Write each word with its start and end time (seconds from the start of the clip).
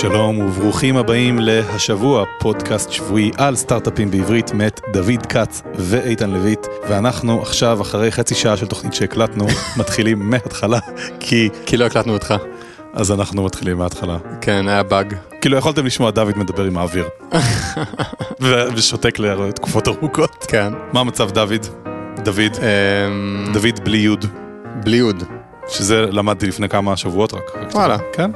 שלום 0.00 0.38
וברוכים 0.38 0.96
הבאים 0.96 1.38
להשבוע, 1.38 2.24
פודקאסט 2.38 2.90
שבועי 2.90 3.30
על 3.36 3.56
סטארט-אפים 3.56 4.10
בעברית 4.10 4.52
מאת 4.52 4.80
דוד 4.92 5.26
כץ 5.28 5.62
ואיתן 5.74 6.30
לויט, 6.30 6.66
ואנחנו 6.88 7.42
עכשיו, 7.42 7.82
אחרי 7.82 8.12
חצי 8.12 8.34
שעה 8.34 8.56
של 8.56 8.66
תוכנית 8.66 8.94
שהקלטנו, 8.94 9.46
מתחילים 9.80 10.30
מההתחלה, 10.30 10.78
כי... 11.20 11.48
כי 11.66 11.76
לא 11.76 11.84
הקלטנו 11.84 12.12
אותך. 12.12 12.34
אז 12.92 13.12
אנחנו 13.12 13.44
מתחילים 13.44 13.78
מההתחלה. 13.78 14.16
כן, 14.40 14.68
היה 14.68 14.82
באג. 14.82 15.14
כאילו 15.40 15.56
יכולתם 15.56 15.86
לשמוע 15.86 16.10
דוד 16.10 16.38
מדבר 16.38 16.64
עם 16.64 16.78
האוויר. 16.78 17.08
ושותק 18.74 19.18
לתקופות 19.18 19.88
ארוכות. 19.88 20.46
כן. 20.48 20.72
מה 20.92 21.00
המצב 21.00 21.30
דוד? 21.30 21.66
דוד, 22.24 22.56
אמ, 22.58 23.52
דוד 23.52 23.80
בלי 23.84 23.98
יוד, 23.98 24.24
בלי 24.84 24.96
יוד. 24.96 25.24
שזה 25.68 26.00
למדתי 26.00 26.46
לפני 26.46 26.68
כמה 26.68 26.96
שבועות 26.96 27.34
רק. 27.34 27.50
וואלה. 27.72 27.96
כן? 28.12 28.30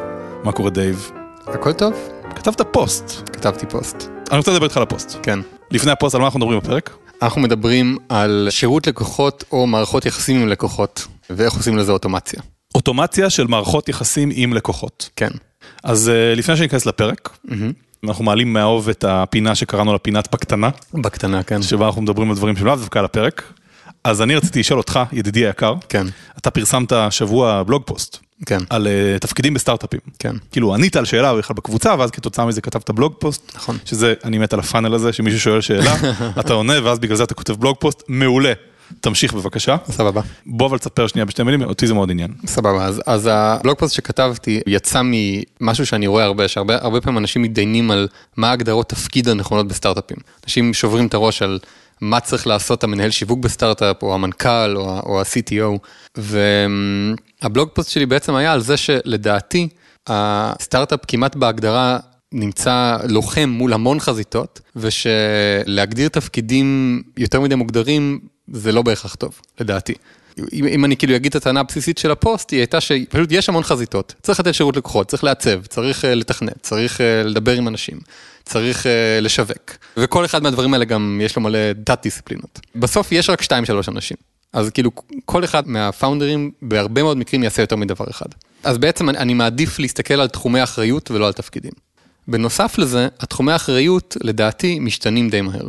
מה 0.44 0.52
קורה 0.52 0.70
דייב? 0.70 1.19
הכל 1.46 1.72
טוב? 1.72 1.94
כתבת 2.36 2.60
פוסט. 2.72 3.30
כתבתי 3.32 3.66
פוסט. 3.66 3.96
אני 4.30 4.38
רוצה 4.38 4.50
לדבר 4.50 4.64
איתך 4.64 4.76
על 4.76 4.82
הפוסט. 4.82 5.16
כן. 5.22 5.38
לפני 5.70 5.92
הפוסט, 5.92 6.14
על 6.14 6.20
מה 6.20 6.26
אנחנו 6.26 6.40
מדברים 6.40 6.58
בפרק? 6.58 6.96
אנחנו 7.22 7.40
מדברים 7.40 7.98
על 8.08 8.48
שירות 8.50 8.86
לקוחות 8.86 9.44
או 9.52 9.66
מערכות 9.66 10.06
יחסים 10.06 10.42
עם 10.42 10.48
לקוחות, 10.48 11.06
ואיך 11.30 11.54
עושים 11.54 11.78
לזה 11.78 11.92
אוטומציה. 11.92 12.42
אוטומציה 12.74 13.30
של 13.30 13.46
מערכות 13.46 13.88
יחסים 13.88 14.30
עם 14.32 14.52
לקוחות. 14.52 15.10
כן. 15.16 15.30
אז 15.82 16.08
אה, 16.08 16.34
לפני 16.34 16.56
שניכנס 16.56 16.86
לפרק, 16.86 17.38
אנחנו 18.04 18.24
מעלים 18.24 18.52
מהאוב 18.52 18.88
את 18.88 19.04
הפינה 19.08 19.54
שקראנו 19.54 19.92
לה 19.92 19.98
פינת 19.98 20.32
בקטנה, 20.32 20.70
בקטנה, 20.94 21.42
כן. 21.42 21.62
שבה 21.62 21.86
אנחנו 21.86 22.02
מדברים 22.02 22.30
על 22.30 22.36
דברים 22.36 22.56
שלאו 22.56 22.76
דווקא 22.76 22.98
על 22.98 23.04
הפרק. 23.04 23.52
אז 24.04 24.22
אני 24.22 24.36
רציתי 24.36 24.60
לשאול 24.60 24.78
אותך, 24.78 25.00
ידידי 25.12 25.46
היקר, 25.46 25.74
כן. 25.88 26.06
אתה 26.38 26.50
פרסמת 26.50 26.92
השבוע 26.92 27.62
blog 27.62 27.82
post 27.86 28.29
כן. 28.46 28.58
על 28.70 28.86
אה, 28.86 29.18
תפקידים 29.18 29.54
בסטארט-אפים. 29.54 30.00
כן. 30.18 30.36
כאילו 30.52 30.74
ענית 30.74 30.96
על 30.96 31.04
שאלה 31.04 31.34
בכלל 31.34 31.56
בקבוצה, 31.56 31.94
ואז 31.98 32.10
כתוצאה 32.10 32.46
מזה 32.46 32.60
כתבת 32.60 32.90
blog 32.90 33.14
post. 33.18 33.52
נכון. 33.54 33.78
שזה, 33.84 34.14
אני 34.24 34.38
מת 34.38 34.52
על 34.52 34.60
הפאנל 34.60 34.94
הזה, 34.94 35.12
שמישהו 35.12 35.40
שואל 35.40 35.60
שאלה, 35.60 35.96
אתה 36.40 36.52
עונה, 36.52 36.74
ואז 36.84 36.98
בגלל 36.98 37.16
זה 37.16 37.24
אתה 37.24 37.34
כותב 37.34 37.52
blog 37.52 37.76
post, 37.80 38.02
מעולה. 38.08 38.52
תמשיך 39.00 39.34
בבקשה. 39.34 39.76
סבבה. 39.90 40.20
בוא 40.46 40.66
אבל 40.66 40.78
תספר 40.78 41.06
שנייה 41.06 41.24
בשתי 41.24 41.42
מילים, 41.42 41.62
אותי 41.62 41.86
זה 41.86 41.94
מאוד 41.94 42.10
עניין. 42.10 42.30
סבבה, 42.46 42.84
אז, 42.84 43.02
אז 43.06 43.28
ה 43.32 43.42
blog 43.42 43.78
post 43.78 43.94
שכתבתי 43.94 44.60
יצא 44.66 45.00
ממשהו 45.04 45.86
שאני 45.86 46.06
רואה 46.06 46.24
הרבה, 46.24 46.48
שהרבה 46.48 46.76
הרבה 46.80 47.00
פעמים 47.00 47.18
אנשים 47.18 47.42
מתדיינים 47.42 47.90
על 47.90 48.08
מה 48.36 48.52
הגדרות 48.52 48.88
תפקיד 48.88 49.28
הנכונות 49.28 49.68
בסטארט-אפים. 49.68 50.16
אנשים 50.44 50.74
שוברים 50.74 51.06
את 51.06 51.14
הראש 51.14 51.42
על 51.42 51.58
מה 52.00 52.20
צריך 52.20 52.46
לעשות 52.46 52.84
המנהל 52.84 53.10
שיווק 53.10 53.38
בסטארט-אפ, 53.38 54.02
או 54.02 54.14
המנכ"ל, 54.14 54.76
או, 54.76 55.00
או 55.06 55.20
ה-CTO. 55.20 55.78
וה 57.42 57.51
blog 57.51 57.68
post 57.74 57.90
שלי 57.90 58.06
בעצם 58.06 58.34
היה 58.34 58.52
על 58.52 58.60
זה 58.60 58.76
שלדעתי, 58.76 59.68
הסטארט-אפ 60.06 61.00
כמעט 61.08 61.36
בהגדרה 61.36 61.98
נמצא 62.32 62.96
לוחם 63.08 63.48
מול 63.48 63.72
המון 63.72 64.00
חזיתות, 64.00 64.60
ושלהגדיר 64.76 66.08
תפקידים 66.08 67.02
יותר 67.16 67.40
מדי 67.40 67.54
מוגדרים 67.54 68.20
זה 68.52 68.72
לא 68.72 68.82
בהכרח 68.82 69.14
טוב, 69.14 69.40
לדעתי. 69.60 69.94
אם, 70.52 70.66
אם 70.66 70.84
אני 70.84 70.96
כאילו 70.96 71.16
אגיד 71.16 71.30
את 71.30 71.36
הטענה 71.36 71.60
הבסיסית 71.60 71.98
של 71.98 72.10
הפוסט, 72.10 72.50
היא 72.50 72.60
הייתה 72.60 72.80
שפשוט 72.80 73.32
יש 73.32 73.48
המון 73.48 73.62
חזיתות. 73.62 74.14
צריך 74.22 74.40
לתת 74.40 74.54
שירות 74.54 74.76
לקוחות, 74.76 75.08
צריך 75.08 75.24
לעצב, 75.24 75.66
צריך 75.66 76.04
uh, 76.04 76.06
לתכנת, 76.06 76.62
צריך 76.62 76.98
uh, 76.98 77.26
לדבר 77.26 77.52
עם 77.52 77.68
אנשים, 77.68 77.98
צריך 78.44 78.82
uh, 78.82 78.86
לשווק. 79.22 79.70
וכל 79.96 80.24
אחד 80.24 80.42
מהדברים 80.42 80.74
האלה 80.74 80.84
גם 80.84 81.20
יש 81.24 81.36
לו 81.36 81.42
מלא 81.42 81.58
תת 81.84 81.98
דיסציפלינות. 82.02 82.60
בסוף 82.76 83.12
יש 83.12 83.30
רק 83.30 83.42
2-3 83.42 83.46
אנשים. 83.88 84.16
אז 84.52 84.70
כאילו 84.70 84.90
כל 85.24 85.44
אחד 85.44 85.68
מה 85.68 85.83
founderים 85.83 86.50
בהרבה 86.62 87.02
מאוד 87.02 87.16
מקרים 87.16 87.42
יעשה 87.42 87.62
יותר 87.62 87.76
מדבר 87.76 88.04
אחד. 88.10 88.26
אז 88.64 88.78
בעצם 88.78 89.08
אני, 89.08 89.18
אני 89.18 89.34
מעדיף 89.34 89.78
להסתכל 89.78 90.14
על 90.14 90.28
תחומי 90.28 90.62
אחריות 90.62 91.10
ולא 91.10 91.26
על 91.26 91.32
תפקידים. 91.32 91.72
בנוסף 92.28 92.78
לזה, 92.78 93.08
התחומי 93.20 93.52
האחריות 93.52 94.16
לדעתי 94.20 94.78
משתנים 94.78 95.30
די 95.30 95.40
מהר. 95.40 95.68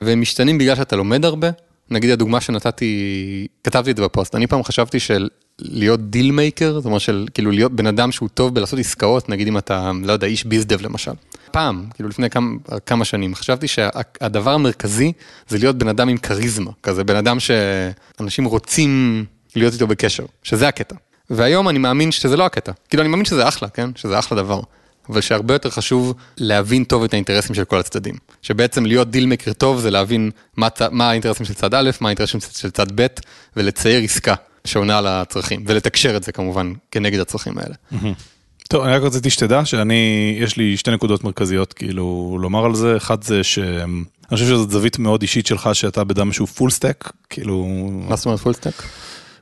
והם 0.00 0.20
משתנים 0.20 0.58
בגלל 0.58 0.76
שאתה 0.76 0.96
לומד 0.96 1.24
הרבה. 1.24 1.50
נגיד 1.90 2.10
הדוגמה 2.10 2.40
שנתתי, 2.40 3.46
כתבתי 3.64 3.90
את 3.90 3.96
זה 3.96 4.02
בפוסט, 4.02 4.34
אני 4.34 4.46
פעם 4.46 4.64
חשבתי 4.64 5.00
של 5.00 5.28
להיות 5.58 6.10
deal 6.10 6.30
maker, 6.30 6.72
זאת 6.74 6.84
אומרת 6.84 7.00
של 7.00 7.26
כאילו 7.34 7.50
להיות 7.50 7.72
בן 7.72 7.86
אדם 7.86 8.12
שהוא 8.12 8.28
טוב 8.28 8.54
בלעשות 8.54 8.78
עסקאות, 8.78 9.28
נגיד 9.28 9.48
אם 9.48 9.58
אתה, 9.58 9.92
לא 10.02 10.12
יודע, 10.12 10.26
איש 10.26 10.44
bizdev 10.44 10.82
למשל. 10.82 11.12
פעם, 11.50 11.84
כאילו 11.94 12.08
לפני 12.08 12.30
כמה, 12.30 12.56
כמה 12.86 13.04
שנים, 13.04 13.34
חשבתי 13.34 13.68
שהדבר 13.68 14.50
המרכזי 14.50 15.12
זה 15.48 15.58
להיות 15.58 15.78
בן 15.78 15.88
אדם 15.88 16.08
עם 16.08 16.16
כריזמה, 16.16 16.70
כזה 16.82 17.04
בן 17.04 17.16
אדם 17.16 17.36
שאנשים 17.40 18.44
רוצים 18.44 19.24
להיות 19.56 19.74
איתו 19.74 19.86
בקשר, 19.86 20.24
שזה 20.42 20.68
הקטע. 20.68 20.96
והיום 21.30 21.68
אני 21.68 21.78
מאמין 21.78 22.12
שזה 22.12 22.36
לא 22.36 22.46
הקטע, 22.46 22.72
כאילו 22.88 23.02
אני 23.02 23.10
מאמין 23.10 23.24
שזה 23.24 23.48
אחלה, 23.48 23.68
כן? 23.68 23.90
שזה 23.94 24.18
אחלה 24.18 24.42
דבר. 24.42 24.60
אבל 25.10 25.20
שהרבה 25.20 25.54
יותר 25.54 25.70
חשוב 25.70 26.14
להבין 26.36 26.84
טוב 26.84 27.04
את 27.04 27.12
האינטרסים 27.12 27.54
של 27.54 27.64
כל 27.64 27.78
הצדדים. 27.78 28.14
שבעצם 28.42 28.86
להיות 28.86 29.10
deal 29.10 29.26
maker 29.26 29.52
טוב 29.52 29.80
זה 29.80 29.90
להבין 29.90 30.30
מה, 30.56 30.68
מה 30.90 31.10
האינטרסים 31.10 31.46
של 31.46 31.54
צד 31.54 31.74
א', 31.74 31.90
מה 32.00 32.08
האינטרסים 32.08 32.40
של 32.40 32.70
צד 32.70 32.86
ב', 32.94 33.06
ולצייר 33.56 34.04
עסקה 34.04 34.34
שעונה 34.64 34.98
על 34.98 35.06
הצרכים, 35.06 35.64
ולתקשר 35.66 36.16
את 36.16 36.22
זה 36.22 36.32
כמובן 36.32 36.72
כנגד 36.90 37.20
הצרכים 37.20 37.58
האלה. 37.58 37.74
טוב, 38.68 38.84
אני 38.84 38.92
רק 38.92 39.02
רציתי 39.02 39.30
שתדע 39.30 39.64
שאני, 39.64 40.36
יש 40.40 40.56
לי 40.56 40.76
שתי 40.76 40.90
נקודות 40.90 41.24
מרכזיות 41.24 41.72
כאילו 41.72 42.38
לומר 42.40 42.64
על 42.64 42.74
זה, 42.74 42.96
אחד 42.96 43.24
זה 43.24 43.44
שאני 43.44 44.04
חושב 44.30 44.44
שזאת 44.46 44.70
זווית 44.70 44.98
מאוד 44.98 45.22
אישית 45.22 45.46
שלך 45.46 45.70
שאתה 45.72 46.04
בן 46.04 46.15
אדם 46.15 46.32
שהוא 46.32 46.48
full 46.48 46.70
stack, 46.70 47.10
כאילו, 47.30 47.66
מה 48.08 48.16
זאת 48.16 48.26
אומרת 48.26 48.40
full 48.40 48.52
stack? 48.52 48.82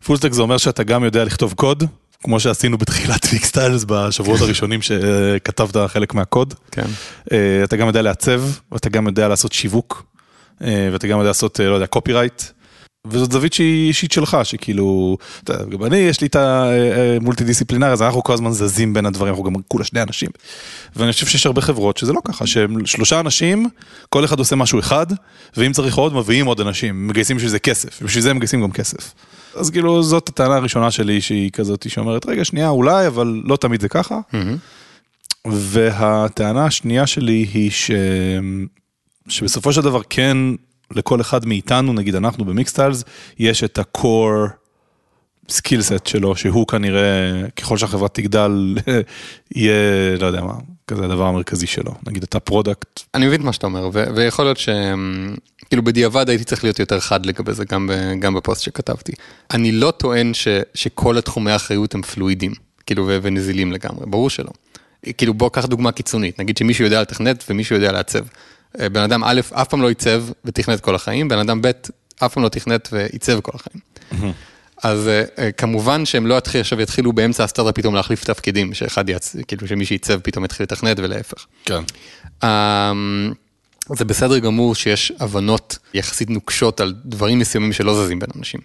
full 0.04 0.16
stack 0.16 0.32
זה 0.32 0.42
אומר 0.42 0.58
שאתה 0.58 0.82
גם 0.82 1.04
יודע 1.04 1.24
לכתוב 1.24 1.52
קוד, 1.52 1.84
כמו 2.22 2.40
שעשינו 2.40 2.78
בתחילת 2.78 3.26
מיקסטיילס 3.32 3.84
בשבועות 3.88 4.40
הראשונים 4.40 4.82
שכתבת 4.82 5.76
חלק 5.86 6.14
מהקוד, 6.14 6.54
כן. 6.70 6.86
אה, 7.32 7.64
אתה 7.64 7.76
גם 7.76 7.86
יודע 7.86 8.02
לעצב, 8.02 8.42
ואתה 8.72 8.88
גם 8.88 9.06
יודע 9.06 9.28
לעשות 9.28 9.52
שיווק, 9.52 10.04
אה, 10.62 10.88
ואתה 10.92 11.06
גם 11.06 11.18
יודע 11.18 11.30
לעשות, 11.30 11.60
אה, 11.60 11.68
לא 11.68 11.74
יודע, 11.74 11.86
copywrite. 11.86 12.42
וזאת 13.10 13.32
זווית 13.32 13.52
שהיא 13.52 13.88
אישית 13.88 14.12
שלך, 14.12 14.36
שכאילו, 14.44 15.16
גם 15.68 15.84
אני, 15.84 15.96
יש 15.96 16.20
לי 16.20 16.26
את 16.26 16.36
המולטי 16.36 17.44
דיסציפלינרי, 17.44 17.92
אז 17.92 18.02
אנחנו 18.02 18.22
כל 18.22 18.32
הזמן 18.32 18.50
זזים 18.50 18.94
בין 18.94 19.06
הדברים, 19.06 19.30
אנחנו 19.34 19.44
גם 19.44 19.52
כולה 19.68 19.84
שני 19.84 20.02
אנשים. 20.02 20.28
ואני 20.96 21.12
חושב 21.12 21.26
שיש 21.26 21.46
הרבה 21.46 21.60
חברות 21.60 21.96
שזה 21.96 22.12
לא 22.12 22.20
ככה, 22.24 22.46
שהם 22.46 22.86
שלושה 22.86 23.20
אנשים, 23.20 23.68
כל 24.08 24.24
אחד 24.24 24.38
עושה 24.38 24.56
משהו 24.56 24.78
אחד, 24.78 25.06
ואם 25.56 25.72
צריך 25.72 25.96
עוד, 25.96 26.14
מביאים 26.14 26.46
עוד 26.46 26.60
אנשים, 26.60 27.08
מגייסים 27.08 27.36
בשביל 27.36 27.50
זה 27.50 27.58
כסף, 27.58 27.98
ובשביל 28.02 28.22
זה 28.22 28.30
הם 28.30 28.36
מגייסים 28.36 28.62
גם 28.62 28.72
כסף. 28.72 29.14
אז 29.56 29.70
כאילו, 29.70 30.02
זאת 30.02 30.28
הטענה 30.28 30.54
הראשונה 30.56 30.90
שלי, 30.90 31.20
שהיא 31.20 31.50
כזאת, 31.50 31.90
שאומרת, 31.90 32.26
רגע, 32.26 32.44
שנייה, 32.44 32.68
אולי, 32.68 33.06
אבל 33.06 33.42
לא 33.44 33.56
תמיד 33.56 33.80
זה 33.80 33.88
ככה. 33.88 34.20
והטענה 35.46 36.64
השנייה 36.64 37.06
שלי 37.06 37.46
היא 37.54 37.70
ש... 37.70 37.90
שבסופו 39.28 39.72
של 39.72 39.80
דבר 39.80 40.00
כן, 40.10 40.36
לכל 40.90 41.20
אחד 41.20 41.46
מאיתנו, 41.46 41.92
נגיד 41.92 42.14
אנחנו 42.14 42.44
במיקסטיילס, 42.44 43.04
יש 43.38 43.64
את 43.64 43.78
ה-core 43.78 44.65
skill 45.48 45.82
set 45.82 46.06
שלו, 46.06 46.36
שהוא 46.36 46.66
כנראה, 46.66 47.02
ככל 47.56 47.76
שהחברה 47.76 48.08
תגדל, 48.08 48.76
יהיה, 49.54 49.72
לא 50.20 50.26
יודע 50.26 50.40
מה, 50.42 50.52
כזה 50.86 51.04
הדבר 51.04 51.24
המרכזי 51.24 51.66
שלו. 51.66 51.94
נגיד 52.06 52.22
אתה 52.22 52.40
product, 52.40 53.00
אני 53.14 53.26
מבין 53.26 53.40
את 53.40 53.44
מה 53.44 53.52
שאתה 53.52 53.66
אומר, 53.66 53.88
ו- 53.92 54.04
ויכול 54.14 54.44
להיות 54.44 54.58
ש... 54.58 54.68
כאילו 55.68 55.82
בדיעבד 55.84 56.28
הייתי 56.28 56.44
צריך 56.44 56.64
להיות 56.64 56.78
יותר 56.78 57.00
חד 57.00 57.26
לגבי 57.26 57.52
זה, 57.52 57.64
גם, 57.64 57.86
ב- 57.86 58.12
גם 58.20 58.34
בפוסט 58.34 58.62
שכתבתי. 58.62 59.12
אני 59.50 59.72
לא 59.72 59.90
טוען 59.90 60.34
ש- 60.34 60.48
שכל 60.74 61.18
התחומי 61.18 61.50
האחריות 61.52 61.94
הם 61.94 62.02
fluidים, 62.02 62.52
כאילו, 62.86 63.04
ו- 63.06 63.18
ונזילים 63.22 63.72
לגמרי, 63.72 64.06
ברור 64.06 64.30
שלא. 64.30 64.50
כאילו 65.18 65.34
בוא 65.34 65.50
קח 65.50 65.64
דוגמה 65.66 65.92
קיצונית, 65.92 66.40
נגיד 66.40 66.56
שמישהו 66.56 66.84
יודע 66.84 67.02
לתכנת 67.02 67.44
ומישהו 67.50 67.76
יודע 67.76 67.92
לעצב. 67.92 68.24
אה, 68.80 68.88
בן 68.88 69.00
אדם 69.02 69.24
א', 69.24 69.40
אף 69.52 69.68
פעם 69.68 69.82
לא 69.82 69.88
עיצב 69.88 70.24
ותכנת 70.44 70.80
כל 70.80 70.94
החיים, 70.94 71.28
בן 71.28 71.38
אדם 71.38 71.62
ב', 71.62 71.70
אף 72.24 72.34
פעם 72.34 72.42
לא 72.42 72.48
תכנת 72.48 72.88
ועיצב 72.92 73.40
כל 73.40 73.52
החיים. 73.54 73.80
אז 74.82 75.08
אה, 75.08 75.22
אה, 75.38 75.52
כמובן 75.52 76.04
שהם 76.04 76.26
לא 76.26 76.34
יתחיל, 76.38 76.60
עכשיו 76.60 76.80
יתחילו 76.80 77.12
באמצע 77.12 77.44
הסטארט 77.44 77.74
פתאום 77.74 77.94
להחליף 77.94 78.24
תפקידים, 78.24 78.74
שאחד 78.74 79.08
יצ... 79.08 79.36
כאילו 79.48 79.68
שמי 79.68 79.84
שעיצב 79.84 80.20
פתאום 80.20 80.44
יתחיל 80.44 80.64
לתכנת 80.64 80.98
ולהפך. 80.98 81.46
כן. 81.64 81.82
אמ, 82.44 83.32
זה 83.96 84.04
בסדר 84.04 84.38
גמור 84.38 84.74
שיש 84.74 85.12
הבנות 85.20 85.78
יחסית 85.94 86.30
נוקשות 86.30 86.80
על 86.80 86.94
דברים 87.04 87.38
מסוימים 87.38 87.72
שלא 87.72 88.04
זזים 88.04 88.18
בין 88.18 88.28
אנשים. 88.36 88.60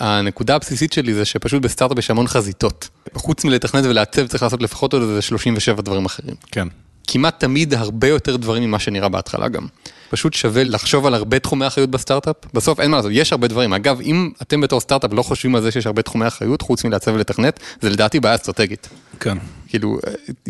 הנקודה 0.00 0.54
הבסיסית 0.54 0.92
שלי 0.92 1.14
זה 1.14 1.24
שפשוט 1.24 1.62
בסטארט-אפ 1.62 1.98
יש 1.98 2.10
המון 2.10 2.26
חזיתות. 2.26 2.88
חוץ 3.14 3.44
מלתכנת 3.44 3.84
ולעצב 3.84 4.26
צריך 4.26 4.42
לעשות 4.42 4.62
לפחות 4.62 4.92
עוד 4.92 5.02
איזה 5.02 5.22
37 5.22 5.82
דברים 5.82 6.04
אחרים. 6.04 6.34
כן. 6.52 6.68
כמעט 7.10 7.40
תמיד 7.40 7.74
הרבה 7.74 8.08
יותר 8.08 8.36
דברים 8.36 8.62
ממה 8.62 8.78
שנראה 8.78 9.08
בהתחלה 9.08 9.48
גם. 9.48 9.66
פשוט 10.10 10.34
שווה 10.34 10.64
לחשוב 10.64 11.06
על 11.06 11.14
הרבה 11.14 11.38
תחומי 11.38 11.66
אחריות 11.66 11.90
בסטארט-אפ. 11.90 12.36
בסוף 12.54 12.80
אין 12.80 12.90
מה 12.90 12.96
לעשות, 12.96 13.10
יש 13.14 13.32
הרבה 13.32 13.48
דברים. 13.48 13.72
אגב, 13.72 14.00
אם 14.00 14.30
אתם 14.42 14.60
בתור 14.60 14.80
סטארט-אפ 14.80 15.12
לא 15.12 15.22
חושבים 15.22 15.54
על 15.54 15.62
זה 15.62 15.70
שיש 15.70 15.86
הרבה 15.86 16.02
תחומי 16.02 16.26
אחריות, 16.26 16.62
חוץ 16.62 16.84
מלעצב 16.84 17.10
ולתכנת, 17.14 17.60
זה 17.80 17.90
לדעתי 17.90 18.20
בעיה 18.20 18.34
אסטרטגית. 18.34 18.88
כן. 19.20 19.38
כאילו, 19.68 19.98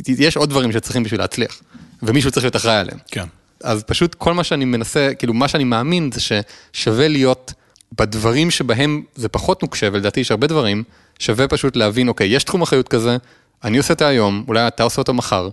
יש 0.07 0.37
עוד 0.37 0.51
דברים 0.51 0.73
שצריכים 0.73 1.03
בשביל 1.03 1.21
להצליח, 1.21 1.61
ומישהו 2.03 2.31
צריך 2.31 2.45
להיות 2.45 2.57
אחראי 2.57 2.77
עליהם. 2.77 2.99
כן. 3.11 3.25
אז 3.65 3.83
פשוט 3.83 4.15
כל 4.15 4.35
מה 4.35 4.45
שאני 4.45 4.65
מנסה, 4.65 5.11
כאילו 5.19 5.35
מה 5.35 5.49
שאני 5.49 5.65
מאמין 5.65 6.11
זה 6.13 6.21
ששווה 6.21 7.09
להיות 7.09 7.53
בדברים 7.99 8.51
שבהם 8.51 9.03
זה 9.15 9.29
פחות 9.29 9.63
נוקשה, 9.63 9.89
ולדעתי 9.93 10.21
יש 10.21 10.31
הרבה 10.31 10.47
דברים, 10.47 10.85
שווה 11.19 11.49
פשוט 11.49 11.77
להבין, 11.77 12.09
אוקיי, 12.09 12.29
יש 12.29 12.45
תחום 12.45 12.63
אחריות 12.63 12.89
כזה, 12.89 13.17
אני 13.65 13.79
עושה 13.79 13.93
את 13.93 13.99
זה 13.99 14.07
היום, 14.07 14.45
אולי 14.49 14.69
אתה 14.69 14.83
עושה 14.83 15.01
אותו 15.01 15.15
מחר, 15.15 15.49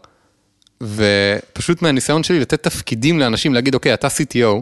ופשוט 0.81 1.81
מהניסיון 1.81 2.23
שלי 2.23 2.39
לתת 2.39 2.63
תפקידים 2.63 3.19
לאנשים, 3.19 3.53
להגיד, 3.53 3.73
אוקיי, 3.73 3.93
אתה 3.93 4.07
CTO, 4.07 4.61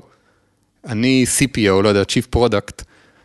אני 0.85 1.25
CPO, 1.37 1.81
לא 1.83 1.89
יודע, 1.89 2.01
Chief 2.01 2.35
Product, 2.35 2.83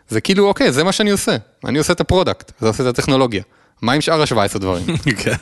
זה 0.08 0.20
כאילו, 0.20 0.48
אוקיי, 0.48 0.72
זה 0.72 0.84
מה 0.84 0.92
שאני 0.92 1.10
עושה, 1.10 1.36
אני 1.64 1.78
עושה 1.78 1.92
את 1.92 2.00
ה 2.00 2.06
product, 2.06 2.52
זה 2.60 2.68
עושה 2.68 2.82
את 2.82 2.88
הטכנולוגיה. 2.88 3.42
מה 3.82 3.92
עם 3.92 4.00
שאר 4.00 4.20
ה-17 4.20 4.58
דברים? 4.58 4.86
כן. 5.22 5.34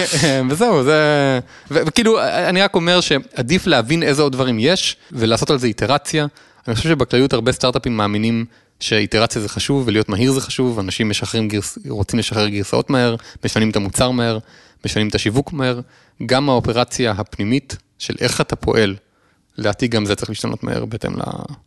וזהו, 0.50 0.84
זה... 0.84 1.40
וכאילו, 1.70 2.20
אני 2.22 2.62
רק 2.62 2.74
אומר 2.74 3.00
שעדיף 3.00 3.66
להבין 3.66 4.02
איזה 4.02 4.22
עוד 4.22 4.32
דברים 4.32 4.56
יש, 4.60 4.96
ולעשות 5.12 5.50
על 5.50 5.58
זה 5.58 5.66
איטרציה. 5.66 6.26
אני 6.68 6.74
חושב 6.74 6.88
שבכלליות 6.88 7.32
הרבה 7.32 7.52
סטארט-אפים 7.52 7.96
מאמינים 7.96 8.44
שאיטרציה 8.80 9.42
זה 9.42 9.48
חשוב, 9.48 9.82
ולהיות 9.86 10.08
מהיר 10.08 10.32
זה 10.32 10.40
חשוב, 10.40 10.78
אנשים 10.78 11.08
משחררים 11.08 11.48
גרס... 11.48 11.78
רוצים 11.88 12.18
לשחרר 12.18 12.48
גרסאות 12.48 12.90
מהר, 12.90 13.16
משנים 13.44 13.70
את 13.70 13.76
המוצר 13.76 14.10
מהר, 14.10 14.38
משנים 14.86 15.08
את 15.08 15.14
השיווק 15.14 15.52
מהר. 15.52 15.80
גם 16.26 16.48
האופרציה 16.48 17.10
הפנימית 17.10 17.76
של 17.98 18.14
איך 18.20 18.40
אתה 18.40 18.56
פועל, 18.56 18.96
לדעתי 19.58 19.88
גם 19.88 20.06
זה 20.06 20.14
צריך 20.14 20.30
להשתנות 20.30 20.62
מהר 20.64 20.84
בהתאם 20.84 21.16
ל- 21.18 21.22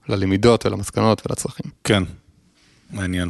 ללמידות 0.10 0.66
ולמסקנות 0.66 1.22
ולצרכים. 1.30 1.72
כן, 1.84 2.04
מעניין. 2.92 3.30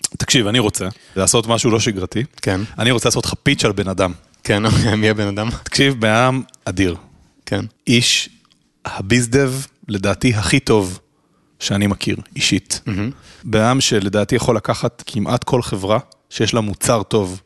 תקשיב, 0.00 0.46
אני 0.46 0.58
רוצה 0.58 0.88
לעשות 1.16 1.46
משהו 1.46 1.70
לא 1.70 1.80
שגרתי. 1.80 2.24
כן, 2.42 2.60
אני 2.78 2.90
רוצה 2.90 3.08
לעשות 3.08 3.24
לך 3.26 3.34
פיץ' 3.42 3.64
על 3.64 3.72
בן 3.72 3.88
אדם. 3.88 4.12
כן, 4.44 4.66
אוקיי, 4.66 4.96
מי 4.96 5.08
הבן 5.10 5.26
אדם? 5.26 5.48
תקשיב, 5.64 6.00
בן 6.00 6.08
אדם 6.08 6.42
אדיר. 6.64 6.96
כן. 7.46 7.64
איש 7.86 8.28
הביזדב, 8.84 9.52
לדעתי, 9.88 10.34
הכי 10.34 10.60
טוב 10.60 10.98
שאני 11.60 11.86
מכיר, 11.86 12.16
אישית. 12.36 12.80
בן 13.44 13.60
אדם 13.60 13.80
שלדעתי 13.80 14.34
יכול 14.36 14.56
לקחת 14.56 15.02
כמעט 15.06 15.44
כל 15.44 15.62
חברה 15.62 15.98
שיש 16.30 16.54
לה 16.54 16.60
מוצר 16.60 17.02
טוב, 17.02 17.42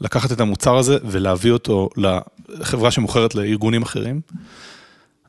לקחת 0.00 0.32
את 0.32 0.40
המוצר 0.40 0.76
הזה 0.76 0.98
ולהביא 1.04 1.52
אותו 1.52 1.88
לחברה 1.96 2.90
שמוכרת 2.90 3.34
לארגונים 3.34 3.82
אחרים. 3.82 4.20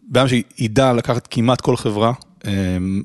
בן 0.03 0.19
אדם 0.19 0.29
שידע 0.29 0.93
לקחת 0.93 1.27
כמעט 1.31 1.61
כל 1.61 1.77
חברה 1.77 2.13
אמ, 2.45 3.03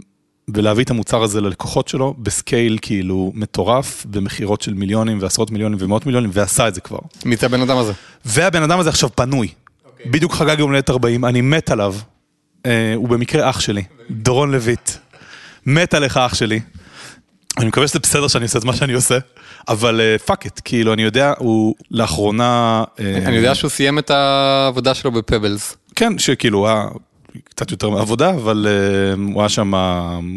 ולהביא 0.54 0.84
את 0.84 0.90
המוצר 0.90 1.22
הזה 1.22 1.40
ללקוחות 1.40 1.88
שלו 1.88 2.14
בסקייל 2.18 2.78
כאילו 2.82 3.32
מטורף, 3.34 4.06
במכירות 4.10 4.62
של 4.62 4.74
מיליונים 4.74 5.18
ועשרות 5.20 5.50
מיליונים 5.50 5.78
ומאות 5.80 6.06
מיליונים, 6.06 6.30
ועשה 6.32 6.68
את 6.68 6.74
זה 6.74 6.80
כבר. 6.80 6.98
מי 7.24 7.36
זה 7.36 7.46
הבן 7.46 7.60
אדם 7.60 7.76
הזה? 7.76 7.92
והבן 8.24 8.62
אדם 8.62 8.80
הזה 8.80 8.88
עכשיו 8.88 9.08
פנוי. 9.14 9.48
בדיוק 10.06 10.32
חגג 10.34 10.58
יום 10.58 10.70
הולדת 10.70 10.90
40, 10.90 11.24
אני 11.24 11.40
מת 11.40 11.70
עליו. 11.70 11.94
אה, 12.66 12.92
הוא 12.94 13.08
במקרה 13.08 13.50
אח 13.50 13.60
שלי, 13.60 13.82
דורון 14.10 14.52
לויט. 14.52 14.90
מת 15.66 15.94
עליך 15.94 16.16
אח 16.16 16.34
שלי. 16.34 16.60
אני 17.58 17.66
מקווה 17.66 17.88
שזה 17.88 17.98
בסדר 17.98 18.28
שאני 18.28 18.44
עושה 18.44 18.58
את 18.58 18.64
מה 18.64 18.76
שאני 18.76 18.92
עושה, 18.92 19.18
אבל 19.68 20.00
fuck 20.26 20.44
it, 20.44 20.60
כאילו 20.64 20.92
אני 20.92 21.02
יודע, 21.02 21.32
הוא 21.38 21.74
לאחרונה... 21.90 22.84
אה, 23.00 23.18
אני 23.26 23.36
יודע 23.36 23.54
שהוא 23.54 23.70
סיים 23.70 23.98
את 23.98 24.10
העבודה 24.10 24.94
שלו 24.94 25.10
ב 25.10 25.18
Pebbles. 25.18 25.76
כן, 25.96 26.18
שכאילו 26.18 26.68
היה 26.68 26.84
קצת 27.44 27.70
יותר 27.70 27.90
מעבודה, 27.90 28.30
אבל 28.30 28.66
אה, 28.68 29.14
הוא 29.32 29.42
היה 29.42 29.48
שם 29.48 29.72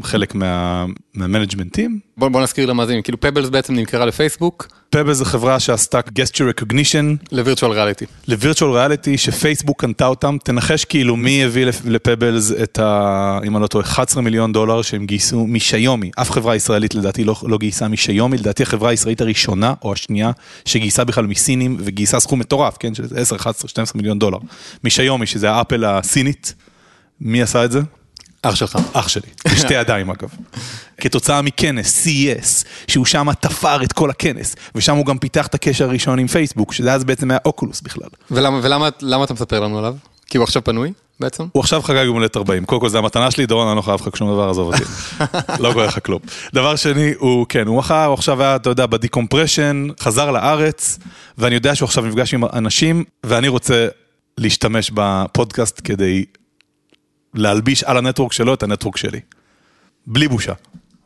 חלק 0.04 0.36
מה- 0.36 0.86
מה 1.14 1.24
management 1.24 1.74
team. 1.74 2.00
בוא, 2.18 2.28
בוא 2.30 2.42
נזכיר 2.42 2.66
למאזינים, 2.66 3.02
כאילו 3.02 3.20
Pebbles 3.20 3.50
בעצם 3.50 3.74
נמכרה 3.76 4.06
לפייסבוק, 4.06 4.68
Pebbles 4.90 5.14
זו 5.14 5.26
חברה 5.26 5.60
שעשתה 5.60 6.00
gesture 6.00 6.62
recognition. 6.62 7.26
ל 7.32 7.37
virtual 7.37 7.72
reality. 7.72 8.06
ל 8.28 8.33
virtual 8.33 8.72
reality 8.78 9.18
שפייסבוק 9.18 9.82
קנתה 9.82 10.06
אותם, 10.08 10.38
תנחש 10.44 10.86
כאילו 10.86 11.16
מי 11.16 11.44
הביא 11.44 11.66
לפ- 11.66 11.82
ל 11.86 11.94
Pebbles 11.94 12.52
את 12.64 12.80
ה... 12.80 13.40
אם 13.46 13.56
אני 13.56 13.62
לא 13.62 13.68
טועה, 13.68 13.86
11 13.86 14.24
מיליון 14.24 14.52
דולר 14.54 14.82
שהם 14.82 15.06
גייסו 15.06 15.48
משיומי, 15.48 16.12
אף 16.22 16.32
חברה 16.32 16.56
ישראלית 16.56 16.96
לדעתי 16.96 17.24
לא, 17.24 17.36
לא 17.44 17.58
גייסה 17.58 17.88
משיומי, 17.88 18.38
לדעתי 18.38 18.64
החברה 18.64 18.90
הישראלית 18.90 19.22
הראשונה 19.22 19.74
או 19.84 19.94
השנייה 19.94 20.32
שגייסה 20.66 21.04
בכלל 21.04 21.26
מסינים 21.26 21.78
וגייסה 21.80 22.20
סכום 22.20 22.40
מטורף, 22.40 22.78
כן, 22.80 22.94
של 22.96 23.04
10, 23.16 23.36
11, 23.36 23.70
12 23.70 23.98
מיליון 23.98 24.20
דולר, 24.20 24.38
משיומי 24.84 25.26
שזה 25.26 25.52
האפל 25.52 25.86
הסינית, 25.86 26.56
מי 27.22 27.42
עשה 27.42 27.66
את 27.66 27.72
זה? 27.72 27.80
אח 28.42 28.56
שלך. 28.56 28.78
אח 28.94 29.08
שלי, 29.08 29.30
בשתי 29.54 29.74
ידיים 29.74 30.10
אגב. 30.10 30.30
כתוצאה 30.98 31.42
מכנס, 31.42 32.08
CES, 32.08 32.66
שהוא 32.88 33.06
שם 33.06 33.28
תפר 33.40 33.84
את 33.84 33.94
כל 33.94 34.10
הכנס, 34.10 34.56
ושם 34.76 34.96
הוא 34.96 35.06
גם 35.06 35.18
פיתח 35.18 35.48
את 35.48 35.56
הקשר 35.56 35.86
הראשון 35.86 36.20
עם 36.20 36.28
פייסבוק, 36.28 36.74
שזה 36.74 36.94
אז 36.94 37.04
בעצם 37.04 37.32
היה 37.32 37.40
אוקולוס 37.46 37.82
בכלל. 37.82 38.08
ולמה, 38.32 38.60
ולמה 38.64 38.90
למה 39.02 39.24
אתה 39.24 39.34
מספר 39.34 39.60
לנו 39.60 39.80
עליו? 39.80 39.96
כי 40.28 40.38
הוא 40.38 40.44
עכשיו 40.44 40.64
פנוי 40.64 40.94
בעצם? 41.20 41.44
הוא 41.52 41.62
עכשיו 41.62 41.82
חגג 41.82 42.04
יום 42.06 42.16
הולדת 42.16 42.38
40, 42.38 42.66
קודם 42.66 42.82
כל 42.82 42.90
זה 42.90 42.98
המתנה 42.98 43.32
שלי, 43.32 43.46
דורון, 43.46 43.68
אני 43.68 43.78
לא 43.78 43.82
חייב 43.82 44.02
לך 44.02 44.18
שום 44.18 44.34
דבר, 44.34 44.50
עזוב 44.50 44.74
אותי. 44.74 44.84
לא 45.64 45.74
קורה 45.74 45.86
לך 45.86 46.00
כלום. 46.06 46.20
דבר 46.54 46.76
שני, 46.76 47.14
הוא 47.18 47.46
כן, 47.50 47.68
הוא 47.68 47.78
מכר, 47.78 48.06
הוא 48.06 48.14
עכשיו 48.14 48.42
היה, 48.42 48.56
אתה 48.56 48.70
יודע, 48.70 48.86
בדיקומפרשן, 48.86 49.88
חזר 50.00 50.32
לארץ, 50.32 51.00
ואני 51.38 51.56
יודע 51.56 51.76
שהוא 51.76 51.88
עכשיו 51.88 52.06
נפגש 52.06 52.34
עם 52.34 52.44
אנשים, 52.46 53.04
ואני 53.24 53.48
רוצה 53.48 53.88
להשתמש 54.38 54.92
בפודקאסט 54.94 55.82
כדי 55.84 56.26
להלביש 57.36 57.84
על 57.84 57.98
הנטוורק 57.98 58.34
שלו 58.34 58.54
את 58.54 58.64
הנטוורק 58.64 58.98
שלי. 58.98 59.20
בלי 60.08 60.28
בושה. 60.28 60.54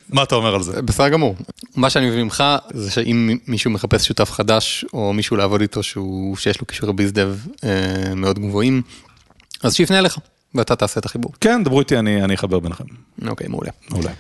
מה 0.10 0.24
אתה 0.24 0.36
אומר 0.36 0.56
על 0.56 0.64
זה? 0.64 0.82
בסדר 0.82 1.10
גמור. 1.10 1.36
מה 1.76 1.90
שאני 1.90 2.10
מבין 2.10 2.22
ממך 2.22 2.44
זה 2.74 2.92
שאם 2.92 3.38
מישהו 3.48 3.72
מחפש 3.72 4.08
שותף 4.08 4.32
חדש 4.32 4.86
או 4.94 5.14
מישהו 5.14 5.38
לעבוד 5.38 5.62
איתו 5.62 5.84
שהוא, 5.84 6.38
שיש 6.38 6.62
לו 6.62 6.68
כישורי 6.68 6.94
ביזדב 6.94 7.36
אה, 7.64 8.16
מאוד 8.16 8.40
גבוהים, 8.40 8.82
אז 9.64 9.76
שיפנה 9.76 10.00
אליך 10.00 10.18
ואתה 10.56 10.76
תעשה 10.76 11.00
את 11.00 11.06
החיבור. 11.06 11.32
כן, 11.42 11.64
דברו 11.64 11.80
איתי, 11.80 12.00
אני 12.00 12.24
אני 12.24 12.36
אחבר 12.36 12.60
ביניכם. 12.60 12.84
אוקיי, 13.28 13.48
מעולה. 13.48 13.72
מעולה. 13.90 14.12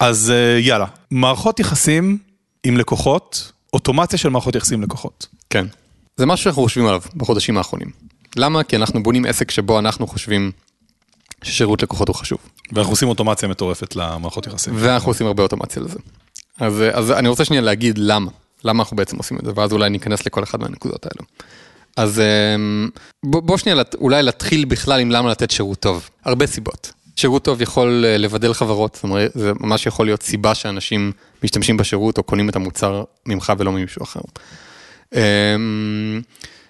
אז 0.00 0.30
אה, 0.30 0.58
יאללה, 0.60 0.86
מערכות 1.10 1.60
יחסים 1.60 2.18
עם 2.64 2.76
לקוחות, 2.76 3.52
אוטומציה 3.72 4.18
של 4.18 4.28
מערכות 4.28 4.54
יחסים 4.54 4.78
עם 4.78 4.84
לקוחות. 4.84 5.26
כן. 5.50 5.66
זה 6.16 6.26
משהו 6.26 6.44
שאנחנו 6.44 6.62
חושבים 6.62 6.86
עליו 6.86 7.00
בחודשים 7.16 7.58
האחרונים. 7.58 7.90
למה? 8.36 8.62
כי 8.62 8.76
אנחנו 8.76 9.02
בונים 9.02 9.24
עסק 9.24 9.50
שבו 9.50 9.78
אנחנו 9.78 10.06
חושבים 10.06 10.52
ששירות 11.44 11.82
לקוחות 11.82 12.08
הוא 12.08 12.16
חשוב. 12.16 12.38
ואנחנו 12.72 12.92
עושים 12.92 13.08
אוטומציה 13.08 13.48
מטורפת 13.48 13.96
למערכות 13.96 14.46
יחסים. 14.46 14.74
ואנחנו 14.76 15.10
עושים 15.10 15.26
הרבה 15.26 15.42
אוטומציה 15.42 15.82
לזה. 15.82 15.98
אז, 16.60 16.82
אז 16.92 17.10
אני 17.10 17.28
רוצה 17.28 17.44
שנייה 17.44 17.62
להגיד 17.62 17.98
למה, 17.98 18.30
למה 18.64 18.82
אנחנו 18.82 18.96
בעצם 18.96 19.16
עושים 19.16 19.38
את 19.38 19.44
זה, 19.44 19.52
ואז 19.54 19.72
אולי 19.72 19.90
ניכנס 19.90 20.26
לכל 20.26 20.42
אחד 20.42 20.60
מהנקודות 20.60 21.06
האלו. 21.06 21.26
אז 21.96 22.20
אמ, 22.20 22.88
בוא, 23.24 23.40
בוא 23.40 23.56
שנייה 23.56 23.82
אולי 24.00 24.22
להתחיל 24.22 24.64
בכלל 24.64 25.00
עם 25.00 25.10
למה 25.10 25.30
לתת 25.30 25.50
שירות 25.50 25.78
טוב. 25.80 26.10
הרבה 26.24 26.46
סיבות. 26.46 26.92
שירות 27.16 27.44
טוב 27.44 27.62
יכול 27.62 28.04
אה, 28.06 28.18
לבדל 28.18 28.52
חברות, 28.54 28.94
זאת 28.94 29.04
אומרת, 29.04 29.30
זה 29.34 29.52
ממש 29.60 29.86
יכול 29.86 30.06
להיות 30.06 30.22
סיבה 30.22 30.54
שאנשים 30.54 31.12
משתמשים 31.42 31.76
בשירות 31.76 32.18
או 32.18 32.22
קונים 32.22 32.48
את 32.48 32.56
המוצר 32.56 33.04
ממך 33.26 33.52
ולא 33.58 33.72
ממישהו 33.72 34.02
אחר. 34.02 34.20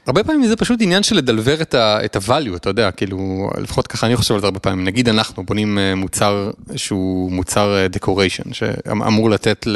הרבה 0.07 0.25
פעמים 0.25 0.47
זה 0.47 0.57
פשוט 0.57 0.83
עניין 0.83 1.03
של 1.03 1.17
לדלבר 1.17 1.63
את 1.63 1.75
ה-value, 1.75 2.57
אתה 2.57 2.71
יודע, 2.71 2.91
כאילו, 2.91 3.51
לפחות 3.61 3.87
ככה 3.87 4.07
אני 4.07 4.17
חושב 4.17 4.35
על 4.35 4.41
זה 4.41 4.47
הרבה 4.47 4.59
פעמים. 4.59 4.85
נגיד 4.85 5.09
אנחנו 5.09 5.45
בונים 5.45 5.79
אה, 5.79 5.95
מוצר 5.95 6.51
שהוא 6.77 7.33
מוצר 7.33 7.77
אה, 7.77 7.87
decoration, 7.87 8.55
שאמור 8.55 9.31
לתת 9.31 9.67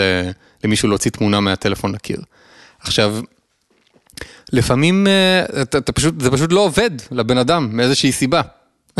למישהו 0.64 0.88
להוציא 0.88 1.10
תמונה 1.10 1.40
מהטלפון 1.40 1.92
לקיר. 1.92 2.20
עכשיו, 2.80 3.16
לפעמים 4.52 5.06
אה, 5.06 5.62
אתה, 5.62 5.78
אתה 5.78 5.92
פשוט, 5.92 6.20
זה 6.20 6.30
פשוט 6.30 6.52
לא 6.52 6.60
עובד 6.60 6.90
לבן 7.10 7.38
אדם 7.38 7.68
מאיזושהי 7.72 8.12
סיבה. 8.12 8.42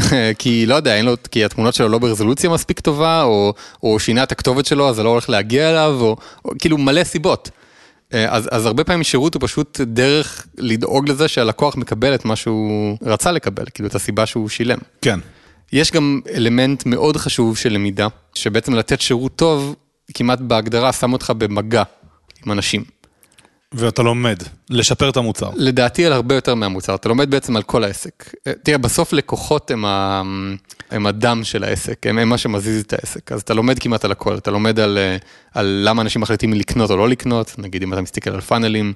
כי 0.39 0.67
לא 0.67 0.75
יודע, 0.75 0.97
אין 0.97 1.05
לו, 1.05 1.15
כי 1.31 1.45
התמונות 1.45 1.75
שלו 1.75 1.89
לא 1.89 1.99
ברזולוציה 1.99 2.51
מספיק 2.51 2.81
טובה, 2.81 3.23
או, 3.23 3.55
או 3.83 3.99
שינה 3.99 4.23
את 4.23 4.33
הכתובת 4.33 4.67
שלו 4.67 4.89
אז 4.89 4.97
זה 4.97 5.03
לא 5.03 5.09
הולך 5.09 5.31
להגיע 5.31 5.71
אליו, 5.71 5.97
או, 6.01 6.17
או 6.45 6.51
כאילו 6.59 6.79
מלא 6.79 7.05
סיבות. 7.05 7.51
אה, 8.15 8.35
אז, 8.35 8.49
אז 8.53 8.67
הרבה 8.67 8.85
פעמים 8.85 9.03
שירות 9.03 9.35
הוא 9.35 9.41
פשוט 9.45 9.81
דרך 9.81 10.47
לדאוג 10.59 11.09
לזה 11.09 11.29
שהלקוח 11.29 11.77
מקבל 11.77 12.15
את 12.15 12.25
מה 12.25 12.37
שהוא 12.37 12.97
רצה 13.03 13.33
לקבל, 13.33 13.65
כאילו 13.75 13.89
את 13.89 13.95
הסיבה 13.95 14.27
שהוא 14.27 14.49
שילם. 14.49 14.79
כן. 15.03 15.21
יש 15.73 15.93
גם 15.93 16.21
אלמנט 16.35 16.87
מאוד 16.87 17.17
חשוב 17.17 17.57
של 17.57 17.73
למידה, 17.73 18.09
שבעצם 18.35 18.75
לתת 18.75 19.01
שירות 19.01 19.37
טוב, 19.37 19.77
כמעט 20.15 20.41
בהגדרה 20.41 20.93
שם 20.93 21.13
אותך 21.13 21.33
במגע 21.39 21.83
עם 22.47 22.53
אנשים. 22.53 22.85
ואתה 23.73 24.03
לומד 24.03 24.37
לשפר 24.71 25.09
את 25.11 25.17
המוצר. 25.17 25.51
לדעתי 25.57 26.07
על 26.07 26.13
הרבה 26.13 26.35
יותר 26.35 26.55
מהמוצר, 26.55 26.95
אתה 26.95 27.09
לומד 27.09 27.31
בעצם 27.31 27.57
על 27.57 27.63
כל 27.63 27.85
העסק. 27.85 28.35
אה, 28.47 28.53
תראה, 28.63 28.79
בסוף 28.79 29.13
לקוחות 29.13 29.71
הם, 29.71 29.85
ה... 29.85 30.23
הם 30.91 31.07
הדם 31.07 31.41
של 31.45 31.65
העסק, 31.65 32.07
הם, 32.07 32.19
הם 32.19 32.29
מה 32.29 32.39
שמזיז 32.39 32.81
את 32.83 32.93
העסק, 32.93 33.33
אז 33.33 33.41
אתה 33.41 33.55
לומד 33.55 33.79
כמעט 33.79 34.05
על 34.05 34.13
הכל, 34.13 34.37
אתה 34.37 34.51
לומד 34.51 34.81
על, 34.81 34.99
אה, 34.99 35.17
על 35.55 35.83
למה 35.85 36.03
אנשים 36.03 36.23
מחליטים 36.23 36.53
לקנות 36.53 36.91
או 36.91 36.97
לא 36.97 37.09
לקנות, 37.09 37.55
נגיד 37.59 37.83
אם 37.83 37.93
אתה 37.93 38.01
מסתכל 38.03 38.31
על 38.31 38.41
פאנלים, 38.41 38.93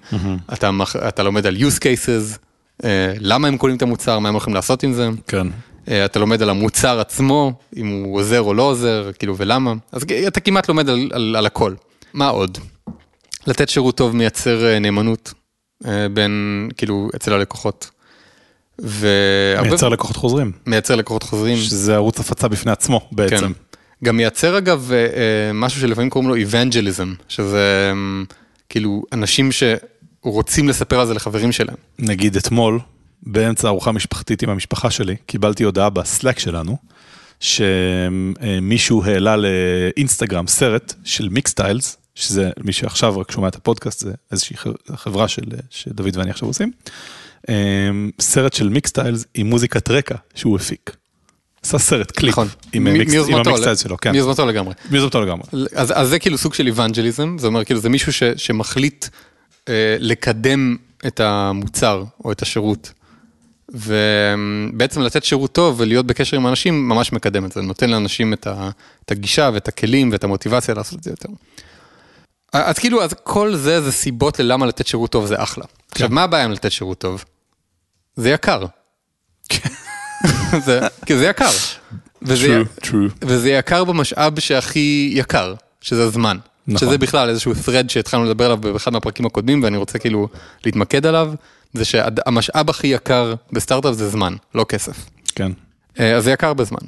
אתה, 0.53 0.71
מח- 0.71 0.97
אתה 0.97 1.23
לומד 1.23 1.47
על 1.47 1.57
use 1.57 1.79
cases, 1.79 2.39
אה, 2.85 3.13
למה 3.21 3.49
הם 3.49 3.57
קונים 3.57 3.77
את 3.77 3.83
המוצר, 3.83 4.19
מה 4.19 4.29
הם 4.29 4.35
הולכים 4.35 4.55
לעשות 4.55 4.83
עם 4.83 4.93
זה. 4.93 5.09
כן. 5.27 5.47
אתה 6.05 6.19
לומד 6.19 6.43
על 6.43 6.51
המוצר 6.51 7.01
עצמו, 7.01 7.53
אם 7.77 7.87
הוא 7.87 8.19
עוזר 8.19 8.41
או 8.43 8.55
לא 8.55 8.63
עוזר, 8.63 9.11
כאילו 9.19 9.37
ולמה, 9.37 9.73
אז 9.93 10.03
אתה 10.27 10.41
כמעט 10.41 10.69
לומד 10.69 10.89
על, 10.89 11.11
על, 11.13 11.37
על 11.39 11.47
הכל. 11.47 11.75
מה 12.15 12.29
עוד? 12.29 12.59
לתת 13.47 13.69
שירות 13.69 13.97
טוב 13.97 14.17
מייצר 14.17 14.67
אה, 14.67 14.79
נאמנות 14.79 15.33
אה, 15.87 16.09
בין, 16.09 16.69
כאילו, 16.77 17.09
אצל 17.17 17.33
הלקוחות. 17.33 17.91
והרבה... 18.79 19.69
מייצר 19.69 19.89
לקוחות 19.89 20.17
חוזרים, 20.17 20.53
מייצר 20.67 20.97
לקוחות 20.97 21.23
חוזרים. 21.23 21.57
שזה 21.57 21.95
ערוץ 21.95 22.21
הפצה 22.21 22.49
בפני 22.49 22.73
עצמו 22.73 23.09
בעצם. 23.13 23.37
כן. 23.37 23.53
גם 24.05 24.17
מייצר 24.17 24.59
אגב 24.59 24.91
אה, 24.93 25.53
משהו 25.55 25.81
שלפעמים 25.81 26.11
קוראים 26.11 26.31
לו 26.31 26.37
Evangelism, 26.37 27.23
שזה 27.29 27.93
אה, 27.93 28.25
כאילו 28.69 29.03
אנשים 29.13 29.51
שרוצים 29.53 30.69
לספר 30.69 31.01
על 31.01 31.07
זה 31.07 31.15
לחברים 31.15 31.53
שלהם. 31.53 31.77
נגיד 31.99 32.37
אתמול, 32.37 32.79
באמצע 33.23 33.69
ארוחה 33.69 33.93
משפחתית 33.93 34.43
עם 34.43 34.51
המשפחה 34.51 34.91
שלי, 34.91 35.17
קיבלתי 35.27 35.65
הודעה 35.65 35.91
בסלאק 35.91 36.39
שלנו, 36.39 36.77
שמישהו 37.41 39.05
העלה 39.05 39.37
לאינסטגרם 39.37 40.47
סרט 40.47 40.95
של 41.05 41.29
מיקסטיילס, 41.29 41.97
שזה 42.15 42.51
מי 42.65 42.73
שעכשיו 42.73 43.19
רק 43.19 43.31
שומע 43.31 43.49
את 43.49 43.57
הפודקאסט, 43.57 44.01
זה 44.01 44.13
איזושהי 44.33 44.57
חברה 44.95 45.29
של, 45.29 45.43
שדוד 45.71 46.17
ואני 46.17 46.31
עכשיו 46.31 46.49
עושים, 46.49 46.71
סרט 48.21 48.53
של 48.53 48.69
Mixtiles 48.69 49.25
עם 49.35 49.47
מוזיקת 49.47 49.91
רקע 49.91 50.15
שהוא 50.35 50.57
הפיק. 50.57 50.97
עשה 51.65 51.79
סרט 51.79 52.11
קליפ 52.11 52.33
נכון. 52.33 52.49
עם 52.73 52.85
מ- 52.85 52.87
המיקס- 52.87 53.29
עם 53.29 53.35
ה 53.35 53.40
Mixtiles 53.40 53.83
שלו, 53.83 53.97
כן, 53.97 54.11
מיוזמתו 54.13 54.47
לגמרי. 54.47 54.75
מיוזמתו 54.91 55.21
לגמרי. 55.21 55.43
אז, 55.75 55.93
אז 55.97 56.09
זה 56.09 56.19
כאילו 56.19 56.39
סוג 56.39 56.55
של 56.55 56.67
איוונג'ליזם, 56.67 57.37
זה 57.39 57.47
אומר 57.47 57.65
כאילו 57.65 57.81
זה 57.81 57.89
מישהו 57.89 58.13
ש, 58.13 58.23
שמחליט 58.37 59.07
אה, 59.69 59.97
לקדם 59.99 60.77
את 61.07 61.21
המוצר 61.21 62.05
או 62.25 62.33
את 62.33 62.43
השירות. 62.43 62.93
ובעצם 63.69 65.01
לתת 65.01 65.25
שירות 65.25 65.53
טוב 65.53 65.81
ולהיות 65.81 66.07
בקשר 66.07 66.37
עם 66.37 66.47
אנשים 66.47 66.89
ממש 66.89 67.13
מקדם 67.13 67.45
את 67.45 67.53
זה, 67.53 67.61
נותן 67.63 67.91
לאנשים 67.91 68.33
את, 68.33 68.47
ה, 68.47 68.71
את 69.05 69.11
הגישה 69.11 69.51
ואת 69.55 69.69
הכלים 69.69 70.13
ואת 70.13 70.25
המוטיבציה 70.25 70.75
לעשות 70.75 70.99
את 70.99 71.05
זה 71.05 71.11
יותר. 71.11 71.29
אז 72.53 72.79
כאילו, 72.79 73.03
אז 73.03 73.15
כל 73.25 73.55
זה 73.55 73.81
זה 73.81 73.93
סיבות 73.93 74.39
ללמה 74.39 74.67
לתת 74.67 74.87
שירות 74.87 75.11
טוב 75.11 75.27
זה 75.27 75.43
אחלה. 75.43 75.65
עכשיו, 75.91 76.09
מה 76.11 76.23
הבעיה 76.23 76.45
עם 76.45 76.53
לתת 76.53 76.73
שירות 76.73 76.99
טוב? 76.99 77.25
זה 78.17 78.31
יקר. 78.31 78.67
זה, 80.67 80.81
כי 81.07 81.17
זה 81.17 81.27
יקר. 81.27 81.51
וזה, 82.23 82.63
true, 82.63 82.85
true. 82.85 83.11
וזה 83.23 83.51
יקר 83.51 83.85
במשאב 83.85 84.41
שהכי 84.41 85.13
יקר, 85.15 85.55
שזה 85.81 86.05
הזמן. 86.05 86.39
נכון. 86.67 86.89
שזה 86.89 86.99
בכלל 86.99 87.29
איזשהו 87.29 87.53
thread 87.53 87.89
שהתחלנו 87.89 88.25
לדבר 88.25 88.45
עליו 88.45 88.57
באחד 88.57 88.93
מהפרקים 88.93 89.27
הקודמים 89.27 89.63
ואני 89.63 89.77
רוצה 89.77 89.99
כאילו 89.99 90.29
להתמקד 90.65 91.07
עליו, 91.07 91.33
זה 91.73 91.85
שהמשאב 91.85 92.71
הכי 92.71 92.87
יקר 92.87 93.35
בסטארט-אפ 93.53 93.95
זה 93.95 94.09
זמן, 94.09 94.37
לא 94.55 94.65
כסף. 94.65 94.97
כן. 95.35 95.53
אה, 96.01 96.17
אז 96.17 96.25
זה 96.25 96.31
יקר 96.33 96.55
בזמן. 96.55 96.79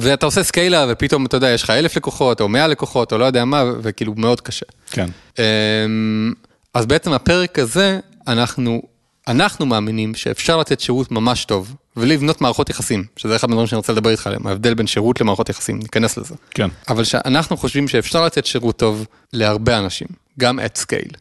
ואתה 0.00 0.26
עושה 0.26 0.42
סקיילה 0.42 0.86
ופתאום 0.88 1.26
אתה 1.26 1.36
יודע 1.36 1.50
יש 1.50 1.62
לך 1.62 1.70
אלף 1.70 1.96
לקוחות 1.96 2.40
או 2.40 2.48
מאה 2.48 2.66
לקוחות 2.66 3.12
או 3.12 3.18
לא 3.18 3.24
יודע 3.24 3.44
מה 3.44 3.64
וכאילו 3.82 4.14
מאוד 4.16 4.40
קשה. 4.40 4.66
כן. 4.90 5.06
אמ, 5.38 6.32
אז 6.74 6.86
בעצם 6.86 7.12
הפרק 7.12 7.58
הזה, 7.58 8.00
אנחנו, 8.28 8.82
אנחנו 9.28 9.66
מאמינים 9.66 10.14
שאפשר 10.14 10.58
לתת 10.58 10.80
שירות 10.80 11.10
ממש 11.10 11.44
טוב, 11.44 11.74
ולבנות 11.96 12.40
מערכות 12.40 12.70
יחסים, 12.70 13.04
שזה 13.16 13.36
אחד 13.36 13.48
מהדברים 13.48 13.66
שאני 13.66 13.76
רוצה 13.76 13.92
לדבר 13.92 14.10
איתך 14.10 14.26
עליהם, 14.26 14.46
ההבדל 14.46 14.74
בין 14.74 14.86
שירות 14.86 15.20
למערכות 15.20 15.48
יחסים, 15.48 15.78
ניכנס 15.78 16.16
לזה. 16.16 16.34
כן. 16.50 16.68
אבל 16.88 17.04
שאנחנו 17.04 17.56
חושבים 17.56 17.88
שאפשר 17.88 18.24
לתת 18.24 18.46
שירות 18.46 18.76
טוב 18.76 19.06
להרבה 19.32 19.78
אנשים, 19.78 20.08
גם 20.38 20.58
at 20.58 20.78
scale. 20.78 21.16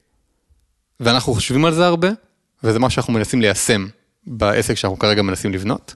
ואנחנו 1.00 1.34
חושבים 1.34 1.66
על 1.66 1.74
זה 1.74 1.86
הרבה, 1.86 2.10
וזה 2.64 2.80
מה 2.80 2.90
שאנחנו 2.90 3.14
מנסים 3.14 3.42
ליישם 3.42 3.88
בעסק 4.28 4.74
שאנחנו 4.74 5.00
כרגע 5.00 5.22
מנסים 5.22 5.54
לבנות, 5.54 5.96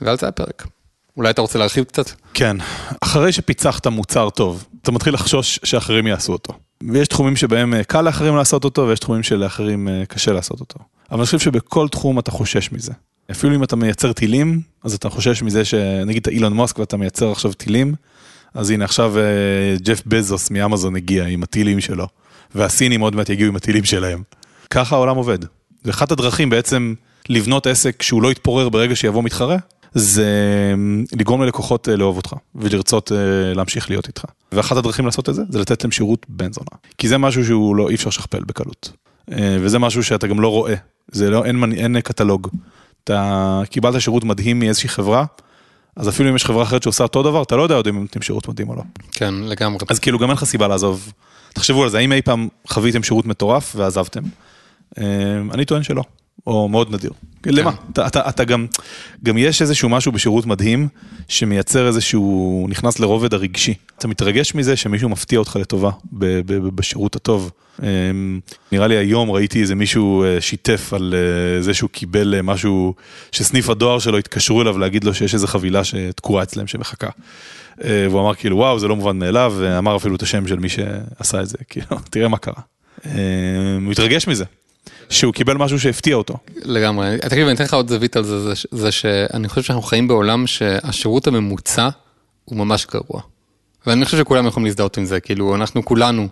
ועל 0.00 0.18
זה 0.18 0.28
הפרק. 0.28 0.66
אולי 1.16 1.30
אתה 1.30 1.40
רוצה 1.40 1.58
להרחיב 1.58 1.84
קצת? 1.84 2.10
כן, 2.34 2.56
אחרי 3.00 3.32
שפיצחת 3.32 3.86
מוצר 3.86 4.30
טוב, 4.30 4.64
אתה 4.82 4.92
מתחיל 4.92 5.14
לחשוש 5.14 5.60
שאחרים 5.64 6.06
יעשו 6.06 6.32
אותו. 6.32 6.52
ויש 6.92 7.08
תחומים 7.08 7.36
שבהם 7.36 7.74
אה, 7.74 7.84
קל 7.84 8.02
לאחרים 8.02 8.36
לעשות 8.36 8.64
אותו, 8.64 8.86
ויש 8.88 8.98
תחומים 8.98 9.22
שלאחרים 9.22 9.88
אה, 9.88 10.02
קשה 10.08 10.32
לעשות 10.32 10.60
אותו. 10.60 10.78
אבל 11.10 11.18
אני 11.18 11.26
חושב 11.26 11.38
שבכל 11.38 11.88
תחום 11.88 12.18
אתה 12.18 12.30
חושש 12.30 12.72
מזה. 12.72 12.92
אפילו 13.30 13.54
אם 13.54 13.62
אתה 13.62 13.76
מייצר 13.76 14.12
טילים, 14.12 14.60
אז 14.84 14.94
אתה 14.94 15.08
חושש 15.08 15.42
מזה 15.42 15.64
שנגיד 15.64 16.16
אתה 16.16 16.30
אילון 16.30 16.52
מוסק 16.52 16.78
ואתה 16.78 16.96
מייצר 16.96 17.32
עכשיו 17.32 17.52
טילים, 17.52 17.94
אז 18.54 18.70
הנה 18.70 18.84
עכשיו 18.84 19.18
אה, 19.18 19.22
ג'ף 19.82 20.02
בזוס 20.06 20.50
מאמזון 20.50 20.96
הגיע 20.96 21.24
עם 21.24 21.42
הטילים 21.42 21.80
שלו, 21.80 22.06
והסינים 22.54 23.00
עוד 23.00 23.16
מעט 23.16 23.28
יגיעו 23.28 23.48
עם 23.48 23.56
הטילים 23.56 23.84
שלהם. 23.84 24.22
ככה 24.70 24.96
העולם 24.96 25.16
עובד. 25.16 25.38
ואחת 25.84 26.12
הדרכים 26.12 26.50
בעצם 26.50 26.94
לבנות 27.28 27.66
עסק 27.66 28.02
שהוא 28.02 28.22
לא 28.22 28.30
יתפורר 28.32 28.68
ברגע 28.68 28.96
שיבוא 28.96 29.22
מתחרה, 29.22 29.56
זה 29.94 30.28
לגרום 31.12 31.42
ללקוחות 31.42 31.88
אה, 31.88 31.96
לאהוב 31.96 32.16
אותך 32.16 32.34
ולרצות 32.54 33.12
אה, 33.12 33.54
להמשיך 33.54 33.90
להיות 33.90 34.08
איתך. 34.08 34.24
ואחת 34.52 34.76
הדרכים 34.76 35.06
לעשות 35.06 35.28
את 35.28 35.34
זה, 35.34 35.42
זה 35.48 35.58
לתת 35.58 35.84
להם 35.84 35.90
שירות 35.90 36.26
בן 36.28 36.52
זונה. 36.52 36.70
כי 36.98 37.08
זה 37.08 37.18
משהו 37.18 37.44
שהוא 37.44 37.76
לא, 37.76 37.88
אי 37.88 37.94
אפשר 37.94 38.08
לשכפל 38.08 38.44
בקלות. 38.44 38.92
אה, 39.32 39.56
וזה 39.60 39.78
משהו 39.78 40.04
שאתה 40.04 40.26
גם 40.26 40.40
לא 40.40 40.48
רואה, 40.48 40.74
זה 41.12 41.30
לא, 41.30 41.44
אין, 41.44 41.72
אין 41.72 42.00
קטלוג. 42.00 42.48
אתה 43.04 43.60
קיבלת 43.70 44.00
שירות 44.00 44.24
מדהים 44.24 44.58
מאיזושהי 44.58 44.88
חברה, 44.88 45.24
אז 45.96 46.08
אפילו 46.08 46.30
אם 46.30 46.36
יש 46.36 46.44
חברה 46.44 46.62
אחרת 46.62 46.82
שעושה 46.82 47.04
אותו 47.04 47.22
דבר, 47.22 47.42
אתה 47.42 47.56
לא 47.56 47.62
יודע 47.62 47.74
עוד 47.74 47.86
אם 47.86 47.96
הם 47.96 48.02
נותנים 48.02 48.22
שירות 48.22 48.48
מדהים 48.48 48.68
או 48.68 48.74
לא. 48.74 48.82
כן, 49.12 49.34
לגמרי. 49.34 49.78
אז 49.88 49.98
כאילו 49.98 50.18
גם 50.18 50.28
אין 50.28 50.36
לך 50.36 50.44
סיבה 50.44 50.68
לעזוב. 50.68 51.12
תחשבו 51.52 51.82
על 51.82 51.88
זה, 51.90 51.98
האם 51.98 52.12
אי 52.12 52.22
פעם 52.22 52.48
חוויתם 52.68 53.02
שירות 53.02 53.26
מטורף 53.26 53.72
ועזבתם? 53.76 54.22
אה, 54.98 55.04
אני 55.52 55.64
טוען 55.64 55.82
שלא, 55.82 56.02
או 56.46 56.68
מאוד 56.68 56.94
נדיר. 56.94 57.10
למה? 57.46 57.72
אתה, 57.92 58.06
אתה, 58.06 58.28
אתה 58.28 58.44
גם, 58.44 58.66
גם 59.22 59.38
יש 59.38 59.62
איזשהו 59.62 59.88
משהו 59.88 60.12
בשירות 60.12 60.46
מדהים 60.46 60.88
שמייצר 61.28 61.86
איזשהו, 61.86 62.66
נכנס 62.70 63.00
לרובד 63.00 63.34
הרגשי. 63.34 63.74
אתה 63.98 64.08
מתרגש 64.08 64.54
מזה 64.54 64.76
שמישהו 64.76 65.08
מפתיע 65.08 65.38
אותך 65.38 65.56
לטובה 65.60 65.90
ב, 66.12 66.24
ב, 66.24 66.52
ב, 66.52 66.68
בשירות 66.68 67.16
הטוב. 67.16 67.50
אה, 67.82 67.88
נראה 68.72 68.86
לי 68.86 68.96
היום 68.96 69.30
ראיתי 69.30 69.60
איזה 69.60 69.74
מישהו 69.74 70.24
אה, 70.24 70.40
שיתף 70.40 70.92
על 70.92 71.14
אה, 71.16 71.62
זה 71.62 71.74
שהוא 71.74 71.90
קיבל 71.90 72.34
אה, 72.34 72.42
משהו, 72.42 72.94
שסניף 73.32 73.70
הדואר 73.70 73.98
שלו 73.98 74.18
התקשרו 74.18 74.62
אליו 74.62 74.78
להגיד 74.78 75.04
לו 75.04 75.14
שיש 75.14 75.34
איזה 75.34 75.46
חבילה 75.46 75.84
שתקועה 75.84 76.42
אצלם 76.42 76.66
שמחכה. 76.66 77.08
והוא 77.78 78.20
אמר 78.20 78.34
כאילו 78.34 78.56
וואו 78.56 78.78
זה 78.78 78.88
לא 78.88 78.96
מובן 78.96 79.18
מאליו, 79.18 79.54
ואמר 79.58 79.96
אפילו 79.96 80.16
את 80.16 80.22
השם 80.22 80.46
של 80.46 80.58
מי 80.58 80.68
שעשה 80.68 81.42
את 81.42 81.48
זה, 81.48 81.58
כאילו 81.70 81.86
תראה 82.10 82.28
מה 82.28 82.38
קרה. 82.38 82.62
אה, 83.06 83.12
הוא 83.84 83.92
התרגש 83.92 84.28
מזה, 84.28 84.44
שהוא 85.10 85.32
קיבל 85.34 85.56
משהו 85.56 85.80
שהפתיע 85.80 86.16
אותו. 86.16 86.34
לגמרי. 86.64 87.16
תקשיב, 87.20 87.46
אני 87.46 87.54
אתן 87.54 87.64
לך 87.64 87.74
עוד 87.74 87.88
זווית 87.88 88.16
על 88.16 88.24
זה, 88.24 88.40
זה, 88.42 88.54
ש- 88.54 88.66
זה 88.70 88.92
שאני 88.92 89.48
חושב 89.48 89.62
שאנחנו 89.62 89.82
חיים 89.82 90.08
בעולם 90.08 90.46
שהשירות 90.46 91.26
הממוצע 91.26 91.88
הוא 92.44 92.58
ממש 92.58 92.86
גרוע. 92.92 93.20
ואני 93.86 94.04
חושב 94.04 94.18
שכולם 94.18 94.46
יכולים 94.46 94.64
להזדהות 94.66 94.96
עם 94.98 95.04
זה, 95.04 95.20
כאילו 95.20 95.54
אנחנו 95.54 95.84
כולנו, 95.84 96.28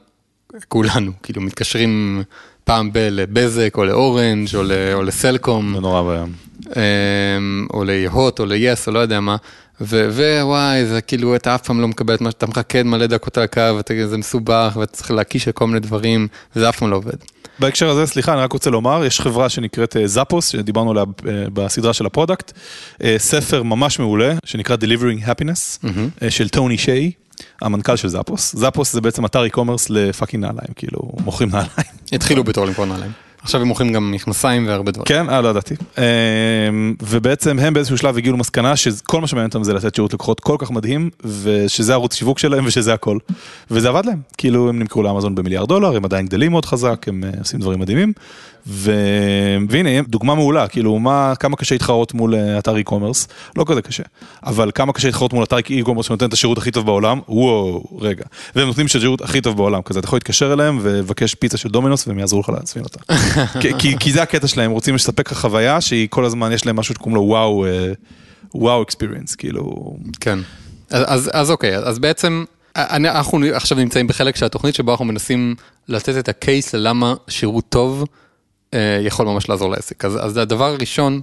כולנו, 0.69 1.13
כאילו 1.23 1.43
מתקשרים 1.43 2.23
פעם 2.65 2.93
ב- 2.93 2.99
לבזק 3.11 3.75
או 3.77 3.85
לאורנג' 3.85 4.49
או, 4.57 4.63
ל- 4.63 4.73
או 4.95 5.03
לסלקום. 5.03 5.73
זה 5.75 5.81
נורא 5.81 6.01
ואיום. 6.03 6.33
אמ, 6.77 7.67
או 7.75 7.85
ל 7.85 7.99
HOT 7.99 8.41
או 8.41 8.45
ל 8.45 8.56
yes 8.56 8.89
או 8.89 8.93
לא 8.93 8.99
יודע 8.99 9.21
מה, 9.21 9.37
ווואי 9.81 10.87
זה 10.87 11.01
כאילו 11.01 11.37
אתה 11.37 11.55
אף 11.55 11.63
פעם 11.67 11.81
לא 11.81 11.89
מקבל 11.89 12.15
את 12.15 12.21
מה 12.21 12.31
שאתה 12.31 12.47
מחכה 12.47 12.83
מלא 12.83 13.07
דקות 13.07 13.39
על 13.39 13.45
הקו 13.45 13.61
וזה 13.99 14.19
מסובך 14.19 14.77
ואתה 14.81 14.93
צריך 14.93 15.11
להקיש 15.11 15.47
על 15.47 15.53
כל 15.53 15.67
מיני 15.67 15.81
דברים 15.81 16.29
וזה 16.57 16.69
אף 16.69 16.79
פעם 16.79 16.91
לא 16.91 16.97
עובד. 16.97 17.13
בהקשר 17.59 17.89
הזה, 17.89 18.07
סליחה, 18.07 18.33
אני 18.33 18.41
רק 18.41 18.53
רוצה 18.53 18.71
לומר, 18.71 19.05
יש 19.05 19.21
חברה 19.21 19.49
שנקראת 19.49 19.97
אה, 19.97 20.07
Zappos, 20.07 20.49
שדיברנו 20.49 20.91
עליה 20.91 21.05
אה, 21.29 21.45
בסדרה 21.53 21.93
של 21.93 22.07
ה 22.07 22.12
product, 22.12 22.53
אה, 23.03 23.15
ספר 23.19 23.63
ממש 23.63 23.99
מעולה, 23.99 24.35
שנקרא 24.45 24.77
Delivering 24.77 25.27
Happiness, 25.27 25.87
אה, 26.23 26.31
של 26.31 26.49
טוני 26.49 26.79
שיי, 26.79 27.13
המנכ"ל 27.63 27.97
של 27.97 28.09
Zappos. 28.09 28.57
Zappos 28.57 28.93
זה 28.93 29.01
בעצם 29.01 29.25
אתר 29.25 29.45
e-commerce 29.47 29.87
ל 29.91 29.98
fucking 29.98 30.45
נעליים, 30.45 30.75
כאילו, 30.77 31.01
מוכרים 31.25 31.51
נעליים. 31.51 31.71
התחילו 32.13 32.45
בתור 32.45 32.67
למכור 32.67 32.85
נעליים. 32.85 33.13
עכשיו 33.43 33.61
הם 33.61 33.69
מוכרים 33.69 33.93
גם 33.93 34.11
מכנסיים 34.11 34.69
והרבה 34.69 34.91
דברים. 34.93 35.07
כן, 35.07 35.31
אה, 35.31 35.41
לא 35.41 35.49
ידעתי. 35.49 35.75
אה, 35.99 36.05
ובעצם 37.03 37.59
הם 37.59 37.75
באיזשהו 37.75 37.99
שלב 37.99 38.17
הגיעו 38.17 38.37
למסקנה 38.37 38.77
שכל 38.77 39.21
מה 39.21 39.27
שמעניין 39.27 39.49
אותם 39.49 39.65
זה 39.65 39.75
לתת 39.75 39.95
שירות 39.95 40.15
לקוחות 40.15 40.41
כל 40.41 40.57
כך 40.59 40.71
מדהים, 40.71 41.11
ושזה 41.43 41.93
ערוץ 41.93 42.15
שיווק 42.15 42.39
שלהם 42.39 42.65
ושזה 42.67 42.95
הכל. 42.95 43.19
וזה 43.71 43.89
עבד 43.89 44.07
להם, 44.07 44.21
כאילו 44.39 44.69
הם 44.69 44.79
נמכרו 44.79 45.03
לאמזון 45.03 45.35
במיליארד 45.35 45.69
דולר, 45.69 45.97
הם 45.97 46.05
עדיין 46.05 46.27
גדלים 46.27 46.51
מאוד 46.51 46.65
חזק, 46.65 47.05
הם 47.09 47.25
אה, 47.25 47.31
עושים 47.39 47.61
דברים 47.61 47.81
מדהימים. 47.81 48.13
ו... 48.67 48.93
והנה, 49.69 49.91
דוגמה 50.09 50.35
מעולה, 50.35 50.69
כאילו, 50.69 50.99
מה, 50.99 51.33
כמה 51.41 51.57
קשה 51.57 51.75
להתחרות 51.75 52.15
מול 52.15 52.35
אה, 52.35 52.59
אתר 52.59 52.75
e-commerce, 52.77 53.27
לא 53.57 53.65
כזה 53.69 53.83
קשה, 53.83 54.03
אבל 54.47 54.71
כמה 54.75 54.93
קשה 54.93 55.09
להתחרות 55.09 55.33
מול 55.33 55.45
אתר 55.45 55.57
e-commerce 55.59 56.03
שנותן 56.03 56.27
את 56.27 56.33
השירות 56.33 56.59
הכי 56.59 56.71
טוב 56.71 56.87
בעולם, 56.87 57.21
וואו, 57.29 57.85
רגע, 57.99 58.25
והם 58.57 58.67
נותנים 58.67 58.87
את 58.87 58.95
השירות 58.95 59.21
הכי 59.21 59.41
טוב 59.41 59.57
בעולם, 59.57 59.83
כזה, 59.83 59.99
אתה 59.99 60.07
יכול 60.07 60.17
להתקשר 60.17 60.53
אליהם 60.53 60.79
ולבקש 60.83 61.35
פיצה 61.35 61.57
של 61.57 61.69
דומינוס 61.69 62.09
והם 62.09 62.19
יעזרו 62.19 62.41
לך 62.41 62.49
להצמין 62.49 62.85
אותה. 62.85 62.99
כי- 63.61 63.73
כי, 63.79 63.97
כי 64.01 64.13
זה 64.13 64.23
הקטע 64.23 64.47
שלהם, 64.47 64.71
רוצים 64.71 64.95
לספק 64.95 65.33
לך 65.33 65.39
חוויה 65.39 65.81
שהיא 65.81 66.09
כל 66.11 66.25
הזמן, 66.25 66.53
יש 66.53 66.67
להם 66.67 66.77
משהו 66.77 66.95
שקוראים 66.95 67.15
לו 67.15 67.23
וואו, 67.23 67.67
אה, 67.67 67.93
וואו 68.55 68.83
אקספיריאנס, 68.83 69.35
כאילו, 69.35 69.95
כן. 70.21 70.39
אז, 70.91 71.05
אז, 71.07 71.31
אז 71.33 71.51
אוקיי, 71.51 71.77
אז 71.79 71.99
בעצם 71.99 72.45
אני, 72.77 73.09
אנחנו 73.11 73.39
עכשיו 73.53 73.79
נמצאים 73.79 74.07
בחלק 74.07 74.37
של 74.37 74.45
התוכנית 74.47 74.75
שבו 74.75 74.91
אנחנו 74.91 75.05
מנסים 75.05 75.55
לתת 75.89 76.19
את 76.19 76.29
הקייס 76.29 76.75
ללמה 76.75 77.15
שירות 77.29 77.65
טוב 77.69 78.01
אה, 78.01 78.07
יכול 79.01 79.27
ממש 79.27 79.49
לעזור 79.49 79.71
לעסק. 79.71 80.05
אז, 80.05 80.19
אז 80.27 80.37
הדבר 80.37 80.65
הראשון 80.65 81.21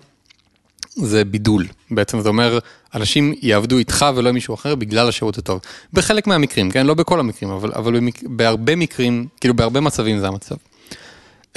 זה 0.95 1.25
בידול. 1.25 1.67
בעצם 1.91 2.21
זה 2.21 2.29
אומר, 2.29 2.59
אנשים 2.95 3.33
יעבדו 3.41 3.77
איתך 3.77 4.05
ולא 4.15 4.29
עם 4.29 4.35
מישהו 4.35 4.53
אחר 4.53 4.75
בגלל 4.75 5.09
השירות 5.09 5.37
הטוב. 5.37 5.61
בחלק 5.93 6.27
מהמקרים, 6.27 6.71
כן? 6.71 6.85
לא 6.85 6.93
בכל 6.93 7.19
המקרים, 7.19 7.51
אבל, 7.51 7.71
אבל 7.75 7.95
במק, 7.95 8.23
בהרבה 8.23 8.75
מקרים, 8.75 9.27
כאילו 9.41 9.53
בהרבה 9.53 9.79
מצבים 9.79 10.19
זה 10.19 10.27
המצב. 10.27 10.55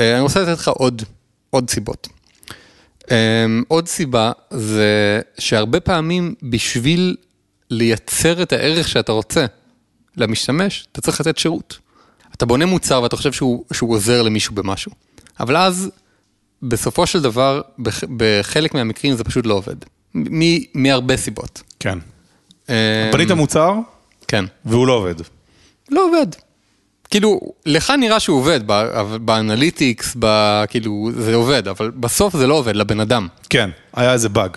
אה, 0.01 0.15
אני 0.15 0.21
רוצה 0.21 0.43
לתת 0.43 0.59
לך 0.59 0.69
עוד, 0.69 1.03
עוד 1.51 1.71
סיבות. 1.71 2.09
אה, 3.11 3.47
עוד 3.69 3.89
סיבה 3.89 4.33
זה 4.51 5.21
שהרבה 5.39 5.81
פעמים 5.81 6.35
בשביל 6.43 7.17
לייצר 7.71 8.43
את 8.43 8.53
הערך 8.53 8.89
שאתה 8.89 9.13
רוצה 9.13 9.47
למשתמש, 10.17 10.87
אתה 10.93 11.01
צריך 11.01 11.21
לתת 11.21 11.39
שירות. 11.39 11.79
אתה 12.35 12.47
בונה 12.47 12.67
מוצר 12.67 13.03
ואתה 13.03 13.17
חושב 13.17 13.33
שהוא, 13.33 13.65
שהוא 13.73 13.95
עוזר 13.95 14.23
למישהו 14.23 14.55
במשהו, 14.55 14.93
אבל 15.41 15.57
אז 15.57 15.91
בסופו 16.63 17.07
של 17.07 17.23
דבר, 17.23 17.61
בח- 17.79 18.05
בחלק 18.17 18.75
מהמקרים 18.75 19.17
זה 19.17 19.25
פשוט 19.25 19.47
לא 19.47 19.55
עובד. 19.55 19.77
מ- 20.15 20.83
מהרבה 20.83 21.17
סיבות. 21.17 21.63
כן. 21.81 21.99
אה, 22.71 23.11
בנית 23.13 23.31
מוצר 23.31 23.75
כן. 24.29 24.45
והוא 24.65 24.87
לא 24.87 24.93
עובד. 24.93 25.15
לא 25.91 26.07
עובד. 26.09 26.27
כאילו, 27.11 27.41
לך 27.67 27.91
נראה 27.99 28.21
שהוא 28.21 28.39
עובד, 28.39 28.61
ב 29.21 29.30
analytics, 29.30 30.17
ב- 30.19 30.65
כאילו, 30.69 31.11
זה 31.17 31.35
עובד, 31.35 31.69
אבל 31.69 31.91
בסוף 31.91 32.37
זה 32.37 32.47
לא 32.47 32.55
עובד 32.55 32.77
לבן 32.77 33.01
אדם. 33.01 33.29
כן, 33.51 33.71
היה 33.95 34.13
איזה 34.13 34.29
באג. 34.29 34.57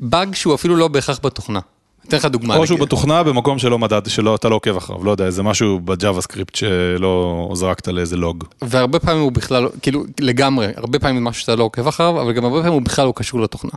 באג 0.00 0.34
שהוא 0.34 0.54
אפילו 0.54 0.76
לא 0.76 0.88
בהכרח 0.88 1.20
בתוכנה. 1.22 1.60
אתן 2.08 2.16
לך 2.16 2.24
דוגמה. 2.24 2.56
או 2.56 2.66
שהוא. 2.66 2.78
בתוכנה 2.78 3.22
במקום 3.22 3.58
שלא 3.58 3.78
מדד, 3.78 4.02
שלא, 4.08 4.34
אתה 4.34 4.48
לא 4.48 4.54
עוקב 4.54 4.76
אחריו, 4.76 5.04
לא 5.04 5.10
יודע, 5.10 5.26
איזה 5.26 5.42
משהו 5.42 5.80
ב 5.80 6.22
JavaScript 6.22 6.54
שלא 6.54 7.50
זרקת 7.54 7.88
לאיזה 7.88 8.16
לוג. 8.16 8.44
והרבה 8.62 8.98
פעמים 8.98 9.22
הוא 9.22 9.32
בכלל, 9.32 9.68
כאילו, 9.82 10.04
לגמרי, 10.20 10.66
הרבה 10.76 10.98
פעמים 10.98 11.16
זה 11.16 11.20
משהו 11.20 11.40
שאתה 11.40 11.56
לא 11.56 11.64
עוקב 11.64 11.86
אחריו, 11.86 12.22
אבל 12.22 12.32
גם 12.32 12.44
הרבה 12.44 12.56
פעמים 12.56 12.72
הוא 12.72 12.82
בכלל 12.82 13.06
לא 13.06 13.12
קשור 13.16 13.40
לתוכנה. 13.40 13.72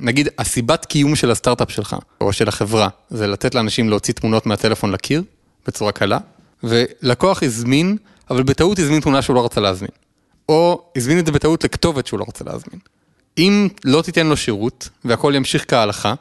נגיד, 0.00 0.28
הסיבת 0.38 0.84
קיום 0.84 1.16
של 1.16 1.30
הסטארט-אפ 1.30 1.70
שלך, 1.70 1.96
או 2.20 2.32
של 2.32 2.48
החברה, 2.48 2.88
זה 3.10 3.26
לתת 3.26 3.54
לאנשים 3.54 3.88
להוציא 3.88 4.14
תמונות 4.14 4.46
מהטלפון 4.46 4.92
לקיר, 4.92 5.22
בצורה 5.66 5.92
קלה, 5.92 6.18
ולקוח 6.64 7.42
הזמין, 7.42 7.96
אבל 8.30 8.42
בטעות 8.42 8.78
הזמין 8.78 9.00
תמונה 9.00 9.22
שהוא 9.22 9.36
לא 9.36 9.44
רצה 9.44 9.60
להזמין. 9.60 9.90
או 10.48 10.82
הזמין 10.96 11.18
את 11.18 11.26
זה 11.26 11.32
בטעות 11.32 11.64
לכתובת 11.64 12.06
שהוא 12.06 12.20
לא 12.20 12.24
רוצה 12.24 12.44
להזמין. 12.44 12.80
אם 13.38 13.68
לא 13.84 14.02
תיתן 14.02 14.26
לו 14.26 14.36
שירות, 14.36 14.88
והכל 15.04 15.32
ימשיך 15.36 15.64
כהלכה, 15.68 16.14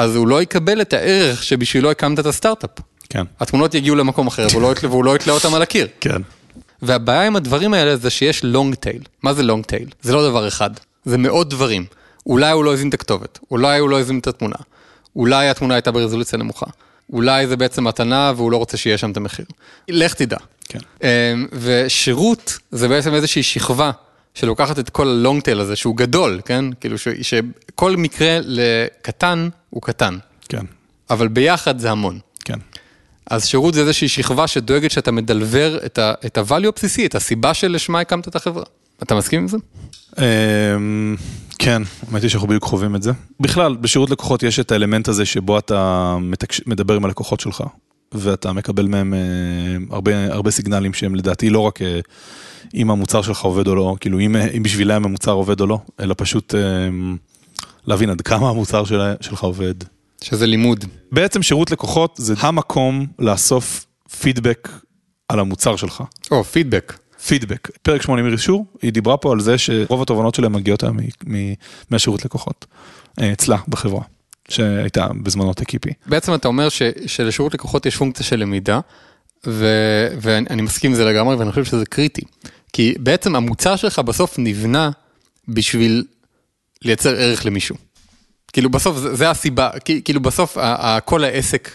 אז 0.00 0.16
הוא 0.16 0.28
לא 0.28 0.42
יקבל 0.42 0.80
את 0.80 0.92
הערך 0.92 1.42
שבשבילו 1.42 1.90
הקמת 1.90 2.18
את 2.18 2.26
הסטארט-אפ. 2.26 2.70
כן. 3.08 3.24
התמונות 3.40 3.74
יגיעו 3.74 3.96
למקום 3.96 4.26
אחר, 4.26 4.46
והוא 4.50 4.62
לא 4.62 4.72
יתלה- 4.72 4.90
והוא 4.90 5.04
לא 5.04 5.16
יתלה 5.16 5.32
אותם 5.32 5.54
על 5.54 5.62
הקיר. 5.62 5.88
כן. 6.00 6.22
והבעיה 6.82 7.26
עם 7.26 7.36
הדברים 7.36 7.74
האלה 7.74 7.96
זה 7.96 8.10
שיש 8.10 8.44
long 8.44 8.74
tail. 8.74 9.02
מה 9.22 9.34
זה 9.34 9.42
long 9.42 9.64
tail? 9.64 9.88
זה 10.02 10.12
לא 10.12 10.28
דבר 10.28 10.48
אחד, 10.48 10.70
זה 11.04 11.18
מאות 11.18 11.48
דברים. 11.50 11.84
אולי 12.26 12.50
הוא 12.50 12.64
לא 12.64 12.72
הזין 12.72 12.88
את 12.88 12.94
הכתובת, 12.94 13.38
אולי 13.50 13.78
הוא 13.78 13.88
לא 13.90 14.00
הזין 14.00 14.18
את 14.18 14.26
התמונה, 14.26 14.56
אולי 15.16 15.48
התמונה 15.48 15.74
הייתה 15.74 15.90
ברזולוציה 15.90 16.38
נמוכה, 16.38 16.66
אולי 17.12 17.46
זה 17.46 17.56
בעצם 17.56 17.84
מתנה 17.84 18.32
והוא 18.36 18.52
לא 18.52 18.56
רוצה 18.56 18.76
שיהיה 18.76 18.98
שם 18.98 19.10
את 19.10 19.16
המחיר. 19.16 19.46
לך 19.88 20.14
תדע. 20.14 20.36
כן. 20.68 20.78
אמ, 21.02 21.08
ושירות 21.52 22.58
זה 22.70 22.88
בעצם 22.88 23.14
איזושהי 23.14 23.42
שכבה 23.42 23.90
שלוקחת 24.34 24.78
את 24.78 24.90
כל 24.90 25.08
ה 25.08 25.15
long 25.15 25.42
tail 25.42 25.60
הזה 25.60 25.76
שהוא 25.76 25.96
גדול, 25.96 26.40
כן? 26.44 26.64
כאילו 26.80 26.98
ש, 26.98 27.08
שכל 27.22 27.96
מקרה 27.96 28.38
לקטן 28.42 29.48
הוא 29.70 29.82
קטן, 29.82 30.18
כן. 30.48 30.64
אבל 31.10 31.28
ביחד 31.28 31.78
זה 31.78 31.90
המון. 31.90 32.18
כן. 32.44 32.58
אז 33.30 33.46
שירות 33.46 33.74
זה 33.74 33.80
איזושהי 33.80 34.08
שכבה 34.08 34.46
שדואגת 34.46 34.90
שאתה 34.90 35.12
מדלבר 35.12 35.78
את 36.26 36.38
ה-value 36.38 36.68
הבסיסי, 36.68 37.06
את 37.06 37.14
הסיבה 37.14 37.54
שלשמה 37.54 38.00
הקמת 38.00 38.28
את 38.28 38.36
החברה. 38.36 38.64
אתה 39.02 39.14
מסכים 39.14 39.40
עם 39.40 39.48
זה? 39.48 39.56
אמ, 40.18 41.16
כן, 41.58 41.82
האמת 42.06 42.22
היא 42.22 42.30
שאנחנו 42.30 42.48
בדיוק 42.48 42.64
חווים 42.64 42.96
את 42.96 43.02
זה. 43.02 43.10
בכלל, 43.40 43.76
בשירות 43.76 44.10
לקוחות 44.10 44.42
יש 44.42 44.60
את 44.60 44.72
האלמנט 44.72 45.08
הזה 45.08 45.26
שבו 45.26 45.58
אתה 45.58 46.16
מתקש... 46.20 46.60
מדבר 46.66 46.94
עם 46.94 47.04
הלקוחות 47.04 47.40
שלך, 47.40 47.64
ואתה 48.12 48.52
מקבל 48.52 48.86
מהם 48.86 49.14
אה, 49.14 49.18
הרבה, 49.90 50.32
הרבה 50.32 50.50
סיגנלים 50.50 50.92
שהם 50.92 51.14
לדעתי 51.14 51.50
לא 51.50 51.60
רק 51.60 51.82
אה, 51.82 52.00
אם 52.74 52.90
המוצר 52.90 53.22
שלך 53.22 53.40
עובד 53.40 53.66
או 53.66 53.74
לא, 53.74 53.96
כאילו 54.00 54.20
אם, 54.20 54.36
אם 54.36 54.62
בשבילם 54.62 55.04
המוצר 55.04 55.32
עובד 55.32 55.60
או 55.60 55.66
לא, 55.66 55.78
אלא 56.00 56.14
פשוט 56.18 56.54
אה, 56.54 56.60
להבין 57.86 58.10
עד 58.10 58.20
כמה 58.20 58.50
המוצר 58.50 58.84
של, 58.84 59.00
שלך 59.20 59.44
עובד. 59.44 59.74
שזה 60.22 60.46
לימוד. 60.46 60.84
בעצם 61.12 61.42
שירות 61.42 61.70
לקוחות 61.70 62.14
זה 62.16 62.34
המקום 62.38 63.06
לאסוף 63.18 63.86
פידבק 64.20 64.68
על 65.28 65.40
המוצר 65.40 65.76
שלך. 65.76 66.02
או, 66.30 66.44
פידבק. 66.44 66.98
פידבק. 67.26 67.68
פרק 67.82 68.02
80 68.02 68.32
אישור, 68.32 68.66
היא 68.82 68.92
דיברה 68.92 69.16
פה 69.16 69.32
על 69.32 69.40
זה 69.40 69.58
שרוב 69.58 70.02
התובנות 70.02 70.34
שלהם 70.34 70.52
מגיעות 70.52 70.82
היום 70.82 70.96
מהשירות 71.90 72.24
לקוחות. 72.24 72.66
אה, 73.20 73.32
אצלה 73.32 73.56
בחברה, 73.68 74.02
שהייתה 74.48 75.06
בזמנו 75.22 75.54
טקיפי. 75.54 75.90
בעצם 76.06 76.34
אתה 76.34 76.48
אומר 76.48 76.68
ש, 76.68 76.82
שלשירות 77.06 77.54
לקוחות 77.54 77.86
יש 77.86 77.96
פונקציה 77.96 78.26
של 78.26 78.36
למידה, 78.40 78.80
ו, 79.46 79.66
ואני 80.20 80.46
אני 80.50 80.62
מסכים 80.62 80.90
עם 80.90 80.96
זה 80.96 81.04
לגמרי 81.04 81.36
ואני 81.36 81.50
חושב 81.50 81.64
שזה 81.64 81.86
קריטי. 81.86 82.22
כי 82.72 82.94
בעצם 82.98 83.36
המוצר 83.36 83.76
שלך 83.76 83.98
בסוף 83.98 84.38
נבנה 84.38 84.90
בשביל 85.48 86.04
לייצר 86.82 87.16
ערך 87.16 87.46
למישהו. 87.46 87.76
כאילו 88.52 88.70
בסוף 88.70 88.96
זה, 88.98 89.14
זה 89.14 89.30
הסיבה, 89.30 89.70
כאילו 90.04 90.20
בסוף 90.20 90.58
ה, 90.58 90.96
ה, 90.96 91.00
כל 91.00 91.24
העסק, 91.24 91.70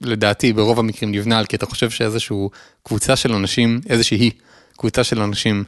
לדעתי 0.00 0.52
ברוב 0.52 0.78
המקרים 0.78 1.12
נבנה 1.12 1.38
על 1.38 1.46
כי 1.46 1.56
אתה 1.56 1.66
חושב 1.66 1.90
שאיזשהו 1.90 2.50
קבוצה 2.82 3.16
של 3.16 3.32
אנשים, 3.32 3.80
איזושהי 3.88 4.30
קבוצה 4.76 5.04
של 5.04 5.22
אנשים 5.22 5.64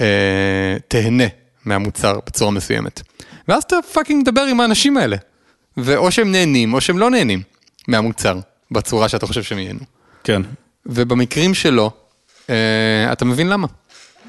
אה, 0.00 0.76
תהנה 0.88 1.24
מהמוצר 1.64 2.20
בצורה 2.26 2.50
מסוימת. 2.50 3.02
ואז 3.48 3.62
אתה 3.62 3.76
פאקינג 3.92 4.20
מדבר 4.22 4.40
עם 4.40 4.60
האנשים 4.60 4.96
האלה. 4.96 5.16
ואו 5.76 6.10
שהם 6.12 6.32
נהנים 6.32 6.74
או 6.74 6.80
שהם 6.80 6.98
לא 6.98 7.10
נהנים 7.10 7.42
מהמוצר 7.88 8.38
בצורה 8.70 9.08
שאתה 9.08 9.26
חושב 9.26 9.42
שהם 9.42 9.58
ייהנו. 9.58 9.80
כן. 10.24 10.42
ובמקרים 10.86 11.54
שלו, 11.54 11.90
אה, 12.50 13.12
אתה 13.12 13.24
מבין 13.24 13.48
למה. 13.48 13.66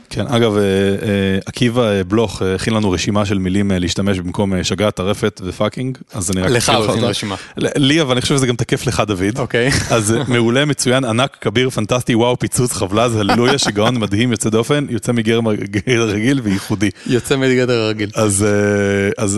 כן, 0.10 0.27
אגב, 0.27 0.58
אה, 0.58 0.62
אה, 0.62 1.39
עקיבא 1.45 2.03
בלוך 2.08 2.41
הכין 2.41 2.73
לנו 2.73 2.91
רשימה 2.91 3.25
של 3.25 3.38
מילים 3.38 3.71
להשתמש 3.71 4.19
במקום 4.19 4.63
שגע, 4.63 4.89
טרפת 4.89 5.41
ו 5.45 5.51
fucking, 5.51 5.97
אז 6.13 6.31
אני 6.31 6.41
רק... 6.41 6.49
לך 6.49 6.69
הוא 6.69 6.86
הכין. 6.86 7.03
רשימה. 7.03 7.36
לי, 7.58 8.01
אבל 8.01 8.12
אני 8.12 8.21
חושב 8.21 8.36
שזה 8.36 8.47
גם 8.47 8.55
תקף 8.55 8.88
לך, 8.88 9.03
דוד. 9.08 9.39
אוקיי. 9.39 9.69
אז 9.95 10.15
מעולה, 10.27 10.65
מצוין, 10.65 11.05
ענק, 11.05 11.38
כביר, 11.41 11.69
פנטסטי, 11.69 12.15
וואו, 12.15 12.39
פיצוץ, 12.39 12.71
חבל"ז, 12.73 13.15
הללויה, 13.15 13.58
שיגעון 13.58 13.97
מדהים, 13.97 14.31
יוצא 14.31 14.49
דופן, 14.49 14.86
יוצא 14.89 15.12
מגדר 15.11 15.39
רגיל 15.88 16.41
וייחודי. 16.43 16.89
יוצא 17.08 17.38
מגדר 17.38 17.81
הרגיל. 17.81 18.10
אז, 18.15 18.45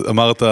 אמרת, 0.09 0.43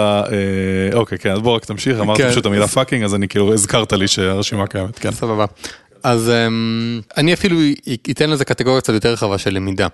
אוקיי, 0.92 1.18
כן, 1.18 1.32
אז 1.32 1.38
בוא 1.38 1.56
רק 1.56 1.64
תמשיך, 1.64 2.00
אמרת 2.00 2.16
כן. 2.16 2.30
פשוט 2.30 2.46
המילה 2.46 2.66
fucking, 2.66 3.04
אז 3.04 3.14
אני 3.14 3.28
כאילו, 3.28 3.54
הזכרת 3.54 3.92
לי 3.92 4.08
שהרשימה 4.08 4.66
קיימת, 4.66 4.98
כן. 4.98 5.10
סבבה. 5.10 5.44
אז 6.06 6.30
אמ, 6.30 7.00
אני 7.16 7.34
אפילו 7.34 7.56
אתן 8.10 8.30
לזה 8.30 8.44
קטגוריה 8.44 8.80
קצת 8.80 8.92
יותר 8.92 9.12
רחבה 9.12 9.38
של 9.38 9.54
למידה. 9.54 9.86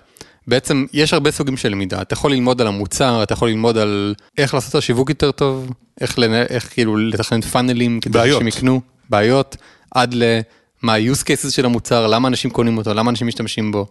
בעצם 0.47 0.85
יש 0.93 1.13
הרבה 1.13 1.31
סוגים 1.31 1.57
של 1.57 1.69
למידה, 1.69 2.01
אתה 2.01 2.13
יכול 2.13 2.31
ללמוד 2.31 2.61
על 2.61 2.67
המוצר, 2.67 3.23
אתה 3.23 3.33
יכול 3.33 3.49
ללמוד 3.49 3.77
על 3.77 4.15
איך 4.37 4.53
לעשות 4.53 4.69
את 4.69 4.75
השיווק 4.75 5.09
יותר 5.09 5.31
טוב, 5.31 5.71
איך, 6.01 6.19
לנ... 6.19 6.33
איך 6.33 6.73
כאילו 6.73 6.97
לתכנן 6.97 7.41
פאנלים, 7.41 7.99
כדי 7.99 8.13
בעיות. 8.13 8.41
שאנשים 8.41 8.47
יקנו, 8.47 8.81
בעיות, 9.09 9.57
עד 9.91 10.13
למה 10.13 10.93
ה-use 10.93 11.23
cases 11.23 11.51
של 11.51 11.65
המוצר, 11.65 12.07
למה 12.07 12.27
אנשים 12.27 12.51
קונים 12.51 12.77
אותו, 12.77 12.93
למה 12.93 13.11
אנשים 13.11 13.27
משתמשים 13.27 13.71
בו, 13.71 13.85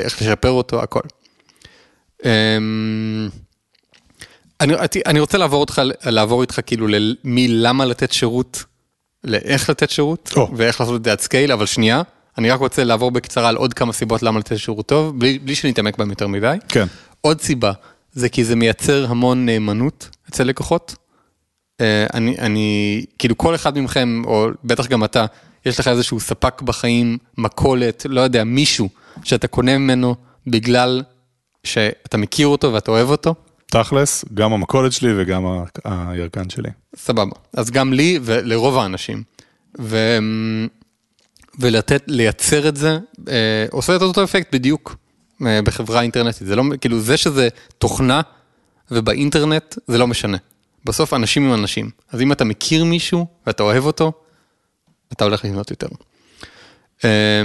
איך 0.00 0.22
לשפר 0.22 0.50
אותו, 0.50 0.82
הכל. 0.82 1.00
אמ, 2.24 3.28
אני, 4.60 4.74
אני 5.06 5.20
רוצה 5.20 5.38
לעבור 5.38 5.60
אותך, 5.60 5.82
לעבור 6.04 6.42
איתך 6.42 6.60
כאילו 6.66 6.86
מלמה 7.24 7.84
לתת 7.84 8.12
שירות, 8.12 8.64
לאיך 9.24 9.70
לתת 9.70 9.90
שירות, 9.90 10.32
או. 10.36 10.48
ואיך 10.56 10.80
לעשות 10.80 11.00
את 11.00 11.04
זה 11.04 11.12
at 11.12 11.20
scale, 11.20 11.52
אבל 11.52 11.66
שנייה, 11.66 12.02
אני 12.38 12.50
רק 12.50 12.60
רוצה 12.60 12.84
לעבור 12.84 13.10
בקצרה 13.10 13.48
על 13.48 13.56
עוד 13.56 13.74
כמה 13.74 13.92
סיבות 13.92 14.22
למה 14.22 14.38
לתת 14.38 14.58
שירות 14.58 14.86
טוב, 14.86 15.18
בלי, 15.18 15.38
בלי 15.38 15.54
שנתעמק 15.54 15.98
בהם 15.98 16.10
יותר 16.10 16.26
מדי. 16.26 16.56
כן. 16.68 16.86
עוד 17.20 17.40
סיבה, 17.40 17.72
זה 18.12 18.28
כי 18.28 18.44
זה 18.44 18.56
מייצר 18.56 19.06
המון 19.08 19.46
נאמנות 19.46 20.08
אצל 20.28 20.44
לקוחות. 20.44 20.94
אה, 21.80 22.06
אני, 22.14 22.38
אני, 22.38 23.04
כאילו 23.18 23.38
כל 23.38 23.54
אחד 23.54 23.78
מכם, 23.78 24.22
או 24.24 24.48
בטח 24.64 24.86
גם 24.86 25.04
אתה, 25.04 25.26
יש 25.66 25.80
לך 25.80 25.88
איזשהו 25.88 26.20
ספק 26.20 26.62
בחיים, 26.62 27.18
מכולת, 27.38 28.06
לא 28.08 28.20
יודע, 28.20 28.44
מישהו 28.44 28.88
שאתה 29.24 29.46
קונה 29.48 29.78
ממנו 29.78 30.14
בגלל 30.46 31.02
שאתה 31.64 32.16
מכיר 32.16 32.46
אותו 32.46 32.72
ואתה 32.72 32.90
אוהב 32.90 33.10
אותו. 33.10 33.34
תכלס, 33.74 34.24
גם 34.34 34.52
המכולת 34.52 34.92
שלי 34.92 35.12
וגם 35.16 35.44
הירקן 35.84 36.50
שלי. 36.50 36.68
סבבה. 36.96 37.36
אז 37.56 37.70
גם 37.70 37.92
לי 37.92 38.18
ולרוב 38.22 38.78
האנשים. 38.78 39.22
ו... 39.80 40.18
ולתת, 41.58 42.02
לייצר 42.06 42.68
את 42.68 42.76
זה, 42.76 42.98
אה, 43.28 43.66
עושה 43.70 43.96
את 43.96 44.02
אותו 44.02 44.24
אפקט 44.24 44.54
בדיוק 44.54 44.96
אה, 45.46 45.62
בחברה 45.62 46.02
אינטרנטית. 46.02 46.46
זה 46.46 46.56
לא, 46.56 46.62
כאילו, 46.80 47.00
זה 47.00 47.16
שזה 47.16 47.48
תוכנה 47.78 48.20
ובאינטרנט, 48.90 49.74
זה 49.86 49.98
לא 49.98 50.06
משנה. 50.06 50.38
בסוף 50.84 51.14
אנשים 51.14 51.44
הם 51.44 51.60
אנשים. 51.60 51.90
אז 52.12 52.20
אם 52.20 52.32
אתה 52.32 52.44
מכיר 52.44 52.84
מישהו 52.84 53.26
ואתה 53.46 53.62
אוהב 53.62 53.84
אותו, 53.84 54.12
אתה 55.12 55.24
הולך 55.24 55.44
לבנות 55.44 55.70
יותר. 55.70 55.88
אה, 57.04 57.42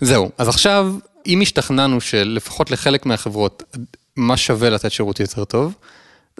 זהו, 0.00 0.30
אז 0.38 0.48
עכשיו, 0.48 0.94
אם 1.26 1.40
השתכנענו 1.40 2.00
שלפחות 2.00 2.70
לחלק 2.70 3.06
מהחברות, 3.06 3.62
מה 4.16 4.36
שווה 4.36 4.70
לתת 4.70 4.92
שירות 4.92 5.20
יותר 5.20 5.44
טוב, 5.44 5.74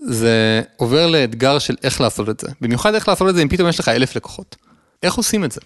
זה 0.01 0.63
עובר 0.77 1.07
לאתגר 1.07 1.59
של 1.59 1.77
איך 1.83 2.01
לעשות 2.01 2.29
את 2.29 2.41
זה. 2.41 2.49
במיוחד 2.61 2.95
איך 2.95 3.09
לעשות 3.09 3.29
את 3.29 3.35
זה 3.35 3.43
אם 3.43 3.49
פתאום 3.49 3.69
יש 3.69 3.81
לך 3.81 3.89
אלף 3.89 4.17
לקוחות. 4.17 4.57
איך 5.03 5.15
עושים 5.15 5.45
את 5.45 5.53
זה? 5.53 5.61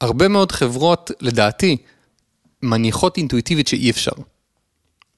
הרבה 0.00 0.28
מאוד 0.28 0.52
חברות, 0.52 1.10
לדעתי, 1.20 1.76
מניחות 2.62 3.16
אינטואיטיבית 3.16 3.68
שאי 3.68 3.90
אפשר. 3.90 4.12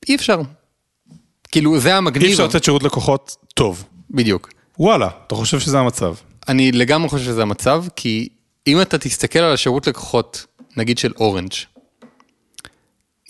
אי 0.08 0.14
אפשר. 0.14 0.40
כאילו, 1.52 1.80
זה 1.80 1.96
המגניב. 1.96 2.26
אי 2.26 2.32
אפשר 2.32 2.46
לתת 2.46 2.64
שירות 2.64 2.82
לקוחות 2.82 3.36
טוב. 3.54 3.84
בדיוק. 4.10 4.52
וואלה, 4.78 5.08
אתה 5.26 5.34
חושב 5.34 5.60
שזה 5.60 5.78
המצב? 5.78 6.14
אני 6.48 6.72
לגמרי 6.72 7.08
חושב 7.08 7.24
שזה 7.24 7.42
המצב, 7.42 7.84
כי 7.96 8.28
אם 8.66 8.80
אתה 8.80 8.98
תסתכל 8.98 9.38
על 9.38 9.52
השירות 9.52 9.86
לקוחות, 9.86 10.46
נגיד 10.76 10.98
של 10.98 11.12
אורנג', 11.16 11.52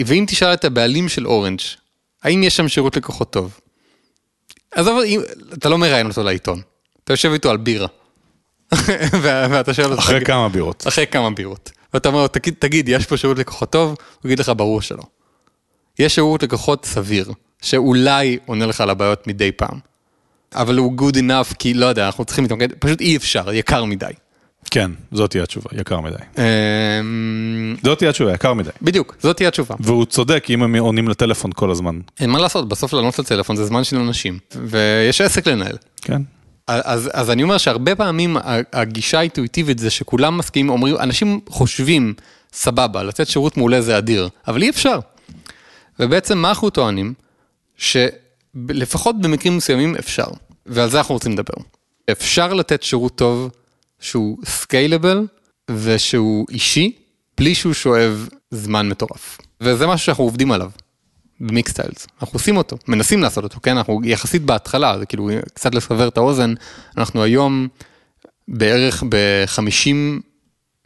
ואם 0.01 0.25
תשאל 0.29 0.55
את 0.55 0.65
הבעלים 0.65 1.09
של 1.09 1.27
אורנג', 1.27 1.61
האם 2.25 2.43
יש 2.43 2.57
שם 2.57 2.69
שירות 2.69 2.97
לקוחות 2.97 3.31
טוב? 3.33 3.61
עזוב, 4.71 4.99
אתה 5.59 5.69
לא 5.69 5.79
מראיין 5.79 6.07
אותו 6.07 6.23
לעיתון, 6.23 6.61
אתה 7.05 7.13
יושב 7.13 7.33
איתו 7.33 7.51
על 7.51 7.57
בירה. 7.57 7.87
ואתה 9.23 9.75
שואל 9.75 9.87
אותו, 9.91 9.99
אחרי 10.01 10.15
"תגיד- 10.17 10.27
כמה 10.27 10.49
בירות. 10.49 10.85
אחרי 10.89 11.07
כמה 11.07 11.31
בירות. 11.31 11.71
ואתה 11.95 12.09
אומר 12.09 12.23
לו, 12.23 12.29
תגיד, 12.29 12.55
תגיד, 12.59 12.89
יש 12.89 13.07
פה 13.07 13.17
שירות 13.17 13.39
לקוחות 13.39 13.71
טוב? 13.73 13.89
הוא 13.91 14.29
יגיד 14.29 14.39
לך, 14.39 14.53
ברור 14.57 14.83
שלא. 14.83 15.03
יש 15.99 16.15
שירות 16.15 16.43
לקוחות 16.43 16.85
סביר, 16.85 17.33
שאולי 17.63 18.39
עונה 18.47 18.67
לך 18.67 18.81
על 18.81 18.91
הבעיות 18.91 19.27
מדי 19.27 19.53
פעם. 19.53 19.79
אבל 20.55 20.77
הוא 20.79 20.93
good 20.99 21.15
enough, 21.15 21.55
כי 21.59 21.75
לא 21.75 21.87
יודע, 21.87 22.07
אנחנו 22.07 22.25
צריכים 22.25 22.45
להתמקד, 22.45 22.69
פשוט 22.79 23.01
אי 23.01 23.17
אפשר, 23.17 23.53
יקר 23.53 23.85
מדי. 23.85 24.07
כן, 24.75 24.91
זאת 25.13 25.31
תהיה 25.31 25.43
התשובה, 25.43 25.71
יקר 25.73 26.01
מדי. 26.01 26.17
אמ, 26.39 27.77
זאת 27.83 27.99
תהיה 27.99 28.11
התשובה, 28.11 28.35
יקר 28.35 28.55
מדי. 28.55 28.71
בדיוק, 28.83 29.17
זאת 29.21 29.37
תהיה 29.37 29.49
התשובה. 29.49 29.75
והוא 29.81 30.05
צודק 30.05 30.47
אם 30.51 30.63
הם 30.63 30.77
עונים 30.77 31.09
לטלפון 31.09 31.51
כל 31.55 31.71
הזמן. 31.71 32.01
אין 32.21 32.31
מה 32.31 32.39
לעשות, 32.39 32.69
בסוף 32.69 32.93
לענות 32.93 33.19
לטלפון 33.19 33.57
זה 33.57 33.65
זמן 33.65 33.85
של 33.85 33.97
אנשים, 33.97 34.39
ויש 34.55 35.21
עסק 35.21 35.47
לנהל. 35.47 35.77
כן. 36.03 36.23
אז, 36.67 37.11
אז 37.13 37.31
אני 37.31 37.43
אומר 37.43 37.59
שהרבה 37.59 37.95
פעמים 37.95 38.37
הגישה 38.73 39.19
האינטואיטיבית 39.19 39.79
זה 39.79 39.91
שכולם 39.91 40.39
מסכימים, 40.39 40.71
אומרים, 40.71 40.97
אנשים 40.97 41.41
חושבים, 41.49 42.15
סבבה, 42.53 43.03
לתת 43.03 43.29
שירות 43.29 43.57
מעולה 43.57 43.81
זה 43.81 43.99
אדיר, 43.99 44.29
אבל 44.49 44.63
אי 44.63 44.71
אפשר. 44.71 44.99
ובעצם 46.01 46.39
מה 46.39 46.49
אנחנו 46.49 46.71
טוענים? 46.71 47.15
שלפחות 47.77 49.21
במקרים 49.21 49.57
מסוימים 49.57 49.97
אפשר, 49.97 50.27
ועל 50.67 50.91
זה 50.91 50.99
אנחנו 50.99 51.15
רוצים 51.15 51.33
לדבר. 51.33 51.55
אפשר 52.11 52.55
לתת 52.55 52.83
שירות 52.83 53.17
טוב 53.17 53.51
שהוא 54.05 54.39
סקיילבל 54.45 55.27
ושהוא 55.71 56.47
אישי, 56.51 56.93
בלי 57.39 57.55
שהוא 57.55 57.73
שואב 57.73 58.29
זמן 58.51 58.89
מטורף. 58.89 59.39
וזה 59.61 59.87
משהו 59.87 60.07
שאנחנו 60.07 60.25
עובדים 60.25 60.53
עליו. 60.53 60.71
במיקסטיילס, 61.41 62.07
אנחנו 62.21 62.37
עושים 62.37 62.57
אותו, 62.57 62.77
מנסים 62.89 63.23
לעשות 63.23 63.45
אותו, 63.45 63.59
כן, 63.63 63.77
אנחנו 63.77 64.01
יחסית 64.05 64.43
בהתחלה, 64.43 64.99
זה 64.99 65.07
כאילו 65.07 65.31
קצת 65.55 65.75
לסבר 65.75 66.09
את 66.09 66.17
האוזן, 66.17 66.55
אנחנו 66.97 67.23
היום 67.23 67.69
בערך 68.49 69.05
ב-50 69.09 69.95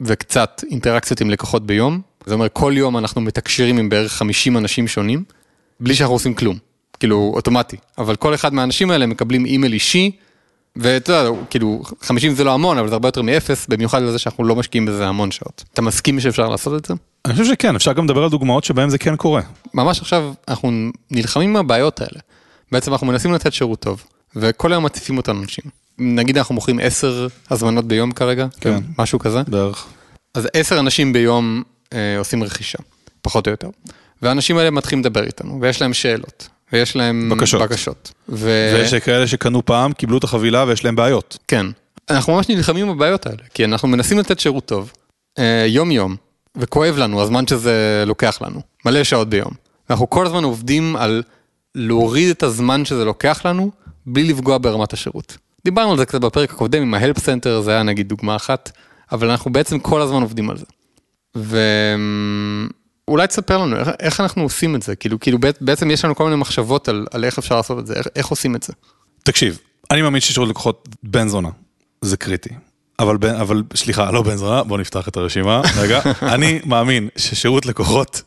וקצת 0.01 0.63
אינטראקציות 0.71 1.21
עם 1.21 1.29
לקוחות 1.29 1.65
ביום, 1.65 2.01
זאת 2.25 2.33
אומרת 2.33 2.53
כל 2.53 2.73
יום 2.75 2.97
אנחנו 2.97 3.21
מתקשרים 3.21 3.77
עם 3.77 3.89
בערך 3.89 4.13
50 4.13 4.57
אנשים 4.57 4.87
שונים, 4.87 5.23
בלי 5.79 5.95
שאנחנו 5.95 6.15
עושים 6.15 6.33
כלום, 6.33 6.57
כאילו 6.99 7.31
אוטומטי, 7.35 7.77
אבל 7.97 8.15
כל 8.15 8.33
אחד 8.33 8.53
מהאנשים 8.53 8.91
האלה 8.91 9.05
מקבלים 9.05 9.45
אימייל 9.45 9.73
אישי, 9.73 10.11
ואתה 10.79 11.13
יודע, 11.13 11.39
כאילו 11.49 11.83
50 12.01 12.33
זה 12.35 12.43
לא 12.43 12.53
המון, 12.53 12.77
אבל 12.77 12.87
זה 12.87 12.93
הרבה 12.93 13.07
יותר 13.07 13.21
מאפס, 13.21 13.67
במיוחד 13.67 14.01
לזה 14.01 14.19
שאנחנו 14.19 14.43
לא 14.43 14.55
משקיעים 14.55 14.85
בזה 14.85 15.07
המון 15.07 15.31
שעות. 15.31 15.63
אתה 15.73 15.81
מסכים 15.81 16.19
שאפשר 16.19 16.49
לעשות 16.49 16.81
את 16.81 16.85
זה? 16.85 16.93
אני 17.25 17.33
חושב 17.33 17.45
שכן, 17.45 17.75
אפשר 17.75 17.93
גם 17.93 18.05
לדבר 18.05 18.23
על 18.23 18.29
דוגמאות 18.29 18.63
שבהן 18.63 18.89
זה 18.89 18.97
כן 18.97 19.15
קורה. 19.15 19.41
ממש 19.73 19.99
עכשיו 19.99 20.33
אנחנו 20.47 20.71
נלחמים 21.11 21.49
עם 21.49 21.55
הבעיות 21.55 22.01
האלה. 22.01 22.19
בעצם 22.71 22.91
אנחנו 22.91 23.07
מנסים 23.07 23.33
לתת 23.33 23.53
שירות 23.53 23.79
טוב, 23.79 24.03
וכל 24.35 24.71
היום 24.71 24.85
מציפים 24.85 25.17
אותנו 25.17 25.41
אנשים. 25.41 25.63
נגיד 25.99 26.37
אנחנו 26.37 26.55
מוכרים 26.55 26.79
10 26.83 27.27
הזמנות 27.49 27.85
ביום 27.85 28.11
כרגע, 28.11 28.47
כן. 28.61 28.79
משהו 28.99 29.19
כזה, 29.19 29.41
בערך. 29.47 29.85
אז 30.33 30.47
10 30.53 30.79
אנשים 30.79 31.13
ביום 31.13 31.63
אה, 31.93 32.17
עושים 32.17 32.43
רכישה, 32.43 32.77
פחות 33.21 33.47
או 33.47 33.51
יותר. 33.51 33.69
והאנשים 34.21 34.57
האלה 34.57 34.71
מתחילים 34.71 34.99
לדבר 35.01 35.23
איתנו, 35.23 35.61
ויש 35.61 35.81
להם 35.81 35.93
שאלות, 35.93 36.47
ויש 36.73 36.95
להם 36.95 37.31
בקשות. 37.37 37.61
בקשות. 37.61 38.11
ו... 38.29 38.71
ויש 38.73 38.93
כאלה 38.93 39.27
שקנו 39.27 39.65
פעם, 39.65 39.93
קיבלו 39.93 40.17
את 40.17 40.23
החבילה 40.23 40.65
ויש 40.67 40.85
להם 40.85 40.95
בעיות. 40.95 41.37
כן. 41.47 41.65
אנחנו 42.09 42.35
ממש 42.35 42.49
נלחמים 42.49 42.87
בבעיות 42.87 43.25
האלה, 43.25 43.43
כי 43.53 43.65
אנחנו 43.65 43.87
מנסים 43.87 44.19
לתת 44.19 44.39
שירות 44.39 44.65
טוב, 44.65 44.91
אה, 45.39 45.65
יום-יום, 45.67 46.15
וכואב 46.57 46.97
לנו 46.97 47.21
הזמן 47.21 47.47
שזה 47.47 48.03
לוקח 48.07 48.41
לנו, 48.41 48.61
מלא 48.85 49.03
שעות 49.03 49.29
ביום. 49.29 49.51
אנחנו 49.89 50.09
כל 50.09 50.25
הזמן 50.25 50.43
עובדים 50.43 50.95
על 50.95 51.23
להוריד 51.75 52.29
את 52.29 52.43
הזמן 52.43 52.85
שזה 52.85 53.05
לוקח 53.05 53.45
לנו, 53.45 53.71
בלי 54.05 54.23
לפגוע 54.23 54.57
ברמת 54.61 54.93
השירות. 54.93 55.37
דיברנו 55.65 55.91
על 55.91 55.97
זה 55.97 56.05
קצת 56.05 56.21
בפרק 56.21 56.53
הקודם 56.53 56.81
עם 56.81 56.93
ה-Help 56.93 57.17
Center, 57.17 57.61
זה 57.61 57.71
היה 57.71 57.83
נגיד 57.83 58.09
דוגמה 58.09 58.35
אחת, 58.35 58.71
אבל 59.11 59.29
אנחנו 59.29 59.51
בעצם 59.51 59.79
כל 59.79 60.01
הזמן 60.01 60.21
עובדים 60.21 60.49
על 60.49 60.57
זה. 60.57 60.65
ואולי 63.09 63.27
תספר 63.27 63.57
לנו 63.57 63.75
איך, 63.77 63.89
איך 63.99 64.19
אנחנו 64.21 64.43
עושים 64.43 64.75
את 64.75 64.81
זה, 64.81 64.95
כאילו, 64.95 65.19
כאילו 65.19 65.37
בעצם 65.61 65.91
יש 65.91 66.05
לנו 66.05 66.15
כל 66.15 66.23
מיני 66.23 66.35
מחשבות 66.35 66.87
על, 66.89 67.07
על 67.11 67.25
איך 67.25 67.37
אפשר 67.37 67.55
לעשות 67.55 67.79
את 67.79 67.87
זה, 67.87 67.93
איך, 67.93 68.07
איך 68.15 68.27
עושים 68.27 68.55
את 68.55 68.63
זה. 68.63 68.73
תקשיב, 69.23 69.59
אני 69.91 70.01
מאמין 70.01 70.21
ששירות 70.21 70.49
לקוחות 70.49 70.89
בן 71.03 71.27
זונה, 71.27 71.49
זה 72.01 72.17
קריטי. 72.17 72.49
אבל, 72.99 73.17
בן- 73.17 73.35
אבל 73.35 73.63
סליחה, 73.75 74.11
לא 74.11 74.21
בן 74.21 74.35
זונה, 74.35 74.63
בוא 74.63 74.77
נפתח 74.77 75.07
את 75.07 75.17
הרשימה. 75.17 75.61
רגע, 75.77 76.01
אני 76.33 76.59
מאמין 76.65 77.09
ששירות 77.17 77.65
לקוחות 77.65 78.21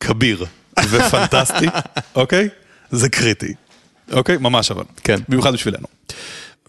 כביר 0.00 0.44
ופנטסטי, 0.90 1.66
אוקיי? 2.14 2.48
זה 2.90 3.08
קריטי. 3.08 3.54
אוקיי? 4.12 4.36
ממש 4.40 4.70
אבל. 4.70 4.84
כן. 5.04 5.20
במיוחד 5.28 5.52
בשבילנו. 5.52 5.86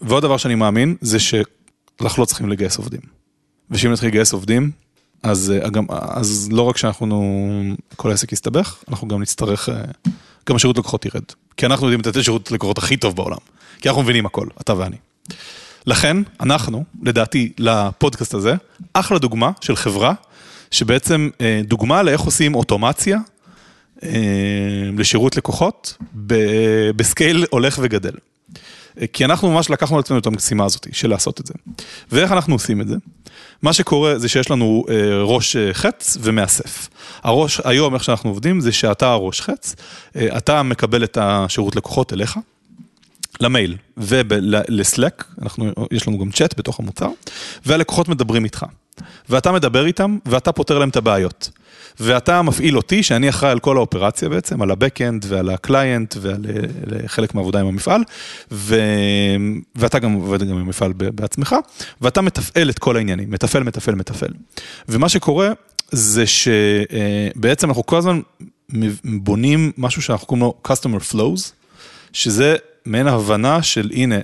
ועוד 0.02 0.22
דבר 0.22 0.36
שאני 0.36 0.54
מאמין, 0.54 0.96
זה 1.00 1.18
שאנחנו 1.18 2.20
לא 2.22 2.24
צריכים 2.26 2.48
לגייס 2.48 2.76
עובדים. 2.76 3.00
ושאם 3.70 3.92
נתחיל 3.92 4.08
לגייס 4.08 4.32
עובדים, 4.32 4.70
אז, 5.22 5.52
אה, 5.62 5.70
גם, 5.70 5.84
אז 5.90 6.48
לא 6.52 6.62
רק 6.62 6.76
שאנחנו, 6.76 7.24
כל 7.96 8.10
העסק 8.10 8.32
יסתבך, 8.32 8.76
אנחנו 8.88 9.08
גם 9.08 9.22
נצטרך, 9.22 9.68
אה, 9.68 9.74
גם 10.48 10.56
השירות 10.56 10.78
לקוחות 10.78 11.06
ירד. 11.06 11.22
כי 11.56 11.66
אנחנו 11.66 11.86
יודעים 11.86 12.00
לתת 12.00 12.24
שירות 12.24 12.50
לקוחות 12.52 12.78
הכי 12.78 12.96
טוב 12.96 13.16
בעולם. 13.16 13.38
כי 13.80 13.88
אנחנו 13.88 14.02
מבינים 14.02 14.26
הכל, 14.26 14.46
אתה 14.60 14.76
ואני. 14.76 14.96
לכן, 15.86 16.16
אנחנו, 16.40 16.84
לדעתי, 17.02 17.52
לפודקאסט 17.58 18.34
הזה, 18.34 18.54
אחלה 18.92 19.18
דוגמה 19.18 19.50
של 19.60 19.76
חברה, 19.76 20.14
שבעצם 20.70 21.30
אה, 21.40 21.60
דוגמה 21.64 22.02
לאיך 22.02 22.20
עושים 22.20 22.54
אוטומציה 22.54 23.18
לשירות 24.98 25.36
לקוחות 25.36 25.96
בסקייל 26.96 27.46
הולך 27.50 27.78
וגדל. 27.82 28.14
כי 29.12 29.24
אנחנו 29.24 29.50
ממש 29.50 29.70
לקחנו 29.70 29.96
על 29.96 30.00
עצמנו 30.00 30.20
את 30.20 30.26
המשימה 30.26 30.64
הזאת 30.64 30.86
של 30.92 31.08
לעשות 31.08 31.40
את 31.40 31.46
זה. 31.46 31.54
ואיך 32.12 32.32
אנחנו 32.32 32.54
עושים 32.54 32.80
את 32.80 32.88
זה? 32.88 32.96
מה 33.62 33.72
שקורה 33.72 34.18
זה 34.18 34.28
שיש 34.28 34.50
לנו 34.50 34.84
אה, 34.88 35.22
ראש 35.22 35.56
אה, 35.56 35.74
חץ 35.74 36.18
ומאסף. 36.20 36.88
הראש, 37.22 37.60
היום 37.64 37.94
איך 37.94 38.04
שאנחנו 38.04 38.30
עובדים 38.30 38.60
זה 38.60 38.72
שאתה 38.72 39.12
הראש 39.12 39.40
חץ, 39.40 39.74
אה, 40.16 40.36
אתה 40.36 40.62
מקבל 40.62 41.04
את 41.04 41.18
השירות 41.20 41.76
לקוחות 41.76 42.12
אליך, 42.12 42.38
למייל 43.40 43.76
ולסלק, 43.96 45.24
אנחנו, 45.42 45.72
יש 45.90 46.08
לנו 46.08 46.18
גם 46.18 46.30
צ'אט 46.30 46.58
בתוך 46.58 46.80
המוצר, 46.80 47.08
והלקוחות 47.66 48.08
מדברים 48.08 48.44
איתך. 48.44 48.66
ואתה 49.28 49.52
מדבר 49.52 49.86
איתם, 49.86 50.18
ואתה 50.26 50.52
פותר 50.52 50.78
להם 50.78 50.88
את 50.88 50.96
הבעיות. 50.96 51.50
ואתה 52.00 52.42
מפעיל 52.42 52.76
אותי, 52.76 53.02
שאני 53.02 53.28
אחראי 53.28 53.52
על 53.52 53.58
כל 53.58 53.76
האופרציה 53.76 54.28
בעצם, 54.28 54.62
על 54.62 54.70
ה-Backend 54.70 55.26
ועל 55.28 55.50
ה-Client 55.50 56.16
ועל 56.20 56.44
אה, 56.48 57.08
חלק 57.08 57.34
מהעבודה 57.34 57.60
עם 57.60 57.66
המפעל, 57.66 58.02
ו... 58.50 58.80
ואתה 59.76 59.98
גם 59.98 60.12
עובד 60.12 60.42
גם 60.42 60.48
עם 60.48 60.60
המפעל 60.60 60.92
בעצמך, 60.92 61.56
ואתה 62.00 62.20
מתפעל 62.20 62.70
את 62.70 62.78
כל 62.78 62.96
העניינים, 62.96 63.30
מתפעל, 63.30 63.62
מתפעל, 63.62 63.94
מתפעל. 63.94 64.30
ומה 64.88 65.08
שקורה 65.08 65.50
זה 65.90 66.24
שבעצם 66.26 67.68
אנחנו 67.68 67.86
כל 67.86 67.96
הזמן 67.96 68.20
בונים 69.04 69.72
משהו 69.78 70.02
שאנחנו 70.02 70.26
קוראים 70.26 70.44
לו 70.44 70.54
Customer 70.68 71.12
Flows, 71.12 71.52
שזה 72.12 72.56
מעין 72.86 73.06
הבנה 73.06 73.62
של 73.62 73.90
הנה, 73.94 74.18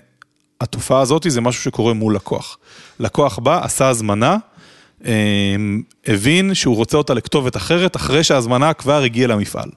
התופעה 0.61 1.01
הזאת 1.01 1.27
זה 1.29 1.41
משהו 1.41 1.63
שקורה 1.63 1.93
מול 1.93 2.17
לקוח. 2.17 2.59
לקוח 3.01 3.39
בא, 3.39 3.65
עשה 3.65 3.89
הזמנה, 3.89 4.33
אה, 4.33 4.37
הבין 6.07 6.55
שהוא 6.55 6.77
רוצה 6.77 6.97
אותה 6.97 7.15
לכתובת 7.15 7.57
אחרת, 7.57 7.97
אחרי 7.97 8.25
שההזמנה 8.25 8.73
כבר 8.73 9.03
הגיעה 9.03 9.29
למפעל. 9.29 9.69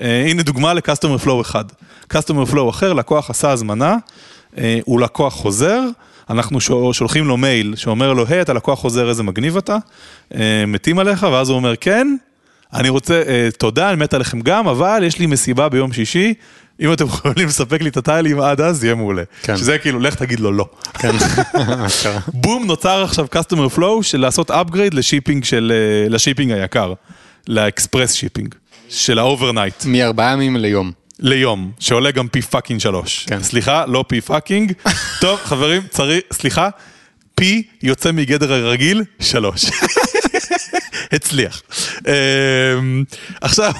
אה, 0.00 0.24
הנה 0.30 0.42
דוגמה 0.42 0.74
ל-Customer 0.74 1.24
Flow 1.26 1.40
אחד. 1.40 1.64
Customer 2.12 2.52
Flow 2.52 2.70
אחר, 2.70 2.92
לקוח 2.92 3.30
עשה 3.30 3.50
הזמנה, 3.50 3.96
אה, 4.58 4.78
הוא 4.84 5.00
לקוח 5.00 5.34
חוזר, 5.34 5.80
אנחנו 6.30 6.60
שול- 6.60 6.92
שולחים 6.92 7.24
לו 7.24 7.36
מייל 7.36 7.74
שאומר 7.76 8.12
לו, 8.12 8.24
היי, 8.28 8.40
אתה 8.42 8.52
לקוח 8.52 8.78
חוזר, 8.78 9.08
איזה 9.08 9.22
מגניב 9.22 9.56
אתה, 9.56 9.76
אה, 10.34 10.64
מתים 10.66 10.98
עליך, 10.98 11.26
ואז 11.32 11.48
הוא 11.48 11.56
אומר, 11.56 11.74
כן, 11.80 12.16
אני 12.74 12.88
רוצה, 12.88 13.22
תודה, 13.58 13.88
אני 13.88 13.96
מת 13.96 14.14
עליכם 14.14 14.40
גם, 14.40 14.68
אבל 14.68 15.02
יש 15.06 15.18
לי 15.18 15.26
מסיבה 15.26 15.68
ביום 15.68 15.92
שישי, 15.92 16.34
אם 16.80 16.92
אתם 16.92 17.04
יכולים 17.04 17.48
לספק 17.48 17.82
לי 17.82 17.88
את 17.88 17.96
הטיילים 17.96 18.40
עד 18.40 18.60
אז, 18.60 18.84
יהיה 18.84 18.94
מעולה. 18.94 19.22
כן. 19.42 19.56
שזה 19.56 19.78
כאילו, 19.78 20.00
לך 20.00 20.14
תגיד 20.14 20.40
לו 20.40 20.52
לא. 20.52 20.68
כן. 20.94 21.10
בום, 22.42 22.66
נוצר 22.66 23.02
עכשיו 23.02 23.26
customer 23.34 23.78
flow 23.78 24.02
של 24.02 24.20
לעשות 24.20 24.50
upgrade 24.50 24.94
ל 24.94 25.00
shipping 25.00 25.44
של, 25.44 25.72
אה, 25.74 26.08
ל 26.08 26.13
shipping 26.13 26.52
היקר, 26.52 26.92
ל 27.48 27.56
express 27.56 28.12
shipping, 28.12 28.54
של 28.88 29.18
ה 29.18 29.24
overnight, 29.24 29.84
מארבעה 29.84 30.32
ימים 30.32 30.56
ליום. 30.56 30.92
ליום, 31.18 31.72
שעולה 31.78 32.10
גם 32.10 32.28
פי 32.28 32.42
fucking 32.42 32.80
שלוש. 32.80 33.26
כן. 33.28 33.42
סליחה, 33.42 33.86
לא 33.86 34.04
פי 34.08 34.20
fucking. 34.20 34.72
טוב, 35.20 35.40
חברים, 35.44 35.82
צריך, 35.90 36.20
סליחה, 36.32 36.68
פי 37.34 37.62
יוצא 37.82 38.12
מגדר 38.12 38.52
הרגיל, 38.52 39.02
שלוש. 39.20 39.64
הצליח. 41.12 41.62
אמ, 42.06 43.04
עכשיו, 43.40 43.72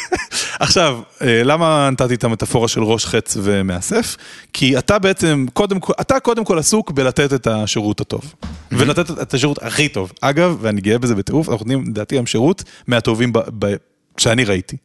עכשיו, 0.60 1.00
אה, 1.22 1.42
למה 1.44 1.88
נתתי 1.92 2.14
את 2.14 2.24
המטאפורה 2.24 2.68
של 2.68 2.82
ראש 2.82 3.06
חץ 3.06 3.36
ומאסף? 3.42 4.16
כי 4.52 4.78
אתה 4.78 4.98
בעצם, 4.98 5.46
קודם 5.52 5.80
כל, 5.80 5.92
אתה 6.00 6.20
קודם 6.20 6.44
כל 6.44 6.58
עסוק 6.58 6.90
בלתת 6.90 7.32
את 7.32 7.46
השירות 7.46 8.00
הטוב. 8.00 8.34
ולתת 8.72 9.10
את 9.22 9.34
השירות 9.34 9.62
הכי 9.62 9.88
טוב. 9.88 10.12
אגב, 10.20 10.56
ואני 10.60 10.80
גאה 10.80 10.98
בזה 10.98 11.14
בטירוף, 11.14 11.48
אנחנו 11.48 11.64
נותנים, 11.66 11.84
לדעתי, 11.86 12.14
היום 12.14 12.26
שירות 12.26 12.62
מהטובים 12.86 13.32
ב- 13.32 13.38
ב- 13.58 13.74
שאני 14.18 14.44
ראיתי. 14.44 14.76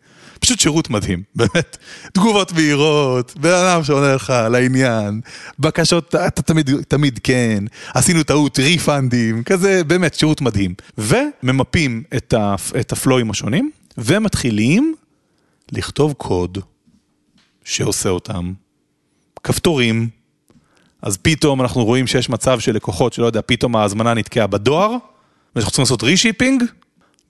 פשוט 0.41 0.59
שירות 0.59 0.89
מדהים, 0.89 1.23
באמת. 1.35 1.77
תגובות 2.13 2.51
מהירות, 2.51 3.33
בן 3.37 3.53
אדם 3.53 3.83
שעונה 3.83 4.15
לך 4.15 4.33
לעניין, 4.51 5.21
בקשות, 5.59 6.15
אתה 6.15 6.41
תמיד, 6.41 6.69
תמיד 6.87 7.19
כן, 7.23 7.63
עשינו 7.93 8.23
טעות, 8.23 8.59
ריפנדים, 8.59 9.43
כזה, 9.43 9.83
באמת, 9.83 10.13
שירות 10.13 10.41
מדהים. 10.41 10.73
וממפים 10.97 12.03
את, 12.17 12.33
ה, 12.33 12.55
את 12.79 12.91
הפלואים 12.91 13.31
השונים, 13.31 13.71
ומתחילים 13.97 14.95
לכתוב 15.71 16.13
קוד 16.13 16.57
שעושה 17.63 18.09
אותם. 18.09 18.53
כפתורים, 19.43 20.09
אז 21.01 21.17
פתאום 21.17 21.61
אנחנו 21.61 21.85
רואים 21.85 22.07
שיש 22.07 22.29
מצב 22.29 22.59
של 22.59 22.75
לקוחות 22.75 23.13
שלא 23.13 23.25
יודע, 23.25 23.41
פתאום 23.45 23.75
ההזמנה 23.75 24.13
נתקעה 24.13 24.47
בדואר, 24.47 24.95
ואנחנו 25.55 25.71
צריכים 25.71 25.83
לעשות 25.83 26.03
reshipping, 26.03 26.63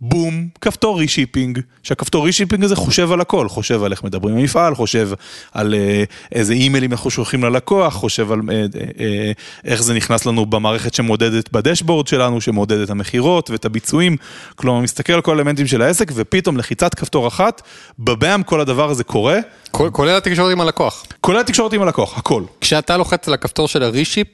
בום, 0.01 0.47
כפתור 0.61 0.99
reshipping, 0.99 1.59
שהכפתור 1.83 2.25
reshipping 2.25 2.63
הזה 2.63 2.75
חושב 2.75 3.11
על 3.11 3.21
הכל, 3.21 3.49
חושב 3.49 3.83
על 3.83 3.91
איך 3.91 4.03
מדברים 4.03 4.35
עם 4.35 4.39
המפעל, 4.39 4.75
חושב 4.75 5.09
על 5.51 5.73
אה, 5.73 6.03
איזה 6.31 6.53
אימיילים 6.53 6.91
אנחנו 6.91 7.09
שולחים 7.09 7.43
ללקוח, 7.43 7.93
חושב 7.93 8.31
על 8.31 8.39
אה, 8.51 8.65
אה, 8.99 9.31
איך 9.65 9.83
זה 9.83 9.93
נכנס 9.93 10.25
לנו 10.25 10.45
במערכת 10.45 10.93
שמודדת 10.93 11.51
ב 11.51 11.57
dashboard 11.57 12.07
שלנו, 12.07 12.41
שמודדת 12.41 12.85
את 12.85 12.89
המכירות 12.89 13.49
ואת 13.49 13.65
הביצועים, 13.65 14.17
כלומר 14.55 14.79
מסתכל 14.79 15.13
על 15.13 15.21
כל 15.21 15.37
האלמנטים 15.37 15.67
של 15.67 15.81
העסק 15.81 16.11
ופתאום 16.15 16.57
לחיצת 16.57 16.95
כפתור 16.95 17.27
אחת, 17.27 17.61
בבאם 17.99 18.43
כל 18.43 18.61
הדבר 18.61 18.89
הזה 18.89 19.03
קורה. 19.03 19.39
כולל 19.71 20.17
התקשורת 20.17 20.51
עם 20.51 20.61
הלקוח. 20.61 21.05
כולל 21.21 21.39
התקשורת 21.39 21.73
עם 21.73 21.81
הלקוח, 21.81 22.17
הכל. 22.17 22.43
כשאתה 22.61 22.97
לוחץ 22.97 23.27
על 23.27 23.33
הכפתור 23.33 23.67
של 23.67 23.83
הרישיפ, 23.83 24.27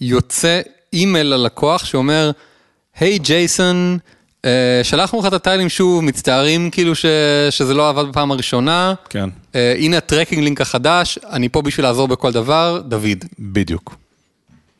יוצא 0.00 0.60
אימייל 0.92 1.26
ללקוח 1.26 1.84
שאומר, 1.84 2.30
היי 3.00 3.16
hey, 3.16 3.22
ג'ייסון, 3.22 3.98
Uh, 3.98 4.17
שלחנו 4.82 5.20
לך 5.20 5.26
את 5.26 5.32
הטיילים 5.32 5.68
שוב, 5.68 6.04
מצטערים 6.04 6.70
כאילו 6.70 6.94
ש, 6.94 7.06
שזה 7.50 7.74
לא 7.74 7.88
עבד 7.88 8.04
בפעם 8.08 8.30
הראשונה. 8.30 8.94
כן. 9.10 9.28
Uh, 9.52 9.56
הנה 9.78 9.96
הטרקינג 9.96 10.42
לינק 10.42 10.60
החדש, 10.60 11.18
אני 11.30 11.48
פה 11.48 11.62
בשביל 11.62 11.86
לעזור 11.86 12.08
בכל 12.08 12.32
דבר, 12.32 12.80
דוד. 12.88 13.24
בדיוק. 13.38 13.96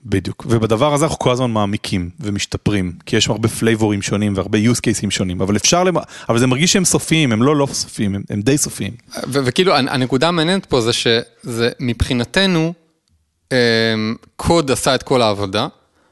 בדיוק. 0.04 0.46
ובדבר 0.48 0.94
הזה 0.94 1.04
אנחנו 1.04 1.18
כל 1.18 1.30
הזמן 1.30 1.50
מעמיקים 1.50 2.10
ומשתפרים, 2.20 2.92
כי 3.06 3.16
יש 3.16 3.28
הרבה 3.28 3.48
פלייבורים 3.48 4.02
שונים 4.02 4.32
והרבה 4.36 4.58
use 4.58 4.78
cases 4.78 5.10
שונים, 5.10 5.40
אבל 5.40 5.56
אפשר, 5.56 5.84
למ... 5.84 5.96
אבל 6.28 6.38
זה 6.38 6.46
מרגיש 6.46 6.72
שהם 6.72 6.84
סופיים, 6.84 7.32
הם 7.32 7.42
לא 7.42 7.56
לא 7.56 7.66
סופיים, 7.72 8.14
הם, 8.14 8.22
הם 8.30 8.42
די 8.42 8.58
סופיים. 8.58 8.92
ו- 9.16 9.44
וכאילו, 9.44 9.76
הנקודה 9.76 10.28
המעניינת 10.28 10.66
פה 10.66 10.80
זה 10.80 10.92
שזה 10.92 11.70
מבחינתנו, 11.80 12.72
אמ, 13.48 13.52
קוד 14.36 14.70
עשה 14.70 14.94
את 14.94 15.02
כל 15.02 15.22
העבודה, 15.22 15.66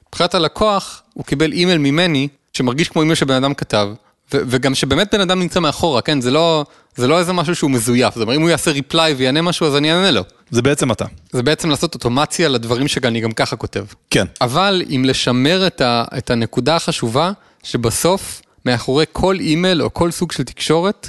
מבחינת 0.09 0.35
הלקוח, 0.35 1.03
הוא 1.15 1.25
קיבל 1.25 1.53
אימייל 1.53 1.79
ממני, 1.79 2.29
שמרגיש 2.57 2.89
כמו 2.89 3.03
אימייל 3.03 3.15
שבן 3.15 3.35
אדם 3.35 3.55
כתב, 3.55 3.89
ו- 4.35 4.39
וגם 4.47 4.75
שבאמת 4.75 5.15
בן 5.15 5.21
אדם 5.21 5.39
נמצא 5.41 5.61
מאחורה, 5.61 6.03
כן? 6.03 6.21
זה 6.21 6.31
לא, 6.31 6.65
זה 6.97 7.07
לא 7.09 7.19
איזה 7.19 7.33
משהו 7.33 7.55
שהוא 7.55 7.71
מזויף, 7.71 8.15
זאת 8.15 8.23
אומרת, 8.23 8.37
אם 8.37 8.43
הוא 8.43 8.51
יעשה 8.51 8.71
reply 8.71 9.15
ויענה 9.15 9.43
משהו, 9.43 9.67
אז 9.67 9.77
אני 9.77 9.93
אענה 9.93 10.11
לו. 10.11 10.23
זה 10.51 10.63
בעצם 10.63 10.93
אתה. 10.93 11.05
זה 11.33 11.43
בעצם 11.43 11.71
לעשות 11.71 11.95
אוטומציה 11.95 12.49
לדברים 12.49 12.89
שאני 12.89 13.21
גם 13.21 13.33
ככה 13.33 13.57
כותב. 13.57 13.85
כן. 14.11 14.27
אבל 14.41 14.83
אם 14.91 15.03
לשמר 15.07 15.67
את, 15.67 15.81
ה- 15.81 16.05
את 16.19 16.31
הנקודה 16.31 16.77
החשובה, 16.77 17.33
שבסוף, 17.63 18.43
מאחורי 18.67 19.05
כל 19.13 19.37
אימייל 19.41 19.83
או 19.83 19.95
כל 19.95 20.11
סוג 20.11 20.33
של 20.33 20.43
תקשורת, 20.45 21.09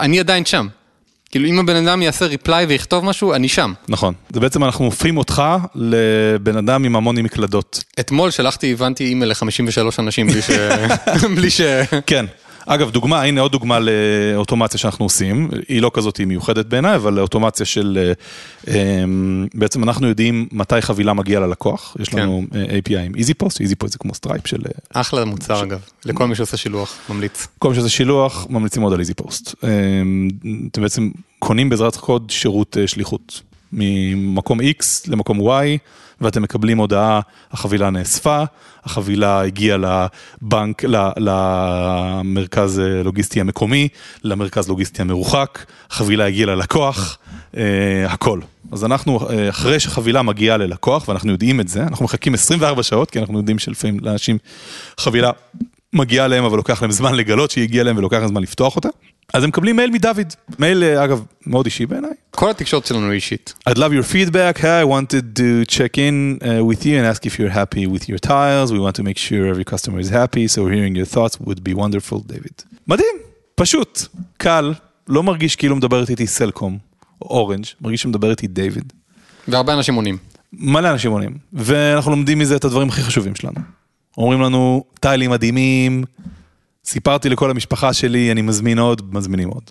אני 0.00 0.20
עדיין 0.20 0.44
שם. 0.44 0.66
כאילו 1.30 1.46
אם 1.46 1.58
הבן 1.58 1.76
אדם 1.86 2.02
יעשה 2.02 2.26
reply 2.26 2.64
ויכתוב 2.64 3.04
משהו, 3.04 3.34
אני 3.34 3.48
שם. 3.48 3.72
נכון. 3.88 4.14
זה 4.32 4.40
בעצם 4.40 4.64
אנחנו 4.64 4.84
הופכים 4.84 5.16
אותך 5.16 5.42
לבן 5.74 6.56
אדם 6.56 6.84
עם 6.84 6.96
המון 6.96 7.18
מקלדות. 7.18 7.84
אתמול 8.00 8.30
שלחתי, 8.30 8.72
הבנתי 8.72 9.04
אימייל 9.04 9.30
ל-53 9.30 9.86
אנשים 9.98 10.26
בלי 10.26 10.42
ש... 10.42 10.50
בלי 11.36 11.50
ש... 11.56 11.60
כן. 12.06 12.26
אגב, 12.74 12.90
דוגמה, 12.90 13.22
הנה 13.22 13.40
עוד 13.40 13.52
דוגמה 13.52 13.78
לאוטומציה 13.78 14.78
שאנחנו 14.78 15.04
עושים, 15.04 15.50
היא 15.68 15.82
לא 15.82 15.90
כזאת 15.94 16.20
מיוחדת 16.20 16.66
בעיניי, 16.66 16.96
אבל 16.96 17.20
אוטומציה 17.20 17.66
של, 17.66 18.12
בעצם 19.54 19.84
אנחנו 19.84 20.08
יודעים 20.08 20.48
מתי 20.52 20.80
חבילה 20.80 21.12
מגיעה 21.12 21.40
ללקוח, 21.40 21.96
יש 22.00 22.14
לנו 22.14 22.42
כן. 22.50 22.64
API 22.64 22.98
עם 22.98 23.12
EasyPost, 23.14 23.52
EasyPost 23.52 23.88
זה 23.88 23.98
כמו 23.98 24.14
Stripe 24.14 24.46
של... 24.46 24.58
אחלה 24.94 25.24
מוצר 25.24 25.60
ש... 25.60 25.62
אגב, 25.62 25.80
לכל 26.04 26.26
מי 26.26 26.34
שעושה 26.34 26.56
שילוח, 26.56 26.98
ממליץ. 27.08 27.46
כל 27.58 27.68
מי 27.68 27.74
שעושה 27.74 27.90
שילוח, 27.90 28.46
ממליצים 28.50 28.82
עוד 28.82 28.92
על 28.92 29.00
EasyPost. 29.00 29.54
אתם 30.70 30.82
בעצם 30.82 31.10
קונים 31.38 31.68
בעזרת 31.68 31.96
קוד 31.96 32.30
שירות 32.30 32.76
שליחות, 32.86 33.42
ממקום 33.72 34.60
X 34.60 34.84
למקום 35.08 35.40
Y. 35.40 35.78
ואתם 36.20 36.42
מקבלים 36.42 36.78
הודעה, 36.78 37.20
החבילה 37.52 37.90
נאספה, 37.90 38.42
החבילה 38.84 39.40
הגיעה 39.40 39.78
להאב, 39.78 40.84
למרכז 41.16 42.82
לוגיסטי 43.04 43.40
המקומי, 43.40 43.88
למרכז 44.24 44.68
לוגיסטי 44.68 45.02
המרוחק, 45.02 45.64
החבילה 45.90 46.26
הגיעה 46.26 46.46
ללקוח, 46.46 47.18
אה, 47.56 48.06
הכל. 48.08 48.40
אז 48.72 48.84
אנחנו, 48.84 49.20
אחרי 49.50 49.80
שחבילה 49.80 50.22
מגיעה 50.22 50.56
ללקוח, 50.56 51.08
ואנחנו 51.08 51.32
יודעים 51.32 51.60
את 51.60 51.68
זה, 51.68 51.82
אנחנו 51.82 52.04
מחכים 52.04 52.34
24 52.34 52.82
שעות, 52.82 53.10
כי 53.10 53.18
אנחנו 53.18 53.38
יודעים 53.38 53.58
שלפעמים 53.58 54.00
לאנשים 54.02 54.38
חבילה 54.98 55.30
מגיעה 55.92 56.28
להם, 56.28 56.44
אבל 56.44 56.56
לוקח 56.56 56.82
להם 56.82 56.90
זמן 56.92 57.14
לגלות 57.14 57.50
שהיא 57.50 57.64
הגיעה 57.64 57.84
להם 57.84 57.96
ולוקח 57.96 58.16
להם 58.16 58.28
זמן 58.28 58.42
לפתוח 58.42 58.76
אותה. 58.76 58.88
אז 59.34 59.42
הם 59.42 59.48
מקבלים 59.48 59.76
מייל 59.76 59.90
מדוד, 59.90 60.34
מייל 60.58 60.84
אגב 60.84 61.24
מאוד 61.46 61.66
אישי 61.66 61.86
בעיניי. 61.86 62.10
כל 62.30 62.50
התקשורת 62.50 62.86
שלנו 62.86 63.12
אישית. 63.12 63.54
I'd 63.68 63.72
love 63.72 63.92
your 63.92 64.12
feedback, 64.12 64.58
hey, 64.58 64.82
I 64.82 64.84
wanted 64.84 65.36
to 65.36 65.64
check 65.76 65.98
in 65.98 66.38
uh, 66.42 66.64
with 66.64 66.84
you 66.84 66.96
and 66.98 67.06
ask 67.06 67.26
if 67.26 67.38
you're 67.38 67.54
happy 67.54 67.86
with 67.86 68.08
your 68.08 68.18
tiles, 68.18 68.72
we 68.72 68.78
want 68.78 68.96
to 68.96 69.02
make 69.02 69.18
sure 69.18 69.46
every 69.54 69.64
customer 69.64 69.98
is 70.00 70.10
happy, 70.10 70.48
so 70.48 70.66
hearing 70.66 70.94
your 71.00 71.10
thoughts 71.14 71.34
would 71.46 71.62
be 71.68 71.74
wonderful, 71.74 72.18
David. 72.32 72.64
מדהים, 72.88 73.16
פשוט, 73.54 74.06
קל, 74.36 74.74
לא 75.08 75.22
מרגיש 75.22 75.56
כאילו 75.56 75.76
מדברת 75.76 76.10
איתי 76.10 76.26
סלקום, 76.26 76.78
או 77.22 77.26
Orange, 77.28 77.64
מרגיש 77.80 78.02
שמדבר 78.02 78.30
איתי 78.30 78.46
דיוויד. 78.46 78.92
והרבה 79.48 79.72
אנשים 79.74 79.94
עונים. 79.94 80.18
מלא 80.52 80.90
אנשים 80.90 81.10
עונים, 81.12 81.38
ואנחנו 81.52 82.10
לומדים 82.10 82.38
מזה 82.38 82.56
את 82.56 82.64
הדברים 82.64 82.88
הכי 82.88 83.02
חשובים 83.02 83.34
שלנו. 83.34 83.60
אומרים 84.18 84.40
לנו, 84.40 84.84
טיילים 85.00 85.30
מדהימים, 85.30 86.04
סיפרתי 86.84 87.28
לכל 87.28 87.50
המשפחה 87.50 87.92
שלי, 87.92 88.32
אני 88.32 88.42
מזמין 88.42 88.78
עוד, 88.78 89.14
מזמינים 89.14 89.48
עוד. 89.48 89.62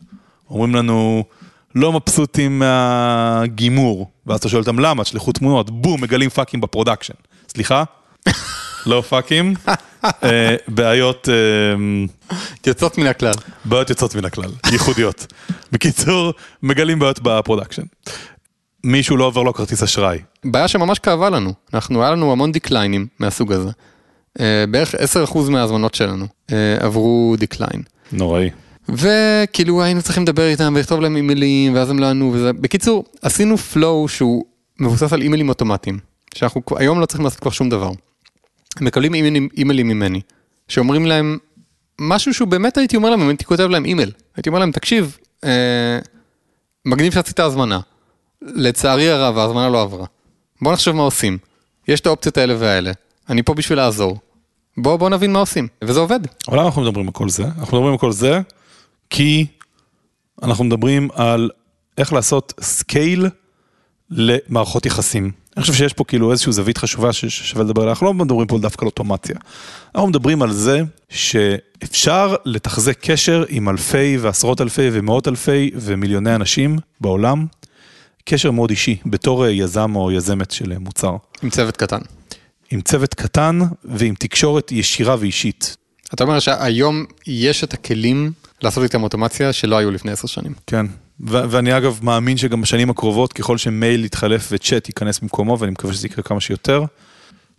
אומרים 0.50 0.76
לנו, 0.76 1.24
לא 1.76 1.94
מבסוטים 1.94 2.60
מהגימור, 2.60 4.12
ואז 4.28 4.40
אתה 4.40 4.50
שואל 4.50 4.62
אותם 4.62 4.80
למה, 4.80 5.04
תשלחו 5.04 5.32
תמונות, 5.32 5.70
בום, 5.70 6.02
מגלים 6.02 6.30
פאקים 6.30 6.62
ב 6.62 6.66
production. 6.66 7.14
סליחה? 7.50 7.84
לא 8.86 9.02
פאקים, 9.10 9.54
אה, 10.24 10.56
בעיות... 10.68 11.30
אה, 11.30 12.36
יוצאות 12.68 12.98
מן 12.98 13.08
הכלל. 13.08 13.34
בעיות 13.66 13.90
יוצאות 13.90 14.16
מן 14.16 14.26
הכלל, 14.26 14.50
ייחודיות. 14.72 15.34
בקיצור, 15.72 16.34
מגלים 16.64 17.00
בעיות 17.00 17.20
ב 17.24 17.29
production. 17.29 17.84
מישהו 18.84 19.18
לא 19.18 19.26
עובר 19.26 19.44
לו 19.44 19.54
כרטיס 19.54 19.84
אשראי. 19.84 20.20
בעיה 20.46 20.68
שממש 20.68 21.00
כאבה 21.00 21.30
לנו, 21.30 21.54
אנחנו, 21.74 22.04
היה 22.04 22.12
לנו 22.12 22.32
המון 22.32 22.52
decline 22.52 22.95
ים 22.95 23.08
מהסוג 23.20 23.54
הזה. 23.54 23.70
אה, 24.40 24.66
בערך 24.72 24.96
10% 24.96 25.50
מההזמנות 25.50 25.96
שלנו 25.96 26.26
עברו 26.80 27.36
decline. 27.40 27.82
נוראי. 28.12 28.50
וכאילו 28.90 29.84
היינו 29.84 30.02
צריכים 30.02 30.24
לדבר 30.24 30.48
איתם 30.48 30.74
ולכתוב 30.76 31.02
להם 31.02 31.16
אימיילים 31.16 31.76
ואז 31.76 31.90
הם 31.90 32.00
לא 32.00 32.06
ענו 32.06 32.32
וזה. 32.34 32.54
בקיצור, 32.54 33.06
עשינו 33.22 33.58
flow 33.58 34.08
שהוא 34.08 34.46
מבוסס 34.80 35.14
על 35.14 35.22
אימיילים 35.22 35.50
אוטומטיים, 35.50 36.00
שאנחנו 36.34 36.62
היום 36.76 37.00
לא 37.00 37.06
צריכים 37.06 37.24
לעשות 37.26 37.40
כבר 37.40 37.52
שום 37.52 37.70
דבר. 37.70 37.92
הם 38.78 38.86
מקבלים 38.86 39.14
אימיילים, 39.14 39.50
אימיילים 39.58 39.88
ממני, 39.88 40.22
שאומרים 40.68 41.06
להם 41.06 41.38
משהו 42.02 42.34
שהוא 42.34 42.48
באמת 42.48 42.78
הייתי 42.78 42.96
אומר 42.96 43.10
להם, 43.10 43.22
אם 43.22 43.28
הייתי 43.30 43.46
כותב 43.46 43.64
להם 43.64 43.86
אימייל, 43.86 44.12
הייתי 44.36 44.50
אומר 44.50 44.60
להם, 44.60 44.72
תקשיב, 44.72 45.18
אה, 45.44 46.00
מגניב 46.86 47.14
שעשית 47.14 47.40
הזמנה, 47.40 47.80
לצערי 48.42 49.10
הרב 49.10 49.38
ההזמנה 49.38 49.70
לא 49.70 49.82
עברה, 49.82 50.06
בוא 50.62 50.74
נחשוב 50.74 50.96
מה 50.96 51.04
עושים, 51.04 51.38
יש 51.88 52.00
את 52.00 52.06
האופציות 52.06 52.38
האלה 52.38 52.56
והאלה, 52.58 52.92
אני 53.30 53.44
פה 53.44 53.54
בשביל 53.54 53.78
לעזור, 53.78 54.18
בוא, 54.78 54.96
בוא 54.96 55.10
נבין 55.10 55.34
מה 55.34 55.40
עושים, 55.40 55.68
וזה 55.84 56.00
עובד. 56.00 56.20
אבל 56.48 56.58
למה 56.58 56.66
אנחנו 56.66 56.82
מדברים 56.82 57.08
על 57.08 57.14
כל 57.14 57.30
זה? 57.30 57.44
אנחנו 57.44 57.78
מדברים 57.78 57.92
על 57.92 57.98
כל 57.98 58.12
זה 58.12 58.42
כי 59.10 59.46
אנחנו 60.44 60.64
מדברים 60.64 61.10
על 61.14 61.50
איך 61.98 62.14
לעשות 62.14 62.54
scale 62.62 63.26
למערכות 64.10 64.86
יחסים. 64.86 65.32
אני 65.58 65.62
חושב 65.62 65.74
שיש 65.74 65.94
פה 65.94 66.04
כאילו 66.04 66.32
איזושהי 66.32 66.52
זווית 66.52 66.78
חשובה 66.78 67.14
ששווה 67.14 67.64
לדבר 67.64 67.82
עליה, 67.82 67.92
אנחנו 67.92 68.06
לא 68.06 68.14
מדברים 68.14 68.48
פה 68.48 68.58
דווקא 68.58 68.82
על 68.82 68.86
אוטומציה. 68.86 69.36
אנחנו 69.96 70.10
מדברים 70.10 70.42
על 70.42 70.52
זה 70.52 70.82
שאפשר 71.10 72.36
לתחזק 72.46 72.98
קשר 73.02 73.44
עם 73.50 73.70
אלפי 73.70 74.18
ועשרות 74.22 74.62
אלפי 74.62 74.90
ומאות 74.94 75.28
אלפי 75.28 75.72
ומיליוני 75.76 76.36
אנשים 76.36 76.78
בעולם, 77.02 77.46
קשר 78.26 78.52
מאוד 78.52 78.70
אישי, 78.70 78.98
בתור 79.06 79.48
יזם 79.48 79.96
או 79.96 80.12
יזמת 80.12 80.52
של 80.52 80.78
מוצר. 80.78 81.16
עם 81.44 81.50
צוות 81.50 81.78
קטן. 81.78 82.00
עם 82.72 82.82
צוות 82.82 83.14
קטן 83.14 83.60
ועם 83.84 84.16
תקשורת 84.20 84.72
ישירה 84.72 85.16
ואישית. 85.20 85.78
אתה 86.14 86.24
אומר 86.24 86.40
שהיום 86.40 87.06
יש 87.28 87.64
את 87.64 87.74
הכלים 87.74 88.32
לעשות 88.62 88.84
איתם 88.84 89.04
אוטומציה 89.04 89.54
שלא 89.54 89.78
היו 89.78 89.92
לפני 89.92 90.12
עשר 90.12 90.28
שנים. 90.28 90.54
כן, 90.68 90.86
ואני 91.20 91.78
אגב 91.78 92.00
מאמין 92.04 92.38
שגם 92.38 92.62
בשנים 92.62 92.90
הקרובות, 92.90 93.34
ככל 93.34 93.58
שמייל 93.58 94.06
יתחלף 94.06 94.48
וצ'אט 94.52 94.88
ייכנס 94.88 95.20
במקומו, 95.20 95.60
ואני 95.60 95.72
מקווה 95.72 95.94
שזה 95.94 96.08
יקרה 96.08 96.24
כמה 96.24 96.42
שיותר, 96.42 96.84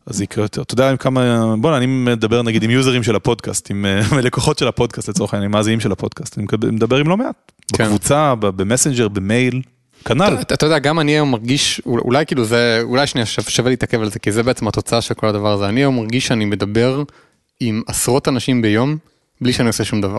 אז 0.06 0.16
זה 0.16 0.24
יקרה 0.24 0.44
יותר. 0.44 0.62
אתה 0.62 0.74
יודע 0.74 0.90
עם 0.90 0.96
כמה, 0.96 1.54
בוא, 1.60 1.76
אני 1.76 1.86
מדבר 1.86 2.42
נגיד 2.42 2.62
עם 2.62 2.70
יוזרים 2.70 3.02
של 3.02 3.16
הפודקאסט, 3.16 3.70
עם 3.70 3.86
לקוחות 4.22 4.58
של 4.58 4.68
הפודקאסט 4.68 5.08
לצורך 5.08 5.34
העניין, 5.34 5.50
עם 5.50 5.52
מאזינים 5.52 5.80
של 5.80 5.92
הפודקאסט, 5.92 6.38
אני 6.38 6.46
מדבר 6.72 6.96
עם 6.96 7.08
לא 7.08 7.16
מעט. 7.16 7.52
כן. 7.72 7.84
בקבוצה, 7.84 8.34
במסנג'ר, 8.34 9.08
במייל, 9.08 9.62
כנ"ל. 10.04 10.36
אתה, 10.40 10.54
אתה 10.54 10.66
יודע, 10.66 10.78
גם 10.78 11.00
אני 11.00 11.12
היום 11.12 11.30
מרגיש, 11.30 11.82
אול- 11.86 12.00
אולי 12.00 12.26
כאילו 12.26 12.44
זה, 12.44 12.80
אולי 12.82 13.06
שנייה 13.06 13.26
שווה, 13.26 13.50
שווה 13.50 13.70
להתעכב 13.70 14.00
על 14.00 14.10
זה, 14.10 14.18
כי 14.18 14.32
זה 14.32 14.42
בעצם 14.42 14.68
התוצאה 14.68 15.00
של 15.00 15.14
כל 15.14 15.26
הדבר 15.28 15.52
הזה. 15.52 15.68
אני 15.68 15.80
היום 15.80 15.96
מרגיש 15.96 16.26
שאני 16.26 16.44
מדבר 16.44 17.02
עם 17.60 17.82
עשרות 17.86 18.28
אנשים 18.28 18.62
ביום, 18.62 18.96
בלי 19.40 19.52
שאני 19.52 19.68
עושה 19.68 19.84
שום 19.84 20.00
דבר. 20.00 20.18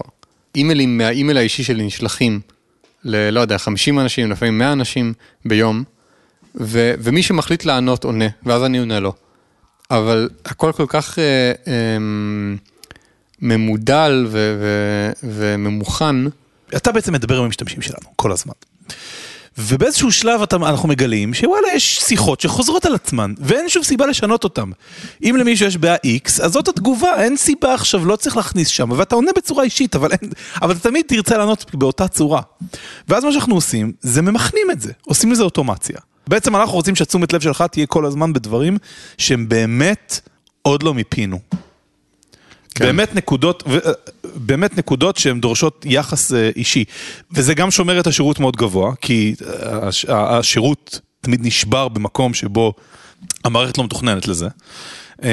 אימיילים 0.55 0.97
מהאימייל 0.97 1.37
האישי 1.37 1.63
שלי 1.63 1.83
נשלחים 1.85 2.39
ל... 3.03 3.29
לא 3.29 3.39
יודע, 3.39 3.57
50 3.57 3.99
אנשים, 3.99 4.31
לפעמים 4.31 4.57
100 4.57 4.73
אנשים 4.73 5.13
ביום, 5.45 5.83
ו, 6.55 6.93
ומי 6.99 7.23
שמחליט 7.23 7.65
לענות 7.65 8.03
עונה, 8.03 8.25
ואז 8.45 8.63
אני 8.63 8.77
עונה 8.79 8.99
לו. 8.99 9.13
אבל 9.91 10.29
הכל 10.45 10.71
כל 10.71 10.85
כך 10.87 11.19
אה, 11.19 11.23
אה, 11.67 11.97
ממודל 13.41 14.25
ו, 14.29 14.57
ו, 14.61 15.11
וממוכן, 15.23 16.15
אתה 16.75 16.91
בעצם 16.91 17.13
מדבר 17.13 17.37
עם 17.37 17.43
המשתמשים 17.43 17.81
שלנו 17.81 18.07
כל 18.15 18.31
הזמן. 18.31 18.53
ובאיזשהו 19.57 20.11
שלב 20.11 20.41
אתה, 20.41 20.55
אנחנו 20.55 20.89
מגלים 20.89 21.33
שוואלה 21.33 21.67
יש 21.73 21.99
שיחות 21.99 22.41
שחוזרות 22.41 22.85
על 22.85 22.95
עצמן 22.95 23.33
ואין 23.39 23.69
שום 23.69 23.83
סיבה 23.83 24.05
לשנות 24.05 24.43
אותן. 24.43 24.69
אם 25.23 25.35
למישהו 25.39 25.67
יש 25.67 25.77
בעיה 25.77 25.95
X 25.95 26.43
אז 26.43 26.51
זאת 26.51 26.67
התגובה 26.67 27.23
אין 27.23 27.37
סיבה 27.37 27.73
עכשיו 27.73 28.05
לא 28.05 28.15
צריך 28.15 28.37
להכניס 28.37 28.67
שם 28.67 28.91
ואתה 28.91 29.15
עונה 29.15 29.31
בצורה 29.35 29.63
אישית 29.63 29.95
אבל, 29.95 30.11
אין, 30.11 30.29
אבל 30.61 30.71
אתה 30.71 30.79
תמיד 30.89 31.05
תרצה 31.07 31.37
לענות 31.37 31.75
באותה 31.75 32.07
צורה. 32.07 32.41
ואז 33.07 33.23
מה 33.23 33.31
שאנחנו 33.31 33.55
עושים 33.55 33.91
זה 34.01 34.21
ממכנים 34.21 34.71
את 34.71 34.81
זה 34.81 34.91
עושים 35.05 35.31
לזה 35.31 35.43
אוטומציה. 35.43 35.97
בעצם 36.27 36.55
אנחנו 36.55 36.73
רוצים 36.73 36.95
שהתשומת 36.95 37.33
לב 37.33 37.41
שלך 37.41 37.63
תהיה 37.71 37.85
כל 37.85 38.05
הזמן 38.05 38.33
בדברים 38.33 38.77
שהם 39.17 39.49
באמת 39.49 40.19
עוד 40.61 40.83
לא 40.83 40.93
מיפינו. 40.93 41.39
כן. 42.75 42.85
באמת 42.85 43.15
נקודות, 43.15 43.63
ו- 43.67 43.79
באמת 44.35 44.77
נקודות 44.77 45.17
שהן 45.17 45.39
דורשות 45.39 45.85
יחס 45.89 46.33
אה, 46.33 46.49
אישי. 46.55 46.83
וזה 47.31 47.53
גם 47.53 47.71
שומר 47.71 47.99
את 47.99 48.07
השירות 48.07 48.39
מאוד 48.39 48.55
גבוה, 48.55 48.93
כי 49.01 49.35
אה, 50.09 50.37
השירות 50.37 50.99
תמיד 51.21 51.45
נשבר 51.45 51.87
במקום 51.87 52.33
שבו 52.33 52.73
המערכת 53.45 53.77
לא 53.77 53.83
מתוכננת 53.83 54.27
לזה. 54.27 54.47
אה, 55.23 55.29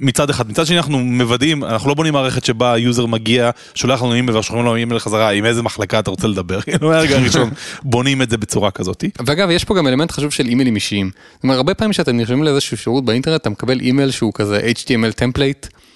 מצד 0.00 0.30
אחד, 0.30 0.50
מצד 0.50 0.66
שני 0.66 0.76
אנחנו 0.76 0.98
מוודאים, 0.98 1.64
אנחנו 1.64 1.88
לא 1.88 1.94
בונים 1.94 2.12
מערכת 2.12 2.44
שבה 2.44 2.72
ה 2.72 2.79
user 2.79 3.06
מגיע, 3.06 3.50
שולח 3.74 4.02
לנו 4.02 4.14
אימייל 4.14 4.38
ושולחים 4.38 4.64
לו 4.64 4.76
אימייל 4.76 4.98
חזרה, 4.98 5.30
עם 5.30 5.44
איזה 5.44 5.62
מחלקה 5.62 5.98
אתה 5.98 6.10
רוצה 6.10 6.28
לדבר, 6.28 6.60
כאילו 6.66 6.88
מהרגע 6.88 7.16
הראשון 7.16 7.50
בונים 7.82 8.22
את 8.22 8.30
זה 8.30 8.36
בצורה 8.36 8.70
כזאת. 8.70 9.04
ואגב, 9.26 9.50
יש 9.50 9.64
פה 9.64 9.74
גם 9.74 9.86
אלמנט 9.86 10.10
חשוב 10.10 10.30
של 10.30 10.46
אימיילים 10.46 10.74
אישיים. 10.74 11.10
זאת 11.34 11.42
אומרת, 11.42 11.56
הרבה 11.56 11.74
פעמים 11.74 11.92
שאתם 11.92 12.16
נרשמים 12.16 12.42
לאיזשהו 12.44 12.76
שירות 12.76 13.04
באינטרנט, 13.04 13.40
אתה 13.40 13.50
מקבל 13.50 13.80
אימייל 13.80 14.10
שהוא 14.10 14.32
כזה 14.34 14.60
HTML 14.76 15.12
template, 15.16 15.66
אמ, 15.66 15.89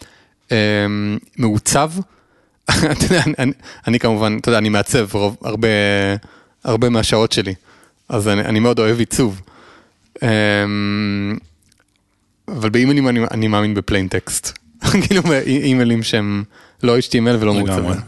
מעוצב. 1.38 1.90
אתה 2.70 3.04
יודע, 3.04 3.22
אני, 3.38 3.52
אני 3.86 3.98
כמובן, 3.98 4.38
אתה 4.40 4.48
יודע, 4.48 4.58
אני 4.58 4.68
מעצב 4.68 5.08
רוב, 5.12 5.36
הרבה, 5.42 5.68
הרבה 6.64 6.88
מהשעות 6.88 7.32
שלי, 7.32 7.54
אז 8.08 8.28
אני, 8.28 8.40
אני 8.40 8.60
מאוד 8.60 8.78
אוהב 8.78 8.98
עיצוב. 8.98 9.40
אמ, 10.22 11.36
אבל 12.48 12.70
באימיילים 12.70 13.08
אני, 13.08 13.20
אני 13.30 13.48
מאמין 13.48 13.74
ב 13.74 13.80
plain 13.80 14.08
text. 14.08 14.58
כאילו 15.06 15.22
באימיילים 15.22 16.02
שהם 16.02 16.44
לא 16.82 16.98
HTML 16.98 17.36
ולא. 17.40 17.54
מעוצבים. 17.54 18.00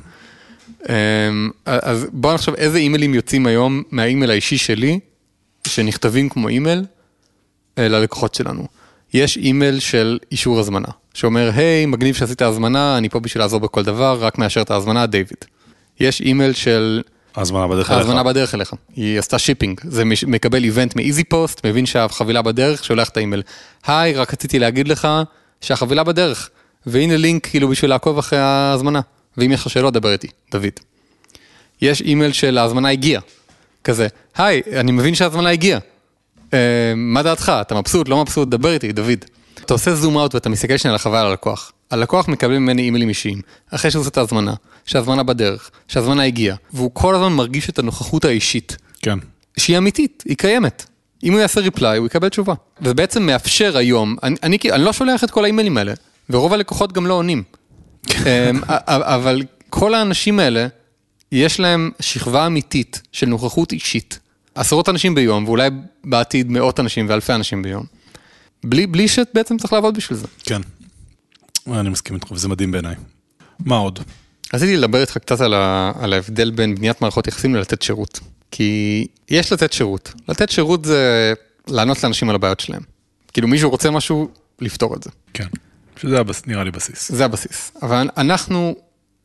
אמ, 0.88 1.50
אז 1.66 2.06
בוא 2.12 2.34
נחשוב 2.34 2.54
איזה 2.54 2.78
אימיילים 2.78 3.14
יוצאים 3.14 3.46
היום 3.46 3.82
מהאימייל 3.90 4.30
האישי 4.30 4.58
שלי, 4.58 5.00
שנכתבים 5.66 6.28
כמו 6.28 6.48
אימייל 6.48 6.84
אה, 7.78 7.88
ללקוחות 7.88 8.34
שלנו. 8.34 8.66
יש 9.14 9.36
אימייל 9.36 9.78
של 9.80 10.18
אישור 10.32 10.60
הזמנה, 10.60 10.88
שאומר, 11.16 11.50
היי, 11.54 11.86
מגניב 11.86 12.14
שעשית 12.14 12.42
הזמנה, 12.42 12.98
אני 12.98 13.08
פה 13.08 13.20
בשביל 13.20 13.42
לעזור 13.42 13.60
בכל 13.60 13.84
דבר, 13.84 14.18
רק 14.20 14.38
מאשר 14.38 14.62
את 14.62 14.70
ההזמנה, 14.70 15.06
דיוויד. 15.06 15.44
יש 16.00 16.20
אימייל 16.20 16.52
של 16.52 17.02
ההזמנה 17.36 17.66
בדרך 17.66 17.90
אליך. 17.90 18.00
ההזמנה 18.00 18.22
בדרך 18.22 18.54
אליך, 18.54 18.72
היא 18.96 19.18
עשתה 19.18 19.38
shipping, 19.38 19.80
זה 19.84 20.04
מקבל 20.26 20.64
event 20.64 20.96
מ 20.96 21.24
EasyPost, 21.24 21.66
מבין 21.66 21.86
שהחבילה 21.86 22.42
בדרך, 22.42 22.84
שולח 22.84 23.08
את 23.08 23.16
האימייל. 23.16 23.42
היי, 23.86 24.14
רק 24.14 24.32
רציתי 24.32 24.58
להגיד 24.58 24.88
לך 24.88 25.08
שהחבילה 25.60 26.04
בדרך, 26.04 26.50
והנה 26.86 27.16
לינק 27.16 27.46
כאילו 27.46 27.68
בשביל 27.68 27.90
לעקוב 27.90 28.18
אחרי 28.18 28.38
ההזמנה, 28.38 29.00
ואם 29.36 29.52
יש 29.52 29.60
לך 29.60 29.70
שאלות, 29.70 29.94
דבר 29.94 30.12
איתי, 30.12 30.28
דוד. 30.52 30.66
יש 31.82 32.00
אימייל 32.00 32.32
של 32.32 32.58
ההזמנה 32.58 32.90
הגיעה, 32.90 33.22
כזה, 33.84 34.06
היי, 34.36 34.62
אני 34.72 34.92
מבין 34.92 35.14
שההזמנה 35.14 35.50
הגיעה, 35.50 35.80
אה, 36.54 36.58
מה 36.96 37.22
דעתך, 37.22 37.52
אתה 37.60 37.74
מבסוט, 37.74 38.08
לא 38.08 38.22
מבסוט, 38.22 38.48
דבר 38.48 38.72
איתי, 38.72 38.92
דוד. 38.92 39.24
אתה 39.66 39.74
עושה 39.74 39.94
zoom 39.94 40.18
out 40.18 40.34
ואתה 40.34 40.48
מסתכל 40.48 40.76
שנייה 40.76 40.92
על 40.92 40.96
החוויה 40.96 41.20
על 41.20 41.26
הלקוח. 41.26 41.72
הלקוח 41.90 42.28
מקבל 42.28 42.58
ממני 42.58 42.82
אימיילים 42.82 43.08
אישיים, 43.08 43.40
אחרי 43.70 43.90
שהוא 43.90 44.00
עושה 44.00 44.10
את 44.10 44.16
ההזמנה, 44.16 44.54
שההזמנה 44.86 45.22
בדרך, 45.22 45.70
שההזמנה 45.88 46.22
הגיעה, 46.22 46.56
והוא 46.72 46.90
כל 46.92 47.14
הזמן 47.14 47.32
מרגיש 47.32 47.68
את 47.68 47.78
הנוכחות 47.78 48.24
האישית, 48.24 48.76
כן. 49.02 49.18
שהיא 49.56 49.78
אמיתית, 49.78 50.22
היא 50.26 50.36
קיימת. 50.36 50.86
אם 51.24 51.32
הוא 51.32 51.40
יעשה 51.40 51.60
ריפליי, 51.60 51.98
הוא 51.98 52.06
יקבל 52.06 52.28
תשובה. 52.28 52.54
ובעצם 52.82 53.22
מאפשר 53.22 53.76
היום, 53.76 54.16
אני, 54.22 54.36
אני, 54.42 54.58
אני 54.72 54.84
לא 54.84 54.92
שולח 54.92 55.24
את 55.24 55.30
כל 55.30 55.44
האימיילים 55.44 55.76
האלה, 55.76 55.92
ורוב 56.30 56.52
הלקוחות 56.52 56.92
גם 56.92 57.06
לא 57.06 57.14
עונים. 57.14 57.42
אמ, 58.10 58.14
א- 58.68 59.14
אבל 59.14 59.42
כל 59.70 59.94
האנשים 59.94 60.38
האלה, 60.38 60.66
יש 61.32 61.60
להם 61.60 61.90
שכבה 62.00 62.46
אמיתית 62.46 63.02
של 63.12 63.26
נוכחות 63.26 63.72
אישית. 63.72 64.18
עשרות 64.54 64.88
אנשים 64.88 65.14
ביום, 65.14 65.44
ואולי 65.44 65.70
בעתיד 66.04 66.50
מאות 66.50 66.80
אנשים 66.80 67.06
ואלפי 67.08 67.32
אנשים 67.32 67.62
ביום. 67.62 67.95
בלי, 68.64 68.86
בלי 68.86 69.08
שבעצם 69.08 69.56
צריך 69.58 69.72
לעבוד 69.72 69.96
בשביל 69.96 70.18
זה. 70.18 70.26
כן. 70.44 70.60
אני 71.72 71.88
מסכים 71.88 72.16
איתך, 72.16 72.30
וזה 72.32 72.48
מדהים 72.48 72.70
בעיניי. 72.72 72.94
מה 73.60 73.76
עוד? 73.76 73.98
רציתי 74.54 74.76
לדבר 74.76 75.00
איתך 75.00 75.18
קצת 75.18 75.40
על, 75.40 75.54
ה, 75.54 75.92
על 76.00 76.12
ההבדל 76.12 76.50
בין 76.50 76.74
בניית 76.74 77.00
מערכות 77.02 77.26
יחסים 77.26 77.54
ללתת 77.54 77.82
שירות. 77.82 78.20
כי 78.50 79.06
יש 79.28 79.52
לתת 79.52 79.72
שירות. 79.72 80.12
לתת 80.28 80.50
שירות 80.50 80.84
זה 80.84 81.32
לענות 81.68 82.02
לאנשים 82.04 82.28
על 82.28 82.34
הבעיות 82.34 82.60
שלהם. 82.60 82.82
כאילו 83.32 83.48
מישהו 83.48 83.70
רוצה 83.70 83.90
משהו, 83.90 84.28
לפתור 84.60 84.94
את 84.96 85.02
זה. 85.02 85.10
כן. 85.34 85.46
שזה 86.00 86.20
הבס- 86.20 86.42
נראה 86.46 86.64
לי 86.64 86.70
בסיס. 86.70 87.12
זה 87.12 87.24
הבסיס. 87.24 87.72
אבל 87.82 88.08
אנחנו 88.16 88.74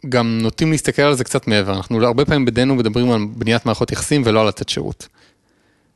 גם 0.10 0.40
נוטים 0.42 0.72
להסתכל 0.72 1.02
על 1.02 1.16
זה 1.16 1.24
קצת 1.24 1.48
מעבר. 1.48 1.78
אנחנו 1.78 2.06
הרבה 2.06 2.26
פעמים 2.26 2.46
בדנו 2.46 2.76
מדברים 2.76 3.12
על 3.12 3.22
בניית 3.36 3.66
מערכות 3.66 3.92
יחסים 3.92 4.22
ולא 4.26 4.42
על 4.42 4.48
לתת 4.48 4.70
שירות. 4.70 5.08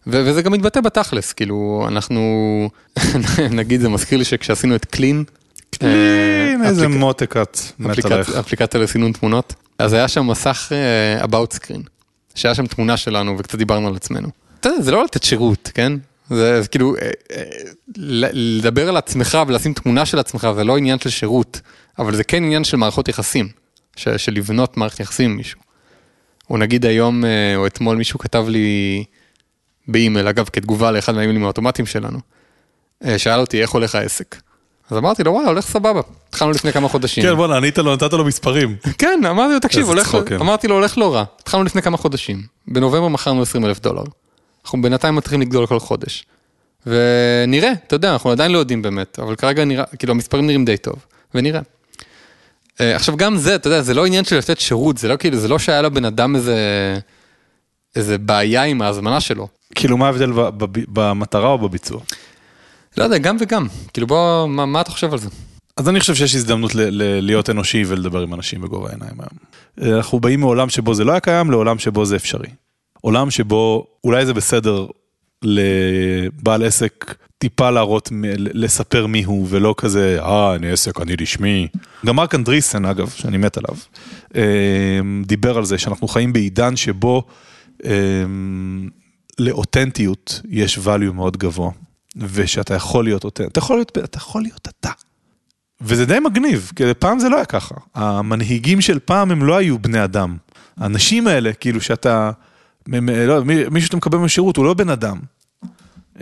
וזה 0.08 0.41
גם 0.41 0.52
מתבטא 0.52 0.82
בתכלס, 0.82 1.34
כאילו, 1.34 1.86
אנחנו, 1.88 2.22
נגיד, 3.52 3.82
זה 3.82 3.89
מזכיר 3.89 4.18
לי 4.18 4.26
שכשעשינו 4.26 4.76
את 4.76 4.86
קלין, 4.86 5.24
הנה, 5.82 6.68
איזה 6.68 6.86
אפליק- 6.86 6.98
מותק 6.98 7.36
את 7.38 7.58
עלייך. 8.12 8.36
אפליקציה, 8.36 8.80
לסינון 8.80 9.12
תמונות, 9.12 9.54
אז 9.80 9.94
היה 9.94 10.08
שם 10.08 10.28
מסך 10.28 10.72
אה, 10.72 11.24
about 11.26 11.56
screen, 11.56 11.82
שהיה 12.36 12.56
שם 12.56 12.65
תמונה 12.68 12.98
שלנו 12.98 13.36
וקצת 13.38 13.58
דיברנו 13.58 13.88
על 13.88 13.96
עצמנו. 13.96 14.28
זה 14.80 14.91
לא 14.91 15.04
לתת 15.04 15.24
שירות, 15.24 15.72
כן? 15.74 15.94
זה, 16.30 16.62
זה 16.62 16.68
כאילו, 16.68 16.96
אה, 16.96 17.10
אה, 17.32 17.44
לדבר 18.34 18.89
על 18.89 18.98
עצמך 18.98 19.38
ולשים 19.48 19.74
תמונה 19.74 20.06
של 20.06 20.20
עצמך 20.20 20.48
זה 20.56 20.63
לא 20.63 20.78
עניין 20.78 21.00
של 21.00 21.10
שירות, 21.10 21.62
אבל 22.00 22.15
זה 22.15 22.24
כן 22.24 22.44
עניין 22.44 22.63
של 22.63 22.78
מערכות 22.78 23.08
יחסים, 23.08 23.48
של 23.96 24.32
לבנות 24.32 24.78
מערכת 24.78 25.00
יחסים 25.00 25.32
עם 25.32 25.38
מישהו. 25.38 25.60
או 26.50 26.58
נגיד 26.58 26.86
היום 26.86 27.26
אה, 27.26 27.30
או 27.56 27.68
אתמול 27.68 27.98
מישהו 27.98 28.20
כתב 28.20 28.46
לי 28.48 29.04
באימייל, 29.88 30.28
אגב, 30.28 30.50
כתגובה 30.54 30.91
לאחד 30.91 31.15
מהאימיילים 31.15 31.43
האוטומטיים 31.43 31.86
שלנו, 31.86 32.19
אה, 33.06 33.19
שאל 33.19 33.39
אותי 33.39 33.62
איך 33.62 33.69
הולך 33.69 33.95
העסק. 33.95 34.36
אז 34.89 34.98
אמרתי 34.98 35.24
לו, 35.24 35.32
וואלה, 35.32 35.48
הולך 35.48 35.65
סבבה. 35.65 36.02
התחלנו 36.30 36.52
לפני 36.52 36.74
כמה 36.74 36.88
חודשים. 36.88 37.24
כן, 37.24 37.36
בוא'נה, 37.36 37.58
ענית 37.58 37.78
לו, 37.78 37.93
נתת 37.93 38.13
לו 38.13 38.26
מספרים. 38.26 38.76
כן, 38.98 39.19
אמרתי 39.30 39.54
לו, 39.54 39.60
תקשיב, 39.60 39.88
הולך, 39.88 40.08
צחוק, 40.08 40.30
כן. 40.30 40.36
אמרתי 40.36 40.67
לו, 40.67 40.76
הולך 40.76 40.98
לא 40.98 41.15
רע. 41.15 41.24
התחלנו 41.39 41.63
לפני 41.63 41.82
כמה 41.82 41.98
חודשים. 41.98 42.41
בנובמבר 42.67 43.08
מכרנו 43.08 43.41
20 43.41 43.65
אלף 43.65 43.80
דולר. 43.80 44.04
אנחנו 44.63 44.82
בינתיים 44.82 45.15
מתחילים 45.15 45.41
לגדול 45.41 45.67
כל 45.67 45.80
חודש. 45.80 46.26
ונראה, 46.86 47.71
אתה 47.88 47.95
יודע, 47.95 48.13
אנחנו 48.13 48.32
עדיין 48.32 48.52
לא 48.52 48.58
יודעים 48.58 48.82
באמת, 48.82 49.19
אבל 49.19 49.36
כרגע 49.36 49.65
נראה, 49.65 49.83
כאילו 50.00 50.13
המספרים 50.13 50.48
נראים 50.48 50.65
די 50.65 50.77
טוב, 50.77 51.06
ונראה. 51.36 51.62
אה, 52.81 52.96
עכשיו 52.96 53.17
גם 53.17 53.38
זה, 53.38 53.56
אתה 53.56 53.67
יודע, 53.67 53.81
זה 53.81 53.94
לא 53.94 54.06
עניין 54.06 54.23
של 54.23 54.38
לתת 54.38 54.60
שירות, 54.60 54.98
זה 54.98 55.08
לא 55.08 55.15
כאילו, 55.15 55.38
זה 55.38 55.48
לא 55.48 55.60
שהיה 55.60 55.81
לבן 55.81 56.06
אדם 56.06 56.36
איזה, 56.36 56.58
איזה 57.96 58.17
בעיה 58.17 58.63
עם 58.63 58.81
ההזמנה 58.81 59.21
שלו. 59.21 59.48
כאילו, 59.76 59.98
מה 59.98 60.06
ההבדל 60.06 60.32
במטרה 60.88 61.50
או 61.50 61.58
בביצוע? 61.58 62.02
לא 62.98 63.04
יודע, 63.04 63.18
גם 63.18 63.38
וגם. 63.40 63.68
כאילו 63.94 64.08
בוא, 64.08 64.48
מה, 64.48 64.66
מה 64.66 64.82
אתה 64.82 64.92
חושב 64.92 65.13
על 65.13 65.20
זה? 65.20 65.30
אז 65.78 65.90
אני 65.90 66.00
חושב 66.00 66.16
שיש 66.16 66.36
הזדמנות 66.36 66.76
ל- 66.76 66.82
ל- 66.82 67.20
להיות 67.26 67.50
אנושי 67.50 67.84
ולדבר 67.88 68.22
עם 68.22 68.34
אנשים 68.34 68.62
בגובה 68.62 68.90
העיניים 68.90 69.13
היום. 69.20 69.40
אה, 69.92 69.98
אנחנו 69.98 70.20
באים 70.20 70.40
מעולם 70.40 70.70
שבו 70.70 70.94
זה 70.94 71.04
לא 71.04 71.12
היה 71.12 71.20
קיים 71.20 71.52
לעולם 71.52 71.80
שבו 71.80 72.06
זה 72.06 72.16
אפשרי. 72.16 72.48
עולם 73.02 73.32
שבו 73.32 73.88
אולי 74.04 74.26
זה 74.26 74.34
בסדר 74.34 74.86
לבעל 75.44 76.63
עסק 76.63 77.16
טיפה 77.38 77.70
להראות, 77.72 78.10
לספר 78.38 79.08
מי 79.08 79.24
הוא 79.24 79.48
ולא 79.50 79.76
כזה, 79.78 80.18
אה, 80.22 80.56
אני 80.56 80.72
עסק, 80.72 81.02
אני 81.02 81.16
רשמי. 81.22 81.68
גם 82.06 82.16
מרק 82.16 82.36
אנדריסן 82.36 82.86
אגב, 82.86 83.10
שאני 83.10 83.38
מת 83.38 83.58
עליו, 83.58 83.76
אה, 84.36 84.42
דיבר 85.26 85.58
על 85.58 85.66
זה 85.66 85.78
שאנחנו 85.78 86.08
חיים 86.08 86.34
בעידן 86.34 86.76
שבו 86.76 87.24
אה, 87.86 87.92
לאותנטיות 89.40 90.42
יש 90.50 90.77
value 90.77 91.12
מאוד 91.13 91.38
גבוה. 91.38 91.71
ושאתה 92.17 92.73
יכול 92.73 93.04
להיות 93.04 93.23
אותנטי, 93.23 93.50
אתה 93.50 93.60
יכול 93.60 93.77
להיות, 93.77 93.98
אתה 93.98 94.17
יכול 94.17 94.42
להיות 94.42 94.67
אתה. 94.79 94.90
וזה 95.81 96.06
די 96.06 96.19
מגניב, 96.19 96.71
כי 96.75 96.83
פעם 97.00 97.19
זה 97.19 97.29
לא 97.29 97.36
היה 97.36 97.46
ככה. 97.46 97.75
המנהיגים 97.96 98.81
של 98.81 99.00
פעם 99.00 99.31
הם 99.31 99.44
לא 99.44 99.58
היו 99.58 99.79
בני 99.79 100.04
אדם. 100.04 100.38
האנשים 100.77 101.27
האלה, 101.27 101.54
כאילו 101.54 101.81
שאתה, 101.81 102.31
לא, 103.27 103.44
מי- 103.46 103.67
מישהו 103.71 103.86
שאתה 103.88 103.98
מקבל 103.98 104.17
משירות, 104.17 104.58
הוא 104.58 104.65
לא 104.65 104.73
בן 104.73 104.90
אדם. 104.90 105.19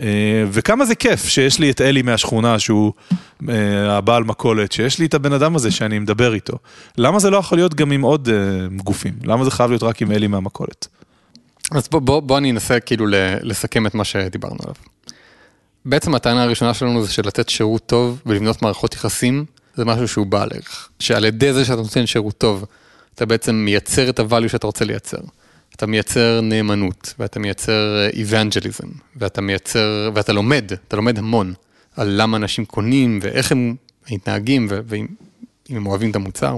אה, 0.00 0.44
וכמה 0.50 0.84
זה 0.84 0.94
כיף 0.94 1.24
שיש 1.24 1.58
לי 1.58 1.70
את 1.70 1.80
אלי 1.80 2.02
מהשכונה 2.02 2.58
שהוא 2.58 2.92
אה, 3.48 3.96
הבעל 3.96 4.24
מכולת, 4.24 4.72
שיש 4.72 4.98
לי 4.98 5.06
את 5.06 5.14
הבן 5.14 5.32
אדם 5.32 5.56
הזה 5.56 5.70
שאני 5.70 5.98
מדבר 5.98 6.34
איתו. 6.34 6.58
למה 6.98 7.18
זה 7.18 7.30
לא 7.30 7.36
יכול 7.36 7.58
להיות 7.58 7.74
גם 7.74 7.90
עם 7.92 8.02
עוד 8.02 8.28
אה, 8.28 8.34
גופים? 8.76 9.14
למה 9.24 9.44
זה 9.44 9.50
חייב 9.50 9.70
להיות 9.70 9.82
רק 9.82 10.02
עם 10.02 10.12
אלי 10.12 10.26
מהמכולת? 10.26 10.88
אז 11.70 11.88
בוא, 11.88 12.00
בוא, 12.00 12.20
בוא 12.20 12.38
אני 12.38 12.50
אנסה 12.50 12.80
כאילו 12.80 13.06
לסכם 13.42 13.86
את 13.86 13.94
מה 13.94 14.04
שדיברנו 14.04 14.58
עליו. 14.62 14.74
בעצם 15.84 16.14
הטענה 16.14 16.42
הראשונה 16.42 16.74
שלנו 16.74 17.04
זה 17.04 17.12
שלתת 17.12 17.48
שירות 17.48 17.86
טוב 17.86 18.22
ולבנות 18.26 18.62
מערכות 18.62 18.94
יחסים 18.94 19.44
זה 19.74 19.84
משהו 19.84 20.08
שהוא 20.08 20.26
בעל 20.26 20.48
ערך. 20.54 20.88
שעל 20.98 21.24
ידי 21.24 21.52
זה 21.52 21.64
שאתה 21.64 21.80
נותן 21.80 22.06
שירות 22.06 22.38
טוב, 22.38 22.64
אתה 23.14 23.26
בעצם 23.26 23.54
מייצר 23.54 24.10
את 24.10 24.20
הvalue 24.20 24.48
שאתה 24.48 24.66
רוצה 24.66 24.84
לייצר. 24.84 25.18
אתה 25.76 25.86
מייצר 25.86 26.40
נאמנות, 26.40 27.14
ואתה 27.18 27.40
מייצר 27.40 28.08
איוונג'ליזם, 28.12 28.88
ואתה 29.16 29.40
מייצר, 29.40 30.10
ואתה 30.14 30.32
לומד, 30.32 30.72
אתה 30.88 30.96
לומד 30.96 31.18
המון 31.18 31.54
על 31.96 32.08
למה 32.22 32.36
אנשים 32.36 32.64
קונים 32.64 33.18
ואיך 33.22 33.52
הם 33.52 33.74
מתנהגים 34.10 34.66
ואם 34.70 35.06
אם 35.70 35.76
הם 35.76 35.86
אוהבים 35.86 36.10
את 36.10 36.16
המוצר. 36.16 36.56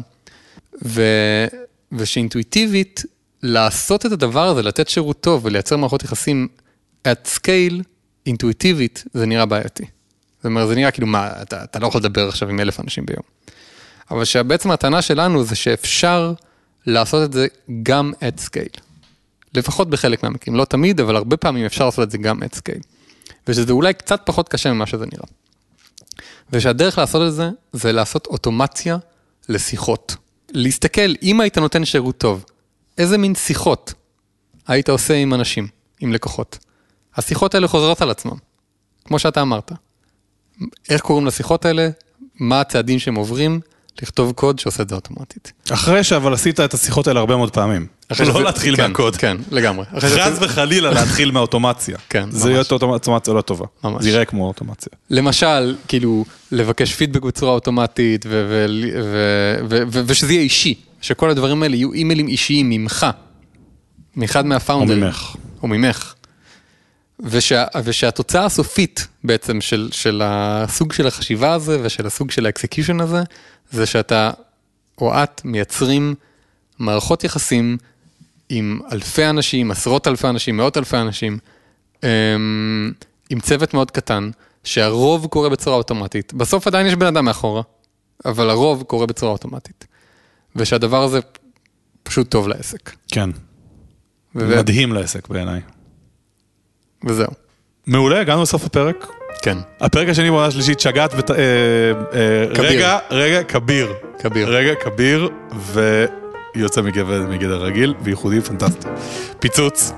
ושאינטואיטיבית, 1.93 3.03
לעשות 3.43 4.07
את 4.07 4.13
הדבר 4.13 4.49
הזה, 4.49 4.63
לתת 4.63 4.89
שירות 4.89 5.21
טוב 5.21 5.45
ולייצר 5.45 5.77
מערכות 5.77 6.05
יחסים 6.05 6.49
at 7.09 7.29
scale, 7.37 7.83
אינטואיטיבית, 8.27 9.05
זה 9.15 9.27
נראה 9.27 9.47
בעייתי. 9.47 9.85
זאת 10.37 10.45
אומרת, 10.45 10.69
זה 10.69 10.75
נראה 10.75 10.91
כאילו, 10.91 11.07
מה, 11.07 11.31
אתה, 11.43 11.65
אתה 11.65 11.79
לא 11.79 11.87
יכול 11.87 12.01
לדבר 12.01 12.29
עכשיו 12.29 12.49
עם 12.49 12.61
אלף 12.61 12.81
אנשים 12.81 13.07
ביום. 13.07 13.23
אבל 14.11 14.25
שבעצם 14.25 14.71
הטענה 14.71 15.03
שלנו 15.03 15.45
זה 15.45 15.57
שאפשר 15.57 16.33
לעשות 16.87 17.25
את 17.25 17.33
זה 17.33 17.47
גם 17.83 18.13
at 18.21 18.41
scale. 18.41 18.81
לפחות 19.55 19.91
בחלק 19.91 20.23
מהמקרים, 20.23 20.57
לא 20.57 20.65
תמיד, 20.65 21.01
אבל 21.01 21.17
הרבה 21.17 21.37
פעמים 21.37 21.65
אפשר 21.65 21.85
לעשות 21.85 22.03
את 22.03 22.11
זה 22.11 22.19
גם 22.19 22.43
at 22.43 22.57
scale. 22.57 22.83
ושזה 23.47 23.73
אולי 23.73 23.95
קצת 23.95 24.21
פחות 24.25 24.49
קשה 24.49 24.73
ממה 24.73 24.87
שזה 24.87 25.05
נראה. 25.07 25.27
ושהדרך 26.51 26.99
לעשות 26.99 27.29
את 27.29 27.35
זה, 27.35 27.51
זה 27.73 27.93
לעשות 27.93 28.27
אוטומציה 28.27 28.97
לשיחות. 29.49 30.17
להסתכל, 30.53 31.15
אם 31.23 31.41
היית 31.41 31.59
נותן 31.59 31.85
שירות 31.85 32.19
טוב, 32.19 32.45
איזה 32.99 33.19
מין 33.19 33.35
שיחות 33.35 33.95
היית 34.67 34.89
עושה 34.89 35.15
עם 35.15 35.35
אנשים, 35.35 35.67
עם 36.01 36.13
לקוחות? 36.13 36.59
השיחות 37.17 37.55
האלה 37.55 37.69
חוזרות 37.69 38.03
על 38.03 38.11
עצמם, 38.11 38.37
כמו 39.05 39.19
שאתה 39.19 39.43
אמרת. 39.43 39.73
איך 40.89 41.01
קוראים 41.01 41.27
לשיחות 41.27 41.65
האלה? 41.65 41.89
מה 42.41 42.61
הצעדים 42.61 42.99
שהם 42.99 43.15
עוברים? 43.15 43.61
לכתוב 44.03 44.33
קוד 44.33 44.59
שעושה 44.59 44.83
את 44.83 44.89
זה 44.89 44.95
אוטומטית. 44.95 45.53
אחרי 45.73 46.05
שאבל 46.05 46.35
עשית 46.35 46.61
את 46.61 46.75
השיחות 46.75 47.07
האלה 47.07 47.21
הרבה 47.21 47.37
מאוד 47.37 47.51
פעמים. 47.51 47.87
לא 48.11 48.17
שזה- 48.17 48.33
להתחיל 48.39 48.77
כן, 48.77 48.87
מהקוד. 48.91 49.17
כן, 49.17 49.37
לגמרי. 49.51 49.85
חס 50.01 50.39
וחלילה 50.41 50.91
להתחיל 50.91 51.31
מהאוטומציה. 51.31 51.97
כן, 52.09 52.31
זה 52.31 52.49
ממש. 52.49 52.71
יהיה 52.71 52.81
אוטומציה 52.83 53.35
לא 53.35 53.41
טובה. 53.41 53.67
ממש. 53.85 54.03
זה 54.03 54.09
יראה 54.11 54.25
כמו 54.25 54.47
אוטומציה. 54.47 54.93
למשל, 55.11 55.77
כאילו, 55.89 56.25
לבקש 56.53 56.95
פידבק 56.95 57.23
בצורה 57.23 57.53
אוטומטית, 57.53 58.27
ו- 58.27 58.47
ו- 58.51 58.67
ו- 59.05 59.67
ו- 59.71 59.83
ו- 59.93 60.01
ושזה 60.07 60.33
יהיה 60.33 60.43
אישי, 60.43 60.75
שכל 61.01 61.31
הדברים 61.31 61.63
האלה 61.63 61.77
יהיו 61.77 61.93
אימיילים 61.93 62.29
אישיים 62.29 62.71
ממך, 62.71 63.07
מאחד 64.17 64.45
או 64.45 64.49
מה 64.49 64.57
founder 64.57 64.88
ים. 64.88 65.01
ממך. 65.01 65.37
או 65.63 65.69
ממך. 65.69 66.15
ושה, 67.21 67.65
ושהתוצאה 67.85 68.45
הסופית 68.45 69.07
בעצם 69.25 69.61
של, 69.61 69.89
של 69.93 70.23
הסוג 70.25 70.93
של 70.93 71.07
החשיבה 71.07 71.53
הזה 71.53 71.79
ושל 71.83 72.07
הסוג 72.07 72.31
של 72.31 72.47
ה 72.47 72.52
execution 72.52 73.01
הזה, 73.01 73.23
זה 73.71 73.87
שאתה 73.87 74.31
או 75.01 75.23
את 75.23 75.41
מייצרים 75.45 76.15
מערכות 76.79 77.25
יחסים 77.25 77.77
עם 78.49 78.81
אלפי 78.93 79.27
אנשים, 79.27 79.71
עשרות 79.71 80.07
אלפי 80.07 80.29
אנשים, 80.29 80.57
מאות 80.57 80.77
אלפי 80.77 80.97
אנשים, 80.97 81.39
אמ, 82.05 82.93
עם 83.31 83.41
צוות 83.41 83.75
מאוד 83.75 83.91
קטן, 83.91 84.31
שהרוב 84.65 85.27
קורה 85.27 85.49
בצורה 85.49 85.77
אוטומטית. 85.77 86.35
בסוף 86.35 86.67
עדיין 86.67 86.87
יש 86.87 86.95
בן 86.95 87.07
אדם 87.07 87.25
מאחורה, 87.25 87.63
אבל 88.25 88.51
הרוב 88.51 88.83
קורה 88.83 89.07
בצורה 89.07 89.33
אוטומטית. 89.33 89.87
ושהדבר 90.57 91.03
הזה 91.03 91.21
פשוט 92.03 92.31
טוב 92.31 92.49
לעסק. 92.49 92.93
כן. 93.13 93.31
ו- 94.35 94.59
מדהים 94.59 94.93
לעסק 94.93 95.29
בעיניי. 95.29 95.61
וזהו, 97.05 97.31
מעולה, 97.87 98.21
הגענו 98.21 98.43
לסוף 98.43 98.65
הפרק. 98.65 99.07
כן. 99.43 99.59
הפרק 99.81 100.09
השני 100.09 100.31
בעונה 100.31 100.47
השלישית, 100.47 100.81
שגעת 100.81 101.15
ות... 101.17 101.31
אה, 101.31 101.37
אה. 101.37 102.45
רגע, 102.59 102.99
רגע, 103.11 103.43
כביר. 103.43 103.93
כביר. 104.19 104.49
רגע, 104.49 104.75
כביר, 104.75 105.29
ויוצא 106.55 106.83
מגדר, 106.83 107.27
מגדר 107.29 107.63
רגיל, 107.63 107.95
וייחודי 108.03 108.41
פנטסטי. 108.41 108.89
פיצוץ. 109.39 109.93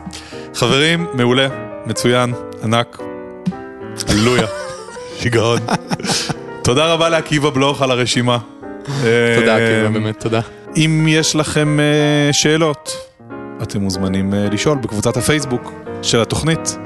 חברים, 0.54 1.06
מעולה, 1.14 1.48
מצוין, 1.86 2.34
ענק. 2.62 2.98
הללויה. 4.08 4.46
שיגעון. 5.20 5.58
תודה 6.64 6.92
רבה 6.92 7.08
לעקיבא 7.08 7.50
בלוך 7.50 7.82
על 7.82 7.90
הרשימה. 7.90 8.38
תודה, 9.36 9.58
אה, 9.58 9.84
עקיבא, 9.84 9.88
באמת, 9.98 10.20
תודה. 10.20 10.40
אם 10.76 11.06
יש 11.08 11.36
לכם 11.36 11.80
אה, 11.80 12.32
שאלות, 12.32 12.90
אתם 13.62 13.80
מוזמנים 13.80 14.34
אה, 14.34 14.48
לשאול 14.52 14.78
בקבוצת 14.78 15.16
הפייסבוק 15.16 15.72
של 16.02 16.20
התוכנית. 16.20 16.78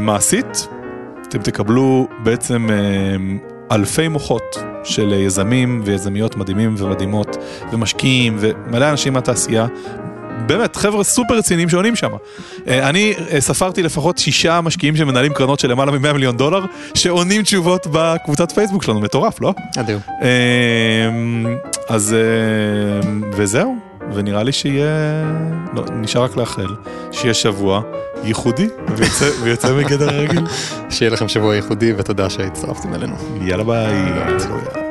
מעשית, 0.00 0.68
אתם 1.28 1.38
תקבלו 1.38 2.08
בעצם 2.22 2.66
אלפי 3.72 4.08
מוחות 4.08 4.56
של 4.84 5.12
יזמים 5.12 5.82
ויזמיות 5.84 6.36
מדהימים 6.36 6.74
ומדהימות 6.78 7.36
ומשקיעים 7.72 8.36
ומלא 8.40 8.90
אנשים 8.90 9.12
מהתעשייה. 9.12 9.66
באמת, 10.46 10.76
חבר'ה 10.76 11.04
סופר 11.04 11.34
רציניים 11.34 11.68
שעונים 11.68 11.96
שם. 11.96 12.10
אה, 12.68 12.88
אני 12.88 13.14
אה, 13.30 13.40
ספרתי 13.40 13.82
לפחות 13.82 14.18
שישה 14.18 14.60
משקיעים 14.60 14.96
שמנהלים 14.96 15.32
קרנות 15.32 15.60
של 15.60 15.70
למעלה 15.70 15.92
מ-100 15.92 16.12
מיליון 16.12 16.36
דולר, 16.36 16.64
שעונים 16.94 17.42
תשובות 17.42 17.86
בקבוצת 17.92 18.52
פייסבוק 18.52 18.82
שלנו, 18.82 19.00
מטורף, 19.00 19.40
לא? 19.40 19.54
אדיר. 19.78 19.98
אמ, 20.22 21.56
אז 21.88 22.16
אמ, 23.02 23.22
וזהו, 23.32 23.76
ונראה 24.14 24.42
לי 24.42 24.52
שיהיה, 24.52 24.86
לא, 25.74 25.84
נשאר 25.92 26.22
רק 26.22 26.36
לאחל, 26.36 26.66
שיהיה 27.12 27.34
שבוע 27.34 27.82
ייחודי 28.24 28.68
ויוצא, 28.96 29.24
ויוצא 29.42 29.72
מגדר 29.72 30.14
הרגיל. 30.14 30.46
שיהיה 30.90 31.10
לכם 31.10 31.28
שבוע 31.28 31.54
ייחודי 31.54 31.92
ותודה 31.96 32.30
שהצטרפתם 32.30 32.94
אלינו. 32.94 33.14
יאללה 33.40 33.64
ביי. 33.64 34.81